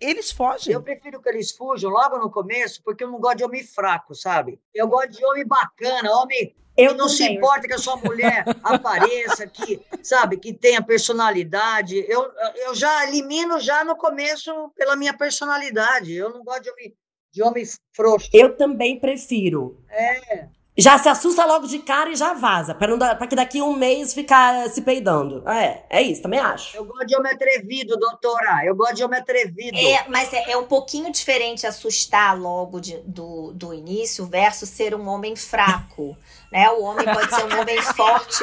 Eles 0.00 0.30
fogem. 0.30 0.72
Eu 0.72 0.82
prefiro 0.82 1.20
que 1.20 1.28
eles 1.28 1.52
fujam 1.52 1.90
logo 1.90 2.18
no 2.18 2.30
começo, 2.30 2.82
porque 2.82 3.04
eu 3.04 3.10
não 3.10 3.18
gosto 3.18 3.38
de 3.38 3.44
homem 3.44 3.62
fraco, 3.62 4.14
sabe? 4.14 4.58
Eu 4.74 4.88
gosto 4.88 5.12
de 5.12 5.24
homem 5.24 5.46
bacana, 5.46 6.12
homem 6.12 6.54
eu 6.76 6.94
não 6.94 7.08
se 7.08 7.24
importa 7.24 7.66
que 7.66 7.74
a 7.74 7.78
sua 7.78 7.96
mulher 7.96 8.44
apareça, 8.62 9.46
que, 9.46 9.80
sabe, 10.02 10.36
que 10.36 10.52
tenha 10.52 10.82
personalidade. 10.82 12.04
Eu, 12.08 12.30
eu 12.56 12.74
já 12.74 13.06
elimino 13.06 13.58
já 13.58 13.84
no 13.84 13.96
começo 13.96 14.70
pela 14.76 14.96
minha 14.96 15.16
personalidade. 15.16 16.12
Eu 16.12 16.30
não 16.30 16.44
gosto 16.44 16.62
de 16.62 16.70
homem, 16.70 16.94
de 17.32 17.42
homem 17.42 17.64
frouxo. 17.94 18.28
Eu 18.32 18.56
também 18.56 19.00
prefiro. 19.00 19.82
É 19.88 20.48
já 20.78 20.98
se 20.98 21.08
assusta 21.08 21.46
logo 21.46 21.66
de 21.66 21.78
cara 21.78 22.10
e 22.10 22.16
já 22.16 22.34
vaza, 22.34 22.74
para 22.74 23.26
que 23.26 23.34
daqui 23.34 23.62
um 23.62 23.74
mês 23.74 24.12
ficar 24.12 24.68
se 24.68 24.82
peidando. 24.82 25.42
É, 25.48 25.84
é 25.88 26.02
isso, 26.02 26.20
também 26.20 26.38
acho. 26.38 26.76
Eu 26.76 26.84
gosto 26.84 27.06
de 27.06 27.16
homem 27.16 27.32
atrevido, 27.32 27.96
doutora. 27.96 28.62
Eu 28.62 28.76
gosto 28.76 28.96
de 28.96 29.04
homem 29.04 29.18
atrevido. 29.18 29.78
É, 29.78 30.06
mas 30.08 30.32
é, 30.34 30.50
é 30.50 30.56
um 30.56 30.66
pouquinho 30.66 31.10
diferente 31.10 31.66
assustar 31.66 32.38
logo 32.38 32.78
de, 32.78 32.98
do, 33.06 33.52
do 33.54 33.72
início 33.72 34.26
versus 34.26 34.68
ser 34.68 34.94
um 34.94 35.08
homem 35.08 35.34
fraco. 35.34 36.14
né? 36.56 36.70
O 36.70 36.82
homem 36.84 37.04
pode 37.04 37.34
ser 37.34 37.44
um 37.44 37.60
homem 37.60 37.82
forte. 37.92 38.42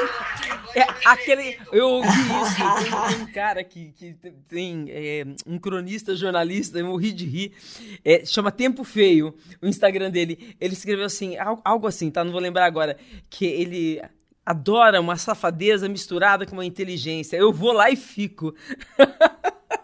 É, 0.76 0.86
aquele, 1.06 1.58
eu 1.71 1.89
ouvi 1.89 2.08
isso. 2.08 3.10
Tem, 3.10 3.21
um 3.21 3.32
cara 3.32 3.63
que, 3.63 3.91
que 3.91 4.15
tem 4.47 4.86
é, 4.89 5.26
um 5.47 5.58
cronista, 5.58 6.15
jornalista, 6.15 6.78
eu 6.78 6.86
morri 6.86 7.12
de 7.12 7.26
rir. 7.26 7.54
É, 8.06 8.23
chama 8.23 8.52
Tempo 8.52 8.84
Feio, 8.84 9.36
o 9.62 9.67
Instagram 9.67 10.12
dele. 10.12 10.56
Ele 10.62 10.73
escreveu 10.73 11.06
assim, 11.06 11.36
algo 11.63 11.88
assim, 11.88 12.12
tá? 12.12 12.23
Não 12.23 12.32
vou 12.32 12.41
lembrar 12.41 12.65
agora. 12.65 12.97
Que 13.30 13.45
ele 13.45 14.02
adora 14.45 15.02
uma 15.02 15.17
safadeza 15.17 15.90
misturada 15.90 16.46
com 16.46 16.54
uma 16.54 16.65
inteligência. 16.65 17.38
Eu 17.38 17.52
vou 17.52 17.71
lá 17.71 17.90
e 17.90 17.96
fico. 17.96 18.54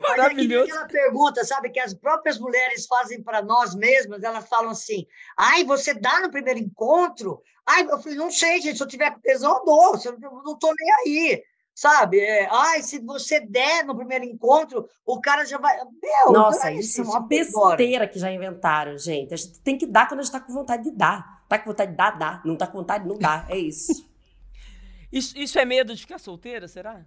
Maravilhoso. 0.00 0.70
aquela 0.70 0.86
pergunta, 0.86 1.44
sabe, 1.44 1.70
que 1.70 1.80
as 1.80 1.94
próprias 1.94 2.38
mulheres 2.38 2.86
fazem 2.86 3.22
para 3.22 3.42
nós 3.42 3.74
mesmas, 3.74 4.22
elas 4.22 4.48
falam 4.48 4.70
assim: 4.70 5.06
ai, 5.36 5.64
você 5.64 5.94
dá 5.94 6.20
no 6.20 6.30
primeiro 6.30 6.58
encontro? 6.58 7.42
Ai, 7.66 7.82
eu 7.82 8.00
falei, 8.00 8.18
não 8.18 8.30
sei, 8.30 8.60
gente, 8.60 8.76
se 8.76 8.82
eu 8.82 8.88
tiver 8.88 9.16
tesão, 9.20 9.58
eu 9.58 9.64
dou, 9.64 9.94
eu 10.04 10.42
não 10.44 10.54
estou 10.54 10.74
nem 10.78 10.92
aí. 10.92 11.42
sabe? 11.74 12.20
É, 12.20 12.48
Ai, 12.50 12.82
se 12.82 12.98
você 12.98 13.40
der 13.40 13.84
no 13.84 13.96
primeiro 13.96 14.24
encontro, 14.24 14.88
o 15.06 15.20
cara 15.20 15.44
já 15.44 15.58
vai. 15.58 15.76
Meu, 16.02 16.32
Nossa, 16.32 16.70
isso 16.72 17.00
é 17.00 17.04
uma 17.04 17.20
besteira 17.20 18.06
que 18.08 18.18
já 18.18 18.30
inventaram, 18.30 18.98
gente. 18.98 19.32
A 19.32 19.36
gente 19.36 19.60
tem 19.60 19.78
que 19.78 19.86
dar 19.86 20.08
quando 20.08 20.20
a 20.20 20.22
gente 20.22 20.32
tá 20.32 20.40
com 20.40 20.52
vontade 20.52 20.84
de 20.84 20.90
dar. 20.90 21.42
Tá 21.48 21.58
com 21.58 21.70
vontade 21.70 21.92
de 21.92 21.96
dar, 21.96 22.18
dá. 22.18 22.42
Não 22.44 22.56
tá 22.56 22.66
com 22.66 22.78
vontade, 22.78 23.06
não 23.06 23.18
dá. 23.18 23.46
É 23.48 23.56
isso. 23.56 24.08
isso, 25.12 25.38
isso 25.38 25.58
é 25.58 25.64
medo 25.64 25.94
de 25.94 26.00
ficar 26.00 26.18
solteira, 26.18 26.66
será? 26.66 27.04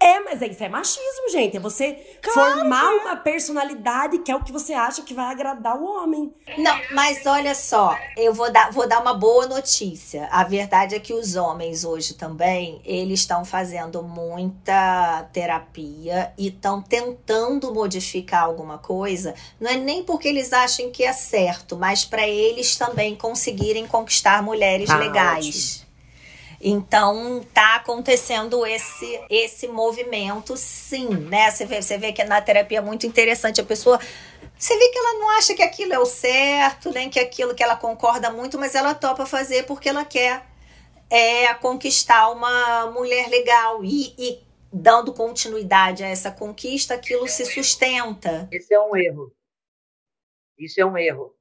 É, 0.00 0.20
mas 0.20 0.40
isso 0.40 0.62
é 0.62 0.68
machismo, 0.68 1.28
gente. 1.32 1.56
É 1.56 1.60
você 1.60 1.94
claro, 2.22 2.60
formar 2.60 2.84
é. 2.84 2.96
uma 2.98 3.16
personalidade 3.16 4.18
que 4.18 4.30
é 4.30 4.36
o 4.36 4.44
que 4.44 4.52
você 4.52 4.72
acha 4.72 5.02
que 5.02 5.12
vai 5.12 5.26
agradar 5.26 5.76
o 5.76 5.84
homem. 5.84 6.32
Não, 6.56 6.80
mas 6.92 7.26
olha 7.26 7.52
só, 7.52 7.98
eu 8.16 8.32
vou 8.32 8.50
dar, 8.52 8.70
vou 8.70 8.86
dar 8.86 9.00
uma 9.00 9.14
boa 9.14 9.46
notícia. 9.46 10.28
A 10.30 10.44
verdade 10.44 10.94
é 10.94 11.00
que 11.00 11.12
os 11.12 11.34
homens 11.34 11.84
hoje 11.84 12.14
também, 12.14 12.80
eles 12.84 13.20
estão 13.20 13.44
fazendo 13.44 14.00
muita 14.00 15.28
terapia 15.32 16.32
e 16.38 16.46
estão 16.46 16.80
tentando 16.80 17.74
modificar 17.74 18.44
alguma 18.44 18.78
coisa. 18.78 19.34
Não 19.58 19.68
é 19.68 19.76
nem 19.76 20.04
porque 20.04 20.28
eles 20.28 20.52
achem 20.52 20.92
que 20.92 21.02
é 21.02 21.12
certo, 21.12 21.76
mas 21.76 22.04
para 22.04 22.26
eles 22.26 22.76
também 22.76 23.16
conseguirem 23.16 23.84
conquistar 23.84 24.44
mulheres 24.44 24.90
ah, 24.90 24.96
legais. 24.96 25.48
Ótimo. 25.48 25.87
Então 26.60 27.44
tá 27.54 27.76
acontecendo 27.76 28.66
esse 28.66 29.20
esse 29.30 29.68
movimento, 29.68 30.56
sim, 30.56 31.08
né? 31.08 31.50
Você 31.50 31.64
vê, 31.64 31.80
você 31.80 31.96
vê 31.96 32.12
que 32.12 32.24
na 32.24 32.40
terapia 32.40 32.78
é 32.78 32.80
muito 32.80 33.06
interessante 33.06 33.60
a 33.60 33.64
pessoa 33.64 34.00
você 34.58 34.76
vê 34.76 34.88
que 34.88 34.98
ela 34.98 35.14
não 35.14 35.30
acha 35.30 35.54
que 35.54 35.62
aquilo 35.62 35.92
é 35.92 35.98
o 36.00 36.04
certo, 36.04 36.90
nem 36.90 37.08
que 37.08 37.20
aquilo 37.20 37.54
que 37.54 37.62
ela 37.62 37.76
concorda 37.76 38.28
muito, 38.28 38.58
mas 38.58 38.74
ela 38.74 38.92
topa 38.92 39.24
fazer 39.24 39.66
porque 39.66 39.88
ela 39.88 40.04
quer 40.04 40.44
é, 41.08 41.54
conquistar 41.54 42.28
uma 42.30 42.90
mulher 42.90 43.28
legal 43.28 43.84
e, 43.84 44.14
e 44.18 44.42
dando 44.72 45.14
continuidade 45.14 46.02
a 46.02 46.08
essa 46.08 46.32
conquista, 46.32 46.94
aquilo 46.94 47.28
se 47.28 47.46
sustenta. 47.46 48.48
Esse 48.50 48.74
é 48.74 48.80
um 48.80 48.96
erro. 48.96 49.32
Isso 50.58 50.80
é 50.80 50.84
um 50.84 50.98
erro. 50.98 51.34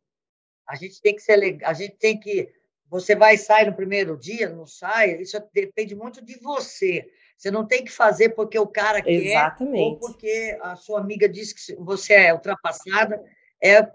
A 0.68 0.76
gente 0.76 1.01
tem 1.01 1.15
que 1.15 1.22
ser 1.22 1.57
a 1.63 1.74
gente 1.74 1.95
tem 1.95 2.20
que 2.20 2.53
você 2.90 3.16
vai 3.16 3.38
sair 3.38 3.68
no 3.68 3.76
primeiro 3.76 4.18
dia, 4.18 4.50
não 4.50 4.66
sai, 4.66 5.22
isso 5.22 5.38
depende 5.54 5.96
muito 5.96 6.24
de 6.24 6.40
você. 6.40 7.06
Você 7.38 7.52
não 7.52 7.66
tem 7.66 7.84
que 7.84 7.92
fazer 7.92 8.30
porque 8.30 8.58
o 8.58 8.68
cara 8.68 9.00
Exatamente. 9.06 9.74
quer 9.74 9.80
ou 9.80 10.00
porque 10.00 10.58
a 10.62 10.76
sua 10.76 11.00
amiga 11.00 11.30
diz 11.30 11.54
que 11.54 11.76
você 11.76 12.14
é 12.14 12.34
ultrapassada, 12.34 13.24
é 13.62 13.88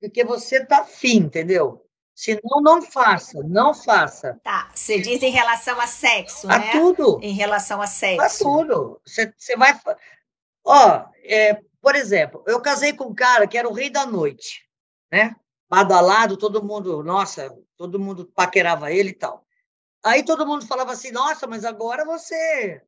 porque 0.00 0.24
você 0.24 0.58
está 0.58 0.78
afim, 0.78 1.18
entendeu? 1.18 1.84
Se 2.14 2.40
não, 2.42 2.60
não 2.60 2.82
faça, 2.82 3.40
não 3.44 3.74
faça. 3.74 4.40
Tá, 4.42 4.70
você 4.74 4.98
diz 4.98 5.22
em 5.22 5.30
relação 5.30 5.80
a 5.80 5.86
sexo, 5.86 6.50
a 6.50 6.58
né? 6.58 6.68
A 6.68 6.72
tudo. 6.72 7.20
Em 7.22 7.32
relação 7.32 7.80
a 7.80 7.86
sexo. 7.86 8.22
A 8.22 8.50
tudo. 8.50 9.00
Você, 9.04 9.32
você 9.36 9.56
vai... 9.56 9.78
Ó, 10.64 11.04
é, 11.22 11.60
por 11.80 11.94
exemplo, 11.94 12.42
eu 12.46 12.60
casei 12.60 12.92
com 12.92 13.04
um 13.04 13.14
cara 13.14 13.46
que 13.46 13.56
era 13.56 13.68
o 13.68 13.72
rei 13.72 13.88
da 13.88 14.04
noite, 14.04 14.64
né? 15.12 15.36
Badalado, 15.68 16.36
todo 16.36 16.64
mundo, 16.64 17.02
nossa, 17.02 17.54
todo 17.76 17.98
mundo 17.98 18.26
paquerava 18.34 18.90
ele 18.92 19.10
e 19.10 19.14
tal. 19.14 19.44
Aí 20.04 20.24
todo 20.24 20.46
mundo 20.46 20.66
falava 20.66 20.92
assim, 20.92 21.10
nossa, 21.10 21.46
mas 21.46 21.64
agora 21.64 22.04
você. 22.04 22.82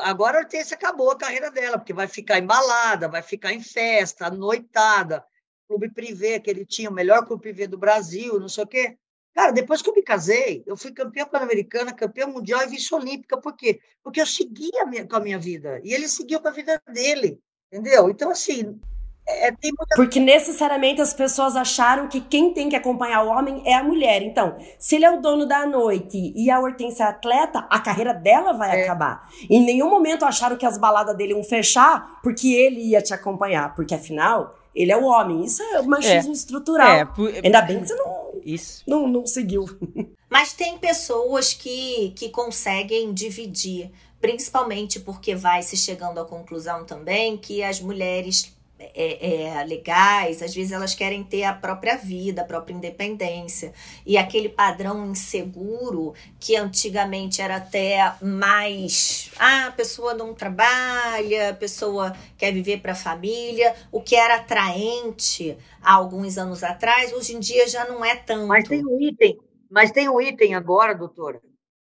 Agora 0.00 0.38
a 0.38 0.40
Hortência 0.40 0.74
acabou 0.74 1.10
a 1.10 1.18
carreira 1.18 1.50
dela, 1.50 1.78
porque 1.78 1.92
vai 1.92 2.08
ficar 2.08 2.38
embalada, 2.38 3.06
vai 3.06 3.22
ficar 3.22 3.52
em 3.52 3.62
festa, 3.62 4.30
noitada, 4.30 5.24
clube 5.68 5.90
privê, 5.90 6.40
que 6.40 6.50
ele 6.50 6.64
tinha 6.64 6.88
o 6.88 6.92
melhor 6.92 7.26
clube 7.26 7.42
privê 7.42 7.66
do 7.66 7.76
Brasil, 7.76 8.40
não 8.40 8.48
sei 8.48 8.64
o 8.64 8.66
quê. 8.66 8.98
Cara, 9.34 9.50
depois 9.50 9.82
que 9.82 9.90
eu 9.90 9.94
me 9.94 10.02
casei, 10.02 10.62
eu 10.64 10.76
fui 10.76 10.92
campeã 10.92 11.26
pan-americana, 11.26 11.92
campeã 11.92 12.26
mundial 12.26 12.62
e 12.62 12.68
vice-olímpica. 12.68 13.36
Por 13.36 13.54
quê? 13.56 13.80
Porque 14.02 14.20
eu 14.20 14.26
seguia 14.26 14.86
com 15.08 15.16
a 15.16 15.20
minha 15.20 15.38
vida. 15.38 15.80
E 15.82 15.92
ele 15.92 16.08
seguiu 16.08 16.40
com 16.40 16.48
a 16.48 16.52
vida 16.52 16.80
dele. 16.88 17.40
Entendeu? 17.70 18.08
Então, 18.08 18.30
assim, 18.30 18.80
é, 19.26 19.50
muita... 19.50 19.96
Porque 19.96 20.20
necessariamente 20.20 21.00
as 21.00 21.14
pessoas 21.14 21.56
acharam 21.56 22.08
que 22.08 22.20
quem 22.20 22.52
tem 22.52 22.68
que 22.68 22.76
acompanhar 22.76 23.24
o 23.24 23.28
homem 23.28 23.62
é 23.64 23.74
a 23.74 23.82
mulher. 23.82 24.22
Então, 24.22 24.56
se 24.78 24.96
ele 24.96 25.04
é 25.04 25.10
o 25.10 25.20
dono 25.20 25.46
da 25.46 25.66
noite 25.66 26.32
e 26.36 26.50
a 26.50 26.60
Hortência 26.60 27.04
é 27.04 27.06
atleta, 27.06 27.66
a 27.70 27.80
carreira 27.80 28.12
dela 28.12 28.52
vai 28.52 28.80
é. 28.80 28.82
acabar. 28.82 29.28
Em 29.48 29.64
nenhum 29.64 29.88
momento 29.88 30.24
acharam 30.24 30.56
que 30.56 30.66
as 30.66 30.76
baladas 30.76 31.16
dele 31.16 31.32
iam 31.32 31.42
fechar 31.42 32.20
porque 32.22 32.48
ele 32.48 32.80
ia 32.80 33.00
te 33.00 33.14
acompanhar. 33.14 33.74
Porque 33.74 33.94
afinal, 33.94 34.54
ele 34.74 34.92
é 34.92 34.96
o 34.96 35.04
homem. 35.04 35.44
Isso 35.44 35.62
é 35.62 35.82
machismo 35.82 36.32
é. 36.32 36.34
estrutural. 36.34 36.90
É, 36.90 37.04
por... 37.04 37.32
Ainda 37.42 37.62
bem 37.62 37.80
que 37.80 37.88
você 37.88 37.94
não, 37.94 38.32
Isso. 38.44 38.82
não, 38.86 39.08
não 39.08 39.26
seguiu. 39.26 39.64
Mas 40.28 40.52
tem 40.52 40.76
pessoas 40.78 41.54
que, 41.54 42.12
que 42.16 42.28
conseguem 42.28 43.12
dividir 43.14 43.90
principalmente 44.20 44.98
porque 45.00 45.34
vai 45.34 45.62
se 45.62 45.76
chegando 45.76 46.18
à 46.18 46.24
conclusão 46.24 46.86
também 46.86 47.36
que 47.36 47.62
as 47.62 47.78
mulheres 47.78 48.53
é, 48.78 49.44
é, 49.60 49.64
legais, 49.64 50.42
às 50.42 50.54
vezes 50.54 50.72
elas 50.72 50.94
querem 50.94 51.22
ter 51.22 51.44
a 51.44 51.52
própria 51.52 51.96
vida, 51.96 52.42
a 52.42 52.44
própria 52.44 52.74
independência. 52.74 53.72
E 54.04 54.18
aquele 54.18 54.48
padrão 54.48 55.06
inseguro 55.06 56.12
que 56.40 56.56
antigamente 56.56 57.40
era 57.40 57.56
até 57.56 58.14
mais. 58.20 59.30
Ah, 59.38 59.66
a 59.66 59.72
pessoa 59.72 60.14
não 60.14 60.34
trabalha, 60.34 61.50
a 61.50 61.54
pessoa 61.54 62.16
quer 62.36 62.52
viver 62.52 62.80
para 62.80 62.92
a 62.92 62.96
família. 62.96 63.74
O 63.92 64.00
que 64.00 64.16
era 64.16 64.36
atraente 64.36 65.56
há 65.80 65.94
alguns 65.94 66.36
anos 66.36 66.64
atrás, 66.64 67.12
hoje 67.12 67.34
em 67.34 67.40
dia 67.40 67.68
já 67.68 67.84
não 67.86 68.04
é 68.04 68.16
tanto. 68.16 68.48
Mas 68.48 68.68
tem 68.68 68.84
um 68.84 69.00
item, 69.00 69.38
mas 69.70 69.90
tem 69.92 70.08
um 70.08 70.20
item 70.20 70.54
agora, 70.54 70.94
doutora, 70.94 71.40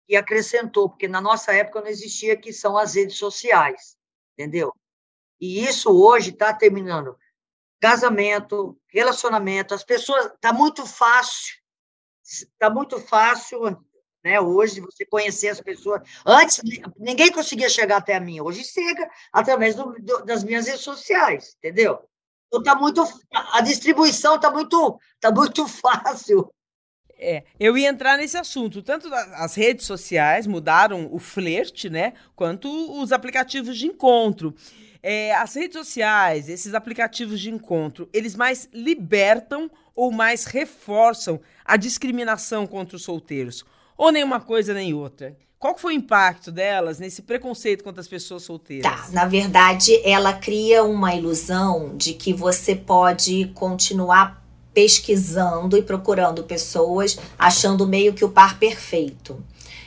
que 0.08 0.16
acrescentou, 0.16 0.90
porque 0.90 1.08
na 1.08 1.20
nossa 1.20 1.54
época 1.54 1.82
não 1.82 1.88
existia, 1.88 2.38
que 2.38 2.54
são 2.54 2.78
as 2.78 2.96
redes 2.96 3.18
sociais, 3.18 3.98
entendeu? 4.38 4.72
E 5.40 5.64
isso 5.64 5.92
hoje 5.92 6.32
está 6.32 6.54
terminando. 6.54 7.18
Casamento, 7.80 8.78
relacionamento, 8.88 9.74
as 9.74 9.84
pessoas. 9.84 10.26
Está 10.26 10.52
muito 10.52 10.86
fácil. 10.86 11.56
Está 12.24 12.70
muito 12.70 13.00
fácil, 13.00 13.78
né? 14.24 14.40
Hoje, 14.40 14.82
você 14.82 15.06
conhecer 15.06 15.50
as 15.50 15.62
pessoas. 15.62 16.02
Antes, 16.26 16.62
ninguém 16.98 17.32
conseguia 17.32 17.70
chegar 17.70 17.98
até 17.98 18.16
a 18.16 18.20
mim. 18.20 18.42
Hoje 18.42 18.64
chega 18.64 19.10
através 19.32 19.76
do, 19.76 19.94
do, 20.00 20.26
das 20.26 20.44
minhas 20.44 20.68
redes 20.68 20.82
sociais, 20.82 21.56
entendeu? 21.58 22.00
Então, 22.48 22.64
tá 22.64 22.76
muito. 22.76 23.04
A 23.32 23.62
distribuição 23.62 24.36
está 24.36 24.52
muito, 24.52 25.00
tá 25.20 25.32
muito 25.32 25.68
fácil. 25.68 26.52
É, 27.20 27.44
eu 27.60 27.78
ia 27.78 27.90
entrar 27.90 28.18
nesse 28.18 28.38
assunto. 28.38 28.82
Tanto 28.82 29.12
as 29.14 29.56
redes 29.56 29.86
sociais 29.86 30.46
mudaram 30.46 31.10
o 31.12 31.20
flerte, 31.20 31.90
né? 31.90 32.14
Quanto 32.36 32.70
os 33.02 33.12
aplicativos 33.12 33.78
de 33.78 33.88
encontro. 33.88 34.54
É, 35.10 35.34
as 35.34 35.56
redes 35.56 35.78
sociais, 35.78 36.50
esses 36.50 36.74
aplicativos 36.74 37.40
de 37.40 37.50
encontro, 37.50 38.10
eles 38.12 38.36
mais 38.36 38.68
libertam 38.74 39.72
ou 39.96 40.12
mais 40.12 40.44
reforçam 40.44 41.40
a 41.64 41.78
discriminação 41.78 42.68
contra 42.68 42.98
os 42.98 43.04
solteiros? 43.04 43.64
Ou 43.98 44.12
nenhuma 44.12 44.42
coisa 44.42 44.74
nem 44.74 44.94
outra? 44.94 45.38
Qual 45.58 45.78
foi 45.78 45.94
o 45.94 45.96
impacto 45.96 46.52
delas 46.52 47.00
nesse 47.00 47.22
preconceito 47.22 47.86
contra 47.86 48.02
as 48.02 48.08
pessoas 48.10 48.44
solteiras? 48.44 48.84
Tá, 48.84 49.08
na 49.14 49.24
verdade, 49.24 49.98
ela 50.04 50.34
cria 50.34 50.84
uma 50.84 51.16
ilusão 51.16 51.96
de 51.96 52.14
que 52.14 52.34
você 52.34 52.76
pode 52.76 53.46
continuar 53.56 54.46
pesquisando 54.74 55.78
e 55.78 55.82
procurando 55.82 56.44
pessoas, 56.44 57.18
achando 57.40 57.88
meio 57.88 58.14
que 58.14 58.26
o 58.26 58.30
par 58.30 58.60
perfeito. 58.60 59.42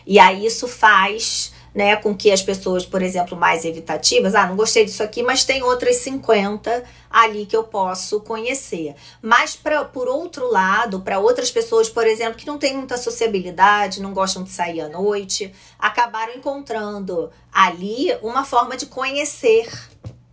E 0.07 0.19
aí 0.19 0.47
isso 0.47 0.67
faz 0.67 1.53
né, 1.75 1.97
com 1.97 2.15
que 2.15 2.31
as 2.31 2.43
pessoas, 2.43 2.85
por 2.85 3.03
exemplo, 3.03 3.37
mais 3.37 3.65
evitativas, 3.65 4.35
ah, 4.35 4.47
não 4.47 4.57
gostei 4.57 4.85
disso 4.85 5.03
aqui, 5.03 5.23
mas 5.23 5.45
tem 5.45 5.63
outras 5.63 5.97
50 5.97 6.83
ali 7.11 7.47
que 7.47 7.57
eu 7.57 7.65
posso 7.65 8.21
conhecer. 8.21 8.95
Mas 9.23 9.57
pra, 9.57 9.85
por 9.85 10.09
outro 10.09 10.51
lado, 10.51 11.01
para 11.01 11.19
outras 11.19 11.51
pessoas, 11.51 11.89
por 11.89 12.07
exemplo, 12.07 12.35
que 12.35 12.47
não 12.47 12.59
têm 12.59 12.77
muita 12.77 12.97
sociabilidade, 12.97 14.03
não 14.03 14.13
gostam 14.13 14.43
de 14.43 14.51
sair 14.51 14.81
à 14.81 14.89
noite, 14.89 15.53
acabaram 15.79 16.35
encontrando 16.35 17.31
ali 17.53 18.17
uma 18.23 18.45
forma 18.45 18.77
de 18.77 18.87
conhecer 18.87 19.69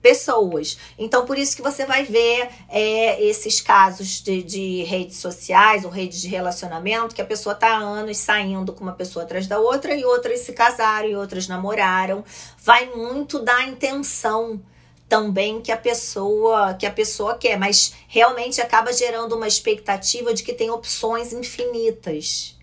pessoas. 0.08 0.78
Então, 0.97 1.26
por 1.26 1.38
isso 1.38 1.53
que 1.53 1.62
você 1.62 1.86
vai 1.86 2.05
ver 2.05 2.47
é, 2.70 3.22
esses 3.22 3.60
casos 3.60 4.22
de, 4.22 4.41
de, 4.41 4.84
redes 4.84 5.18
sociais 5.18 5.84
ou 5.84 5.91
redes 5.91 6.22
de 6.22 6.30
relacionamento, 6.30 7.14
que 7.14 7.22
a 7.22 7.26
pessoa 7.26 7.53
tá 7.53 7.72
há 7.72 7.80
anos 7.80 8.16
saindo 8.16 8.72
com 8.72 8.86
uma 8.86 8.93
pessoa 8.93 9.26
atrás 9.26 9.47
da 9.47 9.60
outra, 9.60 9.93
e 9.93 10.05
outras 10.05 10.39
se 10.39 10.53
casaram, 10.53 11.10
e 11.10 11.16
outras 11.18 11.45
namoraram. 11.49 12.24
Vai 12.58 12.86
muito 12.95 13.39
da 13.39 13.64
intenção 13.64 14.62
também 15.10 15.60
que 15.60 15.74
a 15.74 15.78
pessoa 15.78 16.74
que 16.76 16.86
a 16.86 16.91
pessoa 16.91 17.38
quer, 17.38 17.60
mas 17.60 17.93
realmente 18.08 18.62
acaba 18.62 18.93
gerando 18.93 19.36
uma 19.36 19.47
expectativa 19.47 20.34
de 20.34 20.41
que 20.41 20.53
tem 20.53 20.70
opções 20.70 21.34
infinitas. 21.34 22.55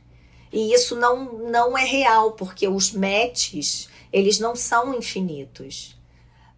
E 0.51 0.73
isso 0.73 0.97
não, 0.97 1.25
não 1.51 1.77
é 1.77 1.85
real, 1.85 2.33
porque 2.33 2.67
os 2.67 2.91
matches, 2.91 3.91
eles 4.11 4.39
não 4.39 4.57
são 4.57 4.95
infinitos. 4.95 5.94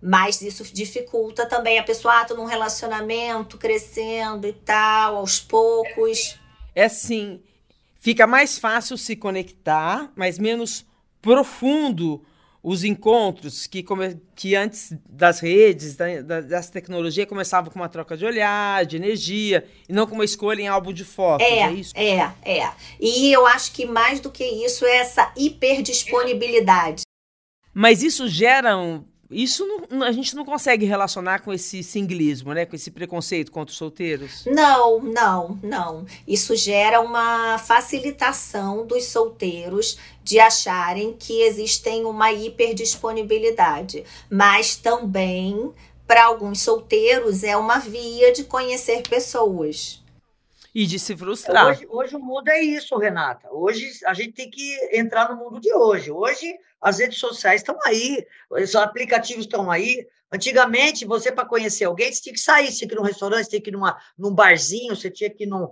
Mas 0.09 0.41
isso 0.41 0.63
dificulta 0.73 1.47
também 1.47 1.81
a 1.81 1.83
pessoa, 1.83 2.21
ah, 2.21 2.25
tô 2.25 2.37
num 2.37 2.45
relacionamento 2.45 3.59
crescendo 3.59 4.47
e 4.47 4.53
tal, 4.53 5.17
aos 5.17 5.41
poucos. 5.41 6.39
É 6.77 6.85
assim, 6.85 7.43
fica 7.97 8.25
mais 8.25 8.57
fácil 8.57 8.97
se 8.97 9.17
conectar, 9.17 10.13
mas 10.15 10.39
menos 10.39 10.87
profundo 11.21 12.25
os 12.63 12.85
encontros 12.85 13.67
que, 13.67 13.83
come, 13.83 14.17
que 14.37 14.55
antes 14.55 14.95
das 15.09 15.41
redes, 15.41 15.97
da, 15.97 16.23
da, 16.23 16.41
dessa 16.41 16.71
tecnologia, 16.71 17.27
começavam 17.27 17.73
com 17.73 17.81
uma 17.81 17.89
troca 17.89 18.17
de 18.17 18.25
olhar, 18.25 18.87
de 18.87 18.95
energia, 18.95 19.67
e 19.89 19.93
não 19.93 20.07
com 20.07 20.15
uma 20.15 20.25
escolha 20.25 20.63
em 20.63 20.69
álbum 20.69 20.93
de 20.93 21.05
fotos, 21.05 21.45
é, 21.45 21.63
é 21.63 21.73
isso? 21.73 21.93
É, 21.97 22.33
é. 22.45 22.73
E 23.01 23.33
eu 23.33 23.45
acho 23.45 23.73
que 23.73 23.85
mais 23.85 24.21
do 24.21 24.31
que 24.31 24.45
isso 24.45 24.87
é 24.87 24.99
essa 24.99 25.33
hiperdisponibilidade. 25.37 27.03
Mas 27.75 28.05
isso 28.05 28.29
gera 28.29 28.77
um, 28.79 29.05
isso 29.31 29.67
não, 29.91 30.03
a 30.05 30.13
gente 30.13 30.37
não 30.37 30.45
consegue 30.45 30.87
relacionar 30.87 31.41
com 31.41 31.53
esse 31.53 31.83
singlismo, 31.83 32.55
né? 32.55 32.65
Com 32.65 32.77
esse 32.77 32.91
preconceito 32.91 33.51
contra 33.51 33.73
os 33.73 33.77
solteiros? 33.77 34.45
Não, 34.47 35.01
não, 35.01 35.59
não. 35.63 36.07
Isso 36.27 36.55
gera 36.55 37.01
uma 37.01 37.59
facilitação 37.59 38.87
dos 38.87 39.07
solteiros 39.07 39.99
de 40.23 40.39
acharem 40.39 41.13
que 41.19 41.43
existem 41.43 42.05
uma 42.05 42.33
hiperdisponibilidade. 42.33 44.05
Mas 44.31 44.77
também, 44.77 45.73
para 46.07 46.25
alguns 46.25 46.61
solteiros, 46.61 47.43
é 47.43 47.57
uma 47.57 47.79
via 47.79 48.33
de 48.33 48.45
conhecer 48.45 49.03
pessoas. 49.09 50.05
E 50.73 50.87
de 50.87 50.99
se 50.99 51.17
frustrar. 51.17 51.69
Hoje, 51.69 51.87
hoje 51.89 52.17
o 52.17 52.21
mundo 52.21 52.49
é 52.49 52.61
isso, 52.61 52.97
Renata. 52.99 53.49
Hoje 53.51 53.91
a 54.05 54.13
gente 54.13 54.33
tem 54.33 54.51
que 54.51 54.79
entrar 54.93 55.31
no 55.31 55.37
mundo 55.37 55.59
de 55.59 55.73
hoje. 55.73 56.11
Hoje 56.13 56.55
as 56.87 57.01
redes 57.01 57.19
sociais 57.19 57.63
estão 57.63 57.77
aí, 57.85 58.25
os 58.49 58.77
aplicativos 58.77 59.45
estão 59.45 59.69
aí. 59.69 60.07
Antigamente, 60.33 61.05
você, 61.05 61.33
para 61.33 61.45
conhecer 61.45 61.85
alguém, 61.85 62.13
você 62.13 62.23
tinha 62.23 62.33
que 62.33 62.41
sair, 62.41 62.71
você 62.71 62.79
tinha 62.79 62.89
que 62.89 62.95
ir 62.95 62.99
num 62.99 63.03
restaurante, 63.03 63.45
você 63.45 63.51
tinha 63.51 63.61
que 63.61 63.71
ir 63.71 63.73
numa, 63.73 64.01
num 64.17 64.33
barzinho, 64.33 64.95
você 64.95 65.11
tinha 65.11 65.29
que 65.29 65.43
ir 65.43 65.47
num. 65.49 65.69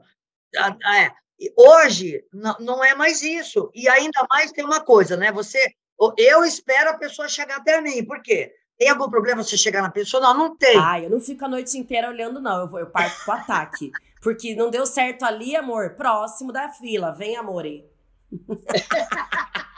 Ah, 0.57 0.77
ah, 0.85 1.03
é. 1.03 1.12
Hoje, 1.57 2.25
não, 2.33 2.57
não 2.59 2.85
é 2.85 2.97
mais 2.97 3.23
isso. 3.23 3.71
E 3.73 3.89
ainda 3.89 4.27
mais 4.29 4.51
tem 4.51 4.65
uma 4.65 4.81
coisa, 4.81 5.17
né? 5.17 5.31
Você. 5.31 5.73
Eu 6.19 6.45
espero 6.45 6.91
a 6.91 6.99
pessoa 6.99 7.29
chegar 7.29 7.59
até 7.59 7.81
mim. 7.81 8.05
Por 8.05 8.21
quê? 8.21 8.53
Tem 8.77 8.89
algum 8.89 9.09
problema 9.09 9.45
você 9.45 9.57
chegar 9.57 9.83
na 9.83 9.91
pessoa? 9.93 10.21
Não, 10.21 10.35
não 10.37 10.57
tem. 10.57 10.77
Ah, 10.77 11.01
eu 11.01 11.11
não 11.11 11.21
fico 11.21 11.45
a 11.45 11.49
noite 11.49 11.79
inteira 11.79 12.09
olhando, 12.09 12.41
não. 12.41 12.62
Eu, 12.62 12.69
vou, 12.69 12.81
eu 12.81 12.91
parto 12.91 13.25
pro 13.25 13.35
ataque. 13.35 13.93
Porque 14.21 14.57
não 14.57 14.69
deu 14.69 14.85
certo 14.85 15.25
ali, 15.25 15.55
amor. 15.55 15.91
Próximo 15.91 16.51
da 16.51 16.71
fila. 16.71 17.12
Vem, 17.12 17.37
amore. 17.37 17.89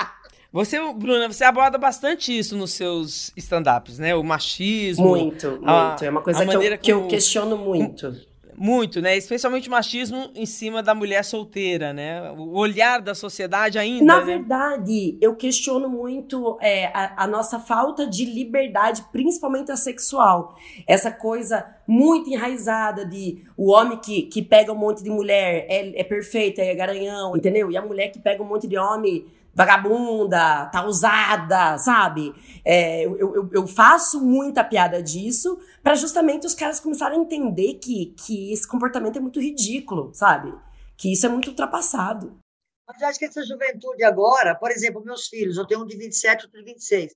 Você, 0.57 0.81
Bruna, 0.95 1.31
você 1.31 1.45
aborda 1.45 1.77
bastante 1.77 2.37
isso 2.37 2.57
nos 2.57 2.73
seus 2.73 3.31
stand-ups, 3.37 3.99
né? 3.99 4.15
O 4.15 4.25
machismo. 4.25 5.09
Muito, 5.09 5.51
muito. 5.51 5.69
A, 5.69 5.97
é 6.01 6.09
uma 6.09 6.23
coisa 6.23 6.47
que 6.47 6.57
eu, 6.57 6.79
que 6.79 6.93
eu 6.93 7.07
questiono 7.09 7.59
muito. 7.59 8.17
Muito, 8.57 9.03
né? 9.03 9.15
Especialmente 9.19 9.69
o 9.69 9.71
machismo 9.71 10.31
em 10.35 10.47
cima 10.47 10.83
da 10.83 10.95
mulher 10.95 11.23
solteira, 11.27 11.93
né? 11.93 12.33
O 12.33 12.57
olhar 12.59 13.03
da 13.03 13.15
sociedade 13.15 13.79
ainda. 13.79 14.03
Na 14.03 14.21
né? 14.21 14.25
verdade, 14.25 15.19
eu 15.21 15.37
questiono 15.37 15.91
muito 15.91 16.57
é, 16.63 16.87
a, 16.87 17.25
a, 17.25 17.27
nossa 17.27 17.61
falta 17.61 18.07
de 18.07 18.25
liberdade, 18.25 19.05
principalmente 19.13 19.71
a 19.71 19.77
sexual. 19.77 20.57
Essa 20.87 21.11
coisa 21.11 21.67
muito 21.87 22.31
enraizada 22.31 23.05
de 23.05 23.43
o 23.59 23.73
homem 23.73 23.99
que, 23.99 24.23
que 24.23 24.41
pega 24.41 24.73
um 24.73 24.79
monte 24.79 25.05
de 25.05 25.11
mulher 25.11 25.67
é, 25.69 26.01
é 26.01 26.03
perfeito, 26.03 26.63
é 26.63 26.75
garanhão, 26.75 27.37
entendeu? 27.37 27.71
E 27.71 27.77
a 27.77 27.83
mulher 27.83 28.09
que 28.09 28.19
pega 28.19 28.43
um 28.43 28.47
monte 28.47 28.67
de 28.67 28.79
homem 28.79 29.27
vagabunda, 29.57 30.67
tá 30.67 30.85
usada, 30.85 31.79
sabe? 31.79 32.35
É, 32.63 33.07
eu, 33.07 33.19
eu, 33.19 33.51
eu, 33.51 33.67
faço 33.67 34.21
muita 34.21 34.63
piada 34.63 35.03
disso 35.03 35.59
para 35.83 35.95
justamente 35.95 36.47
os 36.47 36.53
caras 36.53 36.79
começarem 36.79 37.19
a 37.19 37.23
entender 37.23 37.75
que, 37.75 38.15
que 38.19 38.53
esse 38.53 38.69
comportamento 38.69 39.17
é 39.17 39.21
muito 39.21 39.41
ridículo, 39.41 40.13
sabe? 40.13 40.53
Que 40.95 41.11
isso 41.11 41.25
é 41.25 41.31
muito 41.31 41.49
ultrapassado. 41.49 42.39
Mas 42.87 43.01
eu 43.01 43.09
acho 43.09 43.19
que 43.19 43.25
essa 43.25 43.43
juventude 43.47 44.05
agora, 44.05 44.55
por 44.55 44.71
exemplo, 44.71 45.03
meus 45.03 45.27
filhos, 45.27 45.57
eu 45.57 45.67
tenho 45.67 45.83
um 45.83 45.87
de 45.87 45.97
27, 45.97 46.45
outro 46.45 46.59
de 46.59 46.65
26. 46.73 47.13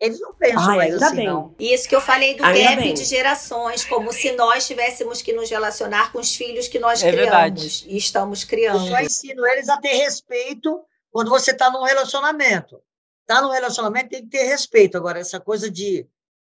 Eles 0.00 0.20
não 0.20 0.34
pensam 0.34 0.68
Ai, 0.68 0.76
mais 0.76 1.02
assim, 1.02 1.16
bem. 1.16 1.26
não. 1.26 1.54
Isso 1.58 1.88
que 1.88 1.94
eu 1.94 2.00
falei 2.00 2.34
do 2.34 2.44
ainda 2.44 2.70
gap 2.70 2.82
bem. 2.82 2.94
de 2.94 3.04
gerações, 3.04 3.84
como 3.84 4.12
se 4.12 4.32
nós 4.32 4.66
tivéssemos 4.66 5.22
que 5.22 5.32
nos 5.32 5.48
relacionar 5.48 6.12
com 6.12 6.18
os 6.18 6.34
filhos 6.34 6.66
que 6.66 6.80
nós 6.80 7.02
é 7.02 7.12
criamos 7.12 7.30
verdade. 7.30 7.84
e 7.86 7.96
estamos 7.96 8.42
criando. 8.42 8.84
Eu 8.84 8.90
só 8.90 9.00
ensino 9.00 9.46
eles 9.46 9.68
a 9.68 9.78
ter 9.78 9.94
respeito 9.94 10.84
quando 11.16 11.30
você 11.30 11.52
está 11.52 11.70
num 11.70 11.82
relacionamento. 11.82 12.78
Está 13.22 13.40
num 13.40 13.50
relacionamento, 13.50 14.10
tem 14.10 14.22
que 14.22 14.28
ter 14.28 14.42
respeito. 14.42 14.98
Agora, 14.98 15.18
essa 15.18 15.40
coisa 15.40 15.70
de, 15.70 16.06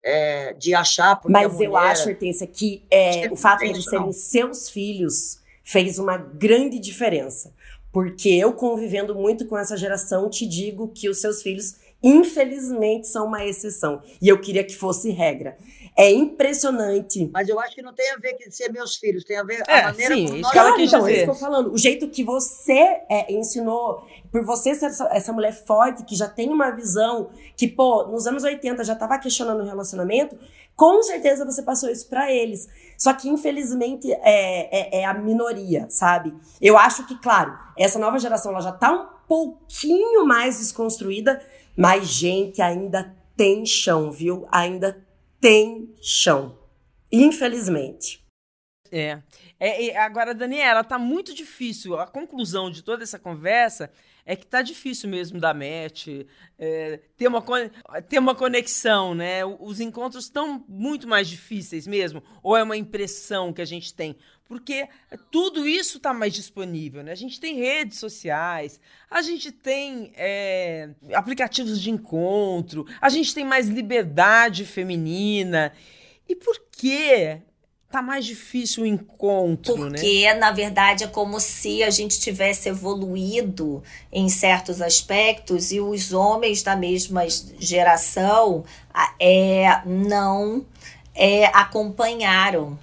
é, 0.03 0.53
de 0.55 0.75
achar. 0.75 1.21
Mas 1.29 1.53
mulher... 1.53 1.67
eu 1.67 1.77
acho, 1.77 2.09
Hortência, 2.09 2.45
que 2.45 2.85
é, 2.91 3.31
o 3.31 3.37
fato 3.37 3.61
de 3.61 3.67
eles 3.67 3.85
serem 3.85 4.11
seus 4.11 4.69
filhos 4.69 5.41
fez 5.63 6.01
uma 6.01 6.17
grande 6.17 6.81
diferença. 6.81 7.55
Porque 7.93 8.31
eu, 8.31 8.53
convivendo 8.53 9.15
muito 9.15 9.47
com 9.47 9.57
essa 9.57 9.77
geração, 9.77 10.29
te 10.29 10.45
digo 10.45 10.89
que 10.89 11.09
os 11.09 11.21
seus 11.21 11.41
filhos, 11.41 11.77
infelizmente, 12.03 13.07
são 13.07 13.27
uma 13.27 13.47
exceção. 13.47 14.03
E 14.21 14.27
eu 14.27 14.41
queria 14.41 14.65
que 14.65 14.75
fosse 14.75 15.13
regra. 15.13 15.57
É 15.99 16.13
impressionante. 16.13 17.29
Mas 17.35 17.49
eu 17.49 17.59
acho 17.59 17.75
que 17.75 17.83
não 17.83 17.93
tem 17.93 18.09
a 18.13 18.17
ver 18.19 18.35
com 18.35 18.49
ser 18.53 18.71
meus 18.71 18.95
filhos, 18.95 19.25
tem 19.25 19.37
a 19.37 19.43
ver 19.43 19.65
é, 19.67 19.81
a 19.81 19.83
maneira 19.87 20.15
sim, 20.15 20.27
como 20.27 20.39
nós... 20.39 20.53
Claro, 20.53 20.81
então, 20.81 21.09
é 21.09 21.11
isso 21.11 21.25
que 21.25 21.31
eu 21.31 21.35
tô 21.35 21.41
falando. 21.41 21.73
O 21.73 21.77
jeito 21.77 22.09
que 22.09 22.23
você 22.23 23.03
é, 23.11 23.33
ensinou, 23.33 24.07
por 24.31 24.45
você 24.45 24.77
ser 24.77 24.87
essa, 24.87 25.09
essa, 25.11 25.33
mulher 25.33 25.53
forte, 25.53 26.05
que 26.05 26.15
já 26.15 26.29
tem 26.29 26.51
uma 26.51 26.71
visão, 26.71 27.31
que, 27.57 27.67
pô, 27.67 28.07
nos 28.07 28.29
anos 28.29 28.45
80 28.45 28.85
já 28.85 28.95
tava 28.95 29.19
questionando 29.19 29.61
o 29.61 29.65
relacionamento, 29.65 30.39
com 30.77 31.03
certeza 31.03 31.45
você 31.45 31.63
passou 31.63 31.91
isso 31.91 32.09
para 32.09 32.33
eles. 32.33 32.69
Só 32.97 33.13
que, 33.13 33.29
infelizmente, 33.29 34.09
é, 34.13 34.99
é, 34.99 35.01
é, 35.01 35.05
a 35.05 35.13
minoria, 35.13 35.89
sabe? 35.91 36.33
Eu 36.61 36.79
acho 36.79 37.09
que, 37.09 37.21
claro, 37.21 37.59
essa 37.77 37.99
nova 37.99 38.21
geração 38.21 38.53
ela 38.53 38.61
já 38.61 38.71
tá 38.71 38.93
um 38.93 39.07
pouquinho 39.27 40.25
mais 40.25 40.61
desconstruída, 40.61 41.43
mas, 41.77 42.07
gente, 42.07 42.63
ainda 42.63 43.13
tem 43.37 43.67
chão, 43.67 44.13
viu? 44.13 44.47
Ainda 44.53 45.08
tem 45.41 45.95
chão. 46.01 46.59
Infelizmente. 47.11 48.25
É. 48.91 49.23
é, 49.61 49.97
agora, 49.99 50.35
Daniela, 50.35 50.83
tá 50.83 50.99
muito 50.99 51.35
difícil. 51.35 51.99
A 51.99 52.07
conclusão 52.07 52.71
de 52.71 52.83
toda 52.83 53.03
essa 53.03 53.19
conversa 53.19 53.91
é 54.25 54.37
que 54.37 54.47
tá 54.47 54.61
difícil 54.61 55.09
mesmo 55.09 55.41
dar 55.41 55.55
match, 55.55 56.09
é, 56.59 57.01
ter, 57.17 57.29
uma, 57.29 57.43
ter 58.09 58.19
uma 58.19 58.35
conexão, 58.35 59.15
né? 59.15 59.43
Os 59.45 59.81
encontros 59.81 60.25
estão 60.25 60.65
muito 60.69 61.09
mais 61.09 61.29
difíceis 61.29 61.87
mesmo, 61.87 62.23
ou 62.43 62.55
é 62.55 62.63
uma 62.63 62.77
impressão 62.77 63.55
que 63.55 63.63
a 63.63 63.65
gente 63.65 63.95
tem? 63.95 64.17
Porque 64.49 64.89
tudo 65.31 65.69
isso 65.69 65.99
está 65.99 66.15
mais 66.15 66.33
disponível, 66.33 67.03
né? 67.03 67.13
A 67.13 67.17
gente 67.17 67.39
tem 67.39 67.57
redes 67.57 67.99
sociais, 67.99 68.81
a 69.11 69.21
gente 69.21 69.53
tem 69.53 70.11
é, 70.17 70.89
aplicativos 71.13 71.79
de 71.79 71.91
encontro, 71.91 72.87
a 72.99 73.11
gente 73.11 73.35
tem 73.35 73.45
mais 73.45 73.69
liberdade 73.69 74.65
feminina. 74.65 75.71
E 76.27 76.35
por 76.35 76.59
que 76.73 77.43
tá 77.91 78.01
mais 78.01 78.25
difícil 78.25 78.85
o 78.85 78.87
encontro, 78.87 79.77
né? 79.85 79.91
Porque, 79.91 80.25
né? 80.25 80.35
na 80.35 80.51
verdade, 80.51 81.05
é 81.05 81.07
como 81.07 81.39
se 81.41 81.83
a 81.83 81.91
gente 81.91 82.19
tivesse 82.19 82.69
evoluído 82.69 83.83
em 84.13 84.29
certos 84.29 84.81
aspectos 84.81 85.73
e 85.73 85.81
os 85.81 86.13
homens 86.13 86.63
da 86.63 86.77
mesma 86.77 87.23
geração 87.59 88.65
é, 89.19 89.83
não 89.87 90.65
é, 91.15 91.47
acompanharam 91.47 92.79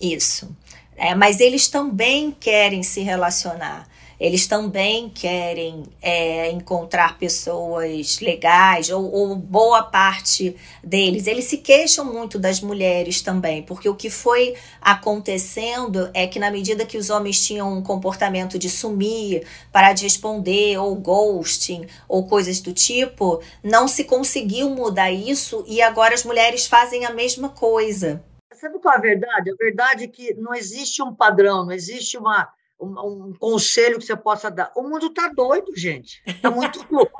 isso. 0.00 0.54
É, 0.96 1.14
mas 1.14 1.40
eles 1.40 1.68
também 1.68 2.30
querem 2.30 2.82
se 2.82 3.00
relacionar 3.00 3.86
eles 4.22 4.46
também 4.46 5.08
querem 5.08 5.82
é, 6.00 6.48
encontrar 6.52 7.18
pessoas 7.18 8.20
legais, 8.20 8.88
ou, 8.88 9.10
ou, 9.10 9.34
boa 9.34 9.82
parte 9.82 10.54
deles. 10.80 11.26
Eles 11.26 11.46
se 11.46 11.58
queixam 11.58 12.04
muito 12.04 12.38
das 12.38 12.60
mulheres 12.60 13.20
também, 13.20 13.64
porque 13.64 13.88
o 13.88 13.96
que 13.96 14.08
foi 14.08 14.54
acontecendo 14.80 16.08
é 16.14 16.24
que, 16.28 16.38
na 16.38 16.52
medida 16.52 16.86
que 16.86 16.96
os 16.96 17.10
homens 17.10 17.44
tinham 17.44 17.76
um 17.76 17.82
comportamento 17.82 18.60
de 18.60 18.70
sumir, 18.70 19.44
parar 19.72 19.92
de 19.92 20.04
responder, 20.04 20.78
ou 20.78 20.94
ghosting, 20.94 21.84
ou 22.08 22.24
coisas 22.24 22.60
do 22.60 22.72
tipo, 22.72 23.42
não 23.60 23.88
se 23.88 24.04
conseguiu 24.04 24.70
mudar 24.70 25.10
isso 25.10 25.64
e 25.66 25.82
agora 25.82 26.14
as 26.14 26.22
mulheres 26.22 26.64
fazem 26.64 27.04
a 27.04 27.12
mesma 27.12 27.48
coisa. 27.48 28.22
Sabe 28.62 28.78
qual 28.78 28.94
é 28.94 28.96
a 28.96 29.00
verdade? 29.00 29.50
A 29.50 29.56
verdade 29.56 30.04
é 30.04 30.06
que 30.06 30.34
não 30.34 30.54
existe 30.54 31.02
um 31.02 31.12
padrão, 31.12 31.64
não 31.64 31.72
existe 31.72 32.16
uma 32.16 32.48
um, 32.80 33.30
um, 33.30 33.34
conselho 33.36 33.98
que 33.98 34.04
você 34.04 34.14
possa 34.14 34.52
dar. 34.52 34.70
O 34.76 34.84
mundo 34.84 35.06
está 35.06 35.26
doido, 35.26 35.76
gente. 35.76 36.22
Está 36.24 36.48
muito 36.48 36.78
louco. 36.88 37.12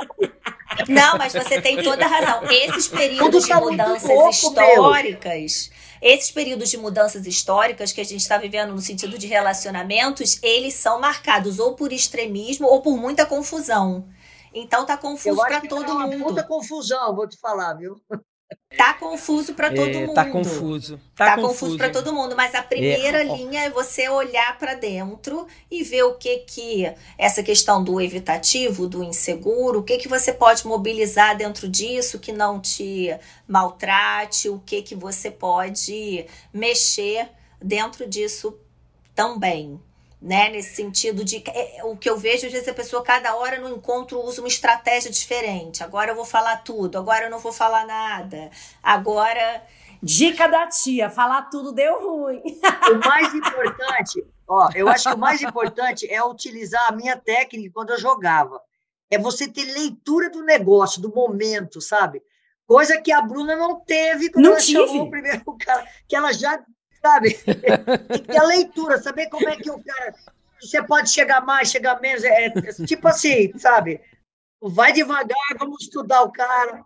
Não, 0.88 1.18
mas 1.18 1.32
você 1.32 1.60
tem 1.60 1.82
toda 1.82 2.04
a 2.04 2.08
razão. 2.08 2.44
Esses 2.48 2.86
períodos 2.86 3.48
tá 3.48 3.58
de 3.58 3.60
mudanças 3.60 4.08
louco, 4.08 4.30
históricas, 4.30 5.70
meu. 6.00 6.12
esses 6.12 6.30
períodos 6.30 6.70
de 6.70 6.76
mudanças 6.76 7.26
históricas 7.26 7.90
que 7.90 8.00
a 8.00 8.04
gente 8.04 8.20
está 8.20 8.38
vivendo 8.38 8.70
no 8.70 8.80
sentido 8.80 9.18
de 9.18 9.26
relacionamentos, 9.26 10.40
eles 10.44 10.74
são 10.74 11.00
marcados 11.00 11.58
ou 11.58 11.74
por 11.74 11.92
extremismo 11.92 12.68
ou 12.68 12.82
por 12.82 12.96
muita 12.96 13.26
confusão. 13.26 14.08
Então 14.54 14.86
tá 14.86 14.96
confuso 14.96 15.42
para 15.42 15.60
todo 15.60 15.86
tá 15.86 16.06
mundo. 16.06 16.18
Muita 16.18 16.44
confusão, 16.44 17.16
vou 17.16 17.26
te 17.26 17.36
falar, 17.36 17.74
viu? 17.74 18.00
Tá 18.76 18.94
confuso 18.94 19.54
para 19.54 19.70
todo 19.70 19.88
é, 19.88 20.06
mundo. 20.06 20.14
Tá 20.14 20.24
confuso. 20.24 21.00
Tá, 21.14 21.26
tá 21.26 21.36
confuso, 21.36 21.48
confuso 21.48 21.78
para 21.78 21.90
todo 21.90 22.12
mundo, 22.12 22.34
mas 22.36 22.54
a 22.54 22.62
primeira 22.62 23.22
é, 23.22 23.24
linha 23.24 23.62
é 23.62 23.70
você 23.70 24.08
olhar 24.08 24.58
para 24.58 24.74
dentro 24.74 25.46
e 25.70 25.82
ver 25.82 26.02
o 26.04 26.14
que 26.14 26.38
que 26.38 26.92
essa 27.16 27.42
questão 27.42 27.82
do 27.82 28.00
evitativo, 28.00 28.88
do 28.88 29.02
inseguro, 29.02 29.80
o 29.80 29.82
que 29.82 29.98
que 29.98 30.08
você 30.08 30.32
pode 30.32 30.66
mobilizar 30.66 31.36
dentro 31.36 31.68
disso 31.68 32.18
que 32.18 32.32
não 32.32 32.60
te 32.60 33.14
maltrate, 33.46 34.48
o 34.48 34.58
que 34.58 34.82
que 34.82 34.94
você 34.94 35.30
pode 35.30 36.26
mexer 36.52 37.28
dentro 37.60 38.08
disso 38.08 38.58
também 39.14 39.80
né? 40.22 40.48
Nesse 40.50 40.76
sentido 40.76 41.24
de 41.24 41.42
é, 41.48 41.82
o 41.84 41.96
que 41.96 42.08
eu 42.08 42.16
vejo, 42.16 42.46
às 42.46 42.52
vezes 42.52 42.68
a 42.68 42.74
pessoa 42.74 43.02
cada 43.02 43.34
hora 43.34 43.58
no 43.58 43.68
encontro 43.68 44.20
usa 44.20 44.40
uma 44.40 44.48
estratégia 44.48 45.10
diferente. 45.10 45.82
Agora 45.82 46.12
eu 46.12 46.14
vou 46.14 46.24
falar 46.24 46.58
tudo, 46.58 46.96
agora 46.96 47.24
eu 47.24 47.30
não 47.30 47.40
vou 47.40 47.52
falar 47.52 47.84
nada. 47.84 48.50
Agora. 48.82 49.62
Dica 50.04 50.48
da 50.48 50.66
tia, 50.66 51.08
falar 51.08 51.42
tudo 51.42 51.72
deu 51.72 52.00
ruim. 52.02 52.42
O 52.90 53.08
mais 53.08 53.32
importante, 53.32 54.24
ó, 54.48 54.68
eu 54.74 54.88
acho 54.88 55.08
que 55.08 55.14
o 55.14 55.18
mais 55.18 55.40
importante 55.40 56.12
é 56.12 56.20
utilizar 56.24 56.88
a 56.88 56.92
minha 56.92 57.16
técnica 57.16 57.70
quando 57.72 57.90
eu 57.90 57.98
jogava. 58.00 58.60
É 59.08 59.16
você 59.16 59.46
ter 59.46 59.64
leitura 59.64 60.28
do 60.28 60.42
negócio, 60.42 61.00
do 61.00 61.14
momento, 61.14 61.80
sabe? 61.80 62.20
Coisa 62.66 63.00
que 63.00 63.12
a 63.12 63.22
Bruna 63.22 63.54
não 63.54 63.78
teve 63.78 64.30
quando 64.30 64.44
não 64.44 64.52
ela 64.52 64.60
tive. 64.60 64.86
chamou 64.86 65.02
o 65.06 65.10
primeiro 65.10 65.44
cara, 65.64 65.86
que 66.08 66.16
ela 66.16 66.32
já 66.32 66.60
sabe? 67.02 67.34
Tem 68.08 68.22
que 68.22 68.28
ter 68.28 68.38
a 68.38 68.44
leitura, 68.44 69.02
saber 69.02 69.28
como 69.28 69.48
é 69.48 69.56
que 69.56 69.70
o 69.70 69.82
cara. 69.82 70.14
Você 70.60 70.82
pode 70.82 71.10
chegar 71.10 71.44
mais, 71.44 71.70
chegar 71.70 72.00
menos. 72.00 72.22
É, 72.22 72.46
é, 72.46 72.50
tipo 72.86 73.08
assim, 73.08 73.52
sabe? 73.58 74.00
Vai 74.60 74.92
devagar, 74.92 75.36
vamos 75.58 75.82
estudar 75.82 76.22
o 76.22 76.30
cara. 76.30 76.84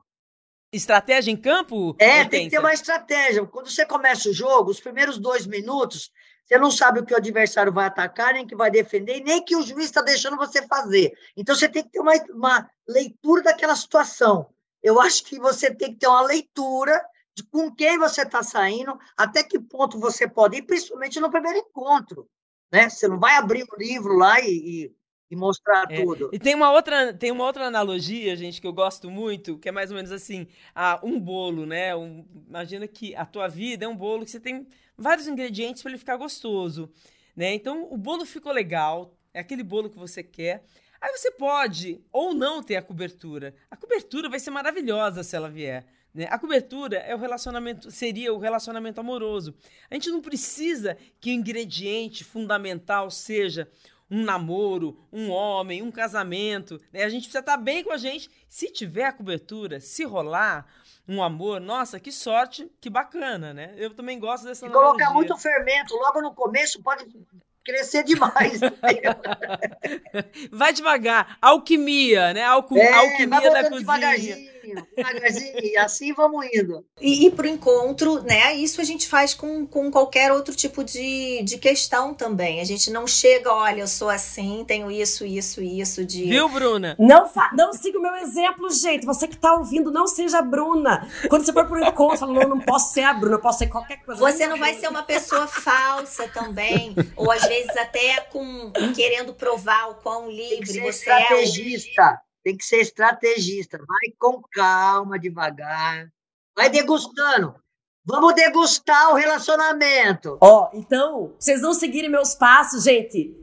Estratégia 0.72 1.30
em 1.30 1.36
campo? 1.36 1.94
É, 1.98 2.24
tem 2.24 2.44
que 2.44 2.50
ter 2.50 2.58
uma 2.58 2.72
estratégia. 2.72 3.44
Quando 3.46 3.70
você 3.70 3.84
começa 3.84 4.30
o 4.30 4.32
jogo, 4.32 4.70
os 4.70 4.80
primeiros 4.80 5.18
dois 5.18 5.46
minutos, 5.46 6.10
você 6.44 6.58
não 6.58 6.70
sabe 6.70 7.00
o 7.00 7.04
que 7.04 7.12
o 7.12 7.16
adversário 7.16 7.72
vai 7.72 7.86
atacar, 7.86 8.32
nem 8.32 8.46
que 8.46 8.56
vai 8.56 8.70
defender, 8.70 9.20
nem 9.20 9.44
que 9.44 9.54
o 9.54 9.62
juiz 9.62 9.86
está 9.86 10.00
deixando 10.00 10.36
você 10.36 10.66
fazer. 10.66 11.12
Então 11.36 11.54
você 11.54 11.68
tem 11.68 11.82
que 11.82 11.90
ter 11.90 12.00
uma, 12.00 12.12
uma 12.30 12.70
leitura 12.88 13.42
daquela 13.42 13.76
situação. 13.76 14.48
Eu 14.82 15.00
acho 15.00 15.24
que 15.24 15.38
você 15.38 15.74
tem 15.74 15.92
que 15.92 15.98
ter 15.98 16.06
uma 16.06 16.22
leitura 16.22 17.02
de 17.36 17.42
com 17.44 17.70
quem 17.70 17.98
você 17.98 18.22
está 18.22 18.42
saindo, 18.42 18.98
até 19.14 19.44
que 19.44 19.60
ponto 19.60 20.00
você 20.00 20.26
pode 20.26 20.56
ir, 20.56 20.62
principalmente 20.62 21.20
no 21.20 21.30
primeiro 21.30 21.58
encontro. 21.58 22.26
Né? 22.72 22.88
Você 22.88 23.06
não 23.06 23.20
vai 23.20 23.36
abrir 23.36 23.62
o 23.62 23.74
um 23.74 23.78
livro 23.78 24.16
lá 24.16 24.40
e, 24.40 24.48
e, 24.48 24.96
e 25.30 25.36
mostrar 25.36 25.84
é, 25.90 26.02
tudo. 26.02 26.30
E 26.32 26.38
tem 26.38 26.54
uma, 26.54 26.72
outra, 26.72 27.12
tem 27.12 27.30
uma 27.30 27.44
outra 27.44 27.66
analogia, 27.66 28.34
gente, 28.34 28.58
que 28.58 28.66
eu 28.66 28.72
gosto 28.72 29.10
muito, 29.10 29.58
que 29.58 29.68
é 29.68 29.72
mais 29.72 29.90
ou 29.90 29.96
menos 29.96 30.10
assim, 30.10 30.48
ah, 30.74 30.98
um 31.02 31.20
bolo, 31.20 31.66
né? 31.66 31.94
Um, 31.94 32.24
imagina 32.48 32.88
que 32.88 33.14
a 33.14 33.26
tua 33.26 33.48
vida 33.48 33.84
é 33.84 33.88
um 33.88 33.96
bolo 33.96 34.24
que 34.24 34.30
você 34.30 34.40
tem 34.40 34.66
vários 34.96 35.28
ingredientes 35.28 35.82
para 35.82 35.90
ele 35.90 35.98
ficar 35.98 36.16
gostoso. 36.16 36.90
Né? 37.36 37.52
Então, 37.52 37.86
o 37.92 37.98
bolo 37.98 38.24
ficou 38.24 38.50
legal, 38.50 39.14
é 39.34 39.40
aquele 39.40 39.62
bolo 39.62 39.90
que 39.90 39.98
você 39.98 40.22
quer. 40.22 40.64
Aí 40.98 41.14
você 41.14 41.30
pode 41.32 42.02
ou 42.10 42.32
não 42.32 42.62
ter 42.62 42.76
a 42.76 42.82
cobertura. 42.82 43.54
A 43.70 43.76
cobertura 43.76 44.30
vai 44.30 44.40
ser 44.40 44.50
maravilhosa 44.50 45.22
se 45.22 45.36
ela 45.36 45.50
vier. 45.50 45.86
Né? 46.16 46.26
A 46.30 46.38
cobertura 46.38 46.98
é 46.98 47.14
o 47.14 47.18
relacionamento, 47.18 47.90
seria 47.90 48.32
o 48.32 48.38
relacionamento 48.38 49.00
amoroso. 49.00 49.54
A 49.90 49.94
gente 49.94 50.10
não 50.10 50.20
precisa 50.20 50.96
que 51.20 51.30
o 51.30 51.34
ingrediente 51.34 52.24
fundamental 52.24 53.10
seja 53.10 53.70
um 54.10 54.22
namoro, 54.22 54.98
um 55.12 55.30
homem, 55.30 55.82
um 55.82 55.90
casamento. 55.90 56.80
Né? 56.92 57.04
A 57.04 57.08
gente 57.08 57.22
precisa 57.22 57.40
estar 57.40 57.56
bem 57.56 57.84
com 57.84 57.92
a 57.92 57.96
gente. 57.96 58.30
Se 58.48 58.70
tiver 58.70 59.04
a 59.04 59.12
cobertura, 59.12 59.78
se 59.78 60.04
rolar 60.04 60.66
um 61.08 61.22
amor, 61.22 61.60
nossa, 61.60 62.00
que 62.00 62.10
sorte, 62.10 62.70
que 62.80 62.90
bacana, 62.90 63.54
né? 63.54 63.74
Eu 63.76 63.94
também 63.94 64.18
gosto 64.18 64.44
dessa 64.44 64.66
e 64.66 64.70
Colocar 64.70 65.12
muito 65.12 65.36
fermento 65.36 65.94
logo 65.94 66.20
no 66.20 66.34
começo 66.34 66.82
pode 66.82 67.06
crescer 67.64 68.02
demais. 68.02 68.60
vai 70.50 70.72
devagar. 70.72 71.38
Alquimia, 71.40 72.32
né? 72.32 72.40
É, 72.40 72.44
alquimia 72.44 73.50
da 73.50 73.68
cozinha. 73.68 74.55
Devagarzinho, 74.74 75.52
devagarzinho, 75.52 75.80
assim 75.80 76.12
vamos 76.12 76.46
indo. 76.54 76.84
E, 77.00 77.26
e 77.26 77.30
pro 77.30 77.46
encontro, 77.46 78.22
né? 78.22 78.54
Isso 78.54 78.80
a 78.80 78.84
gente 78.84 79.08
faz 79.08 79.34
com, 79.34 79.66
com 79.66 79.90
qualquer 79.90 80.32
outro 80.32 80.54
tipo 80.54 80.82
de, 80.84 81.42
de 81.42 81.58
questão 81.58 82.14
também. 82.14 82.60
A 82.60 82.64
gente 82.64 82.90
não 82.90 83.06
chega, 83.06 83.52
olha, 83.52 83.80
eu 83.80 83.88
sou 83.88 84.08
assim, 84.08 84.64
tenho 84.66 84.90
isso, 84.90 85.24
isso, 85.26 85.62
isso 85.62 86.04
de. 86.04 86.24
Viu, 86.24 86.48
Bruna? 86.48 86.96
Não, 86.98 87.30
não 87.52 87.72
siga 87.72 87.98
o 87.98 88.02
meu 88.02 88.14
exemplo, 88.16 88.70
gente. 88.70 89.04
Você 89.04 89.28
que 89.28 89.36
tá 89.36 89.54
ouvindo, 89.54 89.90
não 89.90 90.06
seja 90.06 90.38
a 90.38 90.42
Bruna. 90.42 91.06
Quando 91.28 91.44
você 91.44 91.52
for 91.52 91.66
pro 91.66 91.84
encontro, 91.84 92.18
fala, 92.18 92.32
não, 92.32 92.48
não 92.48 92.60
posso 92.60 92.92
ser 92.92 93.02
a 93.02 93.12
Bruna, 93.12 93.36
eu 93.36 93.40
posso 93.40 93.58
ser 93.58 93.66
qualquer 93.66 93.98
coisa. 94.04 94.20
Você 94.20 94.46
não 94.46 94.58
vai 94.58 94.74
ser 94.74 94.88
uma 94.88 95.02
pessoa 95.02 95.46
falsa 95.46 96.28
também. 96.28 96.94
Ou 97.16 97.30
às 97.30 97.42
vezes 97.42 97.56
vezes 97.66 97.76
até 97.76 98.20
com 98.20 98.72
querendo 98.94 99.34
provar 99.34 99.90
o 99.90 99.94
quão 99.96 100.30
livre 100.30 100.80
você 100.80 101.10
é. 101.10 101.20
Estrategista, 101.20 102.20
tem 102.46 102.56
que 102.56 102.64
ser 102.64 102.76
estrategista. 102.76 103.76
Vai 103.76 104.14
com 104.20 104.40
calma, 104.52 105.18
devagar. 105.18 106.08
Vai 106.56 106.70
degustando. 106.70 107.56
Vamos 108.04 108.36
degustar 108.36 109.10
o 109.10 109.14
relacionamento. 109.14 110.38
Ó, 110.40 110.70
oh, 110.72 110.76
então, 110.76 111.34
vocês 111.36 111.60
não 111.60 111.74
seguirem 111.74 112.08
meus 112.08 112.36
passos, 112.36 112.84
gente. 112.84 113.34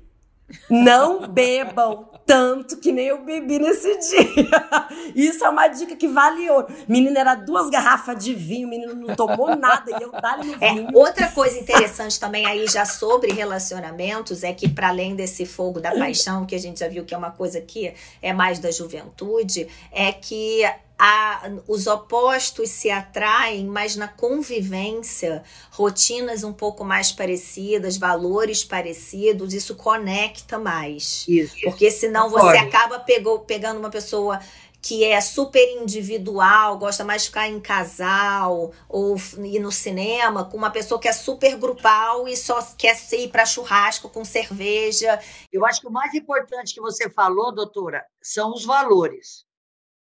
Não 0.70 1.28
bebam 1.28 2.10
tanto 2.26 2.78
que 2.78 2.92
nem 2.92 3.08
eu 3.08 3.24
bebi 3.24 3.60
nesse 3.60 3.98
dia. 4.00 4.88
Isso 5.16 5.44
é 5.44 5.50
uma 5.50 5.68
dica 5.68 5.96
que 5.96 6.08
vale 6.08 6.50
ouro. 6.50 6.68
Menina, 6.88 7.20
era 7.20 7.36
duas 7.36 7.70
garrafas 7.70 8.24
de 8.24 8.34
vinho, 8.34 8.68
o 8.68 8.70
menino 8.70 8.96
não 8.96 9.16
tomou 9.16 9.56
nada 9.56 9.92
e 9.92 10.02
eu 10.02 10.12
dali 10.12 10.48
no 10.48 10.64
é, 10.64 10.74
vinho. 10.74 10.90
É, 10.90 10.98
outra 10.98 11.28
coisa 11.32 11.58
interessante 11.60 12.20
também 12.20 12.46
aí 12.46 12.66
já 12.68 12.86
sobre 12.86 13.32
relacionamentos 13.34 14.44
é 14.44 14.54
que 14.54 14.70
para 14.70 14.90
além 14.90 15.16
desse 15.16 15.46
fogo 15.46 15.80
da 15.80 15.92
paixão, 15.92 16.46
que 16.46 16.56
a 16.56 16.60
gente 16.60 16.80
já 16.80 16.88
viu 16.88 17.06
que 17.06 17.14
é 17.14 17.18
uma 17.18 17.32
coisa 17.32 17.60
que 17.60 17.94
é 18.22 18.34
mais 18.34 18.60
da 18.60 18.72
juventude, 18.72 19.68
é 19.92 20.12
que 20.12 20.64
a, 21.06 21.52
os 21.68 21.86
opostos 21.86 22.70
se 22.70 22.90
atraem, 22.90 23.66
mas 23.66 23.98
na 23.98 24.08
convivência, 24.08 25.44
rotinas 25.70 26.46
um 26.46 26.54
pouco 26.54 26.86
mais 26.86 27.12
parecidas, 27.12 27.98
valores 27.98 28.64
parecidos, 28.64 29.54
isso 29.54 29.76
conecta 29.76 30.58
mais. 30.58 31.26
Isso. 31.28 31.58
Porque 31.62 31.92
senão 31.92 32.30
você 32.30 32.56
acaba 32.56 33.00
pegou, 33.00 33.40
pegando 33.40 33.82
uma 33.82 33.90
pessoa 33.90 34.40
que 34.82 35.04
é 35.04 35.20
super 35.20 35.78
individual, 35.82 36.78
gosta 36.78 37.04
mais 37.04 37.24
de 37.24 37.28
ficar 37.28 37.50
em 37.50 37.60
casal 37.60 38.72
ou 38.88 39.18
ir 39.44 39.60
no 39.60 39.74
cinema, 39.74 40.46
com 40.46 40.56
uma 40.56 40.72
pessoa 40.72 41.02
que 41.02 41.10
é 41.10 41.14
super 41.14 41.58
grupal 41.58 42.30
e 42.30 42.38
só 42.38 42.66
quer 42.78 42.98
ir 43.12 43.28
para 43.28 43.46
churrasco 43.46 44.08
com 44.08 44.24
cerveja. 44.24 45.20
Eu 45.52 45.66
acho 45.66 45.82
que 45.82 45.88
o 45.88 45.92
mais 45.92 46.14
importante 46.14 46.74
que 46.74 46.80
você 46.80 47.10
falou, 47.10 47.54
doutora, 47.54 48.06
são 48.22 48.54
os 48.54 48.64
valores 48.64 49.44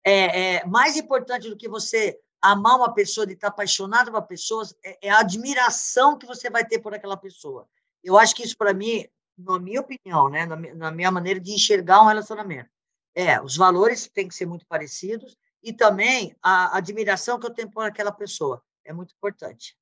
é, 0.05 0.57
é, 0.57 0.67
mais 0.67 0.97
importante 0.97 1.49
do 1.49 1.57
que 1.57 1.69
você 1.69 2.19
amar 2.41 2.77
uma 2.77 2.95
pessoa, 2.95 3.27
de 3.27 3.35
estar 3.35 3.49
apaixonado 3.49 4.07
por 4.07 4.15
uma 4.15 4.23
pessoa, 4.23 4.65
é, 4.85 5.09
é 5.09 5.11
a 5.11 5.21
admiração 5.21 6.17
que 6.17 6.27
você 6.27 6.49
vai 6.49 6.65
ter 6.65 6.79
por 6.79 6.95
aquela 6.95 7.17
pessoa. 7.17 7.69
Eu 8.03 8.17
acho 8.17 8.35
que 8.35 8.45
isso, 8.45 8.57
para 8.57 8.73
mim, 8.73 9.07
na 9.37 9.59
minha 9.59 9.81
opinião, 9.81 10.29
né, 10.29 10.47
na, 10.47 10.57
na 10.57 10.91
minha 10.91 11.11
maneira 11.11 11.41
de 11.41 11.53
enxergar 11.53 12.03
um 12.03 12.07
relacionamento, 12.07 12.71
é, 13.15 13.41
os 13.41 13.57
valores 13.57 14.09
têm 14.09 14.29
que 14.29 14.35
ser 14.35 14.47
muito 14.47 14.67
parecidos 14.67 15.37
e 15.63 15.73
também 15.73 16.35
a 16.43 16.77
admiração 16.77 17.39
que 17.39 17.47
eu 17.47 17.53
tenho 17.53 17.71
por 17.71 17.85
aquela 17.85 18.13
pessoa. 18.13 18.63
É 18.85 18.93
muito 18.93 19.13
importante. 19.15 19.77